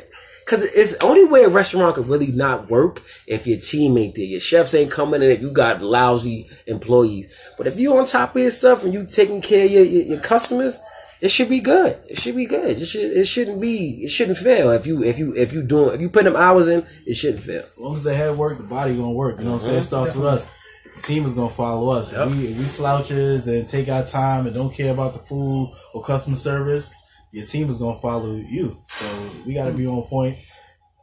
because 0.46 0.64
it's 0.64 0.98
the 0.98 1.06
only 1.06 1.26
way 1.26 1.44
a 1.44 1.50
restaurant 1.50 1.96
could 1.96 2.08
really 2.08 2.28
not 2.28 2.70
work 2.70 3.02
if 3.26 3.48
your 3.48 3.58
team 3.58 3.98
ain't 3.98 4.16
there. 4.16 4.26
Your 4.26 4.42
chefs 4.42 4.76
ain't 4.76 4.92
coming 4.92 5.24
and 5.24 5.32
if 5.32 5.42
you 5.42 5.50
got 5.50 5.82
lousy 5.82 6.50
employees. 6.68 7.34
But 7.58 7.68
if 7.68 7.80
you 7.80 7.98
on 7.98 8.06
top 8.06 8.36
of 8.36 8.42
your 8.42 8.52
stuff 8.52 8.84
and 8.84 8.94
you 8.94 9.06
taking 9.06 9.42
care 9.42 9.66
of 9.66 9.72
your, 9.72 9.86
your, 9.86 10.04
your 10.04 10.20
customers, 10.20 10.78
it 11.26 11.32
should 11.32 11.50
be 11.50 11.60
good. 11.60 11.98
It 12.08 12.20
should 12.20 12.36
be 12.36 12.46
good. 12.46 12.80
It 12.80 12.86
should. 12.86 13.18
It 13.18 13.26
shouldn't 13.26 13.60
be. 13.60 14.04
It 14.04 14.10
shouldn't 14.10 14.38
fail. 14.38 14.70
If 14.70 14.86
you 14.86 15.04
if 15.04 15.18
you 15.18 15.36
if 15.36 15.54
you 15.54 15.64
doing 15.64 15.96
if 15.96 16.02
you 16.02 16.08
put 16.08 16.24
them 16.24 16.36
hours 16.36 16.68
in, 16.68 16.86
it 17.08 17.16
shouldn't 17.16 17.44
fail. 17.44 17.64
As 17.64 17.78
long 17.80 17.96
as 17.96 18.04
the 18.04 18.14
head 18.14 18.38
work, 18.38 18.60
the 18.60 18.64
body 18.64 18.96
gonna 18.96 19.12
work. 19.12 19.40
You 19.40 19.46
know 19.46 19.54
what 19.54 19.64
I'm 19.64 19.68
saying? 19.68 19.80
It 19.80 19.84
starts 19.84 20.14
with 20.16 20.26
us. 20.26 20.48
The 20.96 21.02
team 21.02 21.26
is 21.26 21.34
gonna 21.34 21.50
follow 21.50 21.90
us. 21.90 22.14
If, 22.14 22.30
we, 22.32 22.48
if 22.50 22.58
we 22.60 22.66
slouches 22.66 23.48
and 23.48 23.68
take 23.68 23.90
our 23.90 24.06
time 24.06 24.46
and 24.46 24.56
don't 24.56 24.72
care 24.72 24.92
about 24.94 25.14
the 25.14 25.20
food 25.20 25.74
or 25.96 26.04
customer 26.04 26.38
service, 26.38 26.94
your 27.32 27.48
team 27.48 27.72
is 27.72 27.80
gonna 27.80 27.98
follow 27.98 28.36
you. 28.36 28.80
So 28.90 29.06
we 29.48 29.56
gotta 29.56 29.74
be 29.74 29.88
on 29.88 30.04
point. 30.04 30.38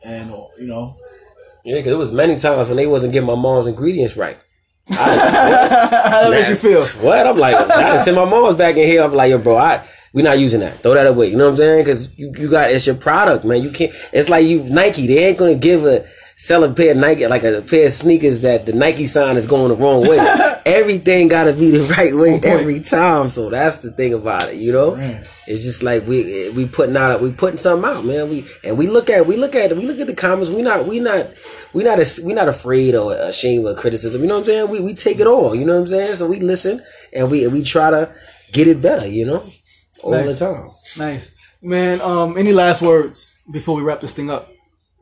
And 0.04 0.30
you 0.30 0.68
know, 0.68 0.96
Yeah, 1.64 1.76
because 1.78 1.92
it 1.92 1.98
was 1.98 2.12
many 2.12 2.36
times 2.36 2.68
when 2.68 2.76
they 2.76 2.86
wasn't 2.86 3.12
getting 3.12 3.26
my 3.26 3.34
mom's 3.34 3.66
ingredients 3.66 4.16
right. 4.16 4.38
How 4.88 4.96
that 5.04 6.30
make 6.30 6.48
you 6.48 6.56
feel? 6.56 6.84
What? 7.02 7.26
I'm 7.26 7.38
like, 7.38 7.54
I 7.56 7.96
send 7.96 8.16
my 8.16 8.24
mom's 8.24 8.58
back 8.58 8.76
in 8.76 8.86
here. 8.86 9.02
I'm 9.02 9.12
like, 9.12 9.30
yo, 9.30 9.38
bro, 9.38 9.56
I 9.56 9.84
we 10.12 10.22
not 10.22 10.38
using 10.38 10.60
that. 10.60 10.78
Throw 10.78 10.94
that 10.94 11.06
away. 11.06 11.28
You 11.28 11.36
know 11.36 11.44
what 11.44 11.52
I'm 11.52 11.56
saying? 11.56 11.80
Because 11.84 12.18
you, 12.18 12.32
you 12.36 12.48
got 12.48 12.70
it's 12.70 12.86
your 12.86 12.96
product, 12.96 13.44
man. 13.44 13.62
You 13.62 13.70
can't. 13.70 13.92
It's 14.12 14.28
like 14.28 14.46
you 14.46 14.62
Nike. 14.64 15.06
They 15.06 15.26
ain't 15.26 15.38
gonna 15.38 15.54
give 15.54 15.86
a 15.86 16.06
sell 16.36 16.64
a 16.64 16.72
pair 16.72 16.90
of 16.90 16.96
Nike 16.96 17.26
like 17.26 17.44
a 17.44 17.62
pair 17.62 17.86
of 17.86 17.92
sneakers 17.92 18.42
that 18.42 18.66
the 18.66 18.72
Nike 18.72 19.06
sign 19.06 19.36
is 19.36 19.46
going 19.46 19.68
the 19.68 19.76
wrong 19.76 20.06
way. 20.06 20.18
Everything 20.66 21.28
gotta 21.28 21.52
be 21.52 21.70
the 21.70 21.82
right 21.96 22.14
way 22.14 22.40
every 22.44 22.80
time. 22.80 23.28
So 23.28 23.48
that's 23.48 23.78
the 23.78 23.90
thing 23.92 24.12
about 24.12 24.48
it. 24.48 24.56
You 24.56 24.72
know, 24.72 24.96
Man. 24.96 25.24
it's 25.46 25.64
just 25.64 25.82
like 25.82 26.06
we 26.06 26.50
we 26.50 26.66
putting 26.66 26.96
out 26.96 27.20
we 27.20 27.32
putting 27.32 27.58
something 27.58 27.88
out, 27.88 28.04
man. 28.04 28.28
We 28.28 28.44
and 28.64 28.76
we 28.76 28.88
look 28.88 29.08
at 29.08 29.26
we 29.26 29.36
look 29.36 29.54
at 29.54 29.74
we 29.76 29.86
look 29.86 29.98
at 29.98 30.06
the 30.06 30.14
comments. 30.14 30.50
We 30.50 30.62
not 30.62 30.86
we 30.86 31.00
not. 31.00 31.28
We 31.74 31.84
not 31.84 31.98
as 32.00 32.20
we 32.22 32.34
not 32.34 32.48
afraid 32.48 32.94
or 32.94 33.14
ashamed 33.14 33.64
of 33.66 33.78
criticism. 33.78 34.20
You 34.20 34.26
know 34.26 34.34
what 34.34 34.40
I'm 34.40 34.46
saying? 34.46 34.70
We 34.70 34.80
we 34.80 34.92
take 34.92 35.20
it 35.20 35.26
all. 35.26 35.54
You 35.54 35.64
know 35.64 35.72
what 35.72 35.80
I'm 35.80 35.86
saying? 35.86 36.14
So 36.16 36.28
we 36.28 36.38
listen 36.38 36.82
and 37.14 37.30
we 37.30 37.46
we 37.46 37.62
try 37.64 37.90
to 37.90 38.14
get 38.52 38.68
it 38.68 38.82
better. 38.82 39.06
You 39.06 39.24
know, 39.24 39.46
all 40.02 40.10
Nice. 40.12 40.38
the 40.38 40.46
time. 40.46 40.70
Nice. 40.98 41.34
Man, 41.62 42.00
um, 42.00 42.36
any 42.36 42.52
last 42.52 42.82
words 42.82 43.34
before 43.50 43.76
we 43.76 43.82
wrap 43.82 44.00
this 44.00 44.12
thing 44.12 44.30
up? 44.30 44.50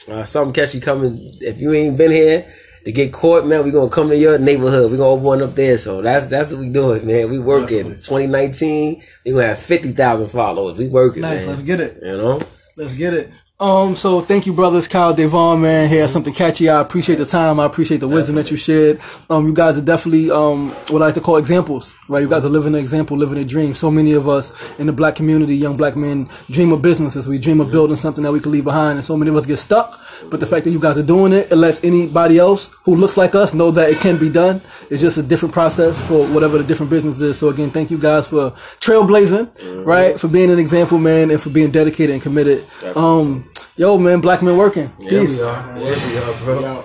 Uh, 0.09 0.25
something 0.25 0.53
catchy 0.53 0.81
coming. 0.81 1.19
If 1.41 1.61
you 1.61 1.73
ain't 1.73 1.97
been 1.97 2.11
here 2.11 2.53
to 2.85 2.93
get 2.93 3.13
caught, 3.13 3.47
man, 3.47 3.65
we 3.65 3.71
gonna 3.71 3.91
come 3.91 4.09
to 4.09 4.17
your 4.17 4.39
neighborhood. 4.39 4.91
We 4.91 4.97
gonna 4.97 5.11
open 5.11 5.25
one 5.25 5.43
up 5.43 5.55
there. 5.55 5.77
So 5.79 6.01
that's 6.03 6.27
that's 6.29 6.51
what 6.53 6.61
we 6.61 6.69
doing, 6.71 7.07
man. 7.07 7.31
We 7.31 7.39
working. 7.39 7.89
Definitely. 7.95 8.03
2019, 8.03 9.03
we 9.25 9.31
gonna 9.33 9.47
have 9.49 9.59
50,000 9.59 10.29
followers. 10.29 10.79
We 10.79 10.89
working, 10.89 11.23
Nice. 11.23 11.41
man. 11.41 11.49
Let's 11.49 11.63
get 11.63 11.81
it. 11.81 11.99
You 12.03 12.17
know. 12.17 12.41
Let's 12.77 12.95
get 12.95 13.13
it. 13.15 13.31
Um, 13.61 13.95
so 13.95 14.23
thank 14.23 14.47
you, 14.47 14.55
brothers, 14.55 14.89
Kyle, 14.89 15.13
Devon, 15.13 15.61
man. 15.61 15.91
He 15.91 15.97
had 15.97 16.09
something 16.09 16.33
catchy. 16.33 16.71
I 16.71 16.81
appreciate 16.81 17.17
the 17.17 17.27
time. 17.27 17.61
I 17.61 17.67
appreciate 17.67 17.99
the 17.99 18.09
wisdom 18.09 18.37
that 18.37 18.51
you 18.51 18.57
shared. 18.57 18.99
Um, 19.29 19.47
you 19.47 19.53
guys 19.53 19.77
are 19.77 19.83
definitely, 19.83 20.31
um, 20.31 20.71
what 20.89 21.03
I 21.03 21.07
like 21.07 21.15
to 21.17 21.21
call 21.21 21.37
examples, 21.37 21.95
right? 22.09 22.23
You 22.23 22.29
guys 22.29 22.47
are 22.47 22.49
living 22.49 22.75
an 22.75 22.81
example, 22.81 23.19
living 23.19 23.37
a 23.37 23.45
dream. 23.45 23.75
So 23.75 23.91
many 23.91 24.15
of 24.15 24.31
us 24.31 24.51
in 24.79 24.87
the 24.87 24.95
black 24.95 25.15
community, 25.15 25.55
young 25.55 25.77
black 25.77 25.95
men, 25.95 26.27
dream 26.51 26.73
of 26.73 26.81
businesses. 26.81 27.29
We 27.29 27.39
dream 27.39 27.61
of 27.61 27.71
building 27.71 27.97
something 27.97 28.25
that 28.25 28.33
we 28.33 28.41
can 28.41 28.51
leave 28.51 28.65
behind. 28.65 28.97
And 28.97 29.05
so 29.05 29.15
many 29.15 29.31
of 29.31 29.37
us 29.37 29.45
get 29.45 29.59
stuck. 29.59 30.01
But 30.31 30.41
the 30.41 30.47
fact 30.47 30.65
that 30.65 30.71
you 30.71 30.81
guys 30.81 30.97
are 30.97 31.03
doing 31.03 31.35
it, 31.35 31.53
it 31.53 31.57
lets 31.57 31.85
anybody 31.85 32.39
else 32.39 32.71
who 32.85 32.97
looks 32.97 33.19
like 33.19 33.35
us 33.35 33.53
know 33.53 33.71
that 33.73 33.91
it 33.91 33.99
can 33.99 34.17
be 34.17 34.31
done. 34.31 34.63
It's 34.89 35.03
just 35.03 35.19
a 35.19 35.23
different 35.23 35.53
process 35.53 36.01
for 36.09 36.27
whatever 36.29 36.57
the 36.57 36.65
different 36.65 36.89
business 36.89 37.21
is. 37.21 37.39
So 37.39 37.51
again, 37.51 37.71
thank 37.71 37.91
you 37.91 37.99
guys 37.99 38.27
for 38.27 38.53
trailblazing, 38.81 39.85
right? 39.85 40.19
For 40.19 40.29
being 40.29 40.51
an 40.51 40.59
example, 40.59 40.97
man, 40.97 41.31
and 41.31 41.39
for 41.39 41.51
being 41.51 41.71
dedicated 41.71 42.15
and 42.15 42.23
committed. 42.23 42.67
Um, 42.97 43.50
Yo, 43.81 43.97
man, 43.97 44.21
black 44.21 44.43
men 44.43 44.59
working. 44.59 44.91
Yeah, 44.99 45.09
Peace. 45.09 45.39
we 45.39 45.43
are. 45.47 45.79
Yeah, 45.79 46.07
we 46.07 46.19
are, 46.19 46.35
bro. 46.45 46.85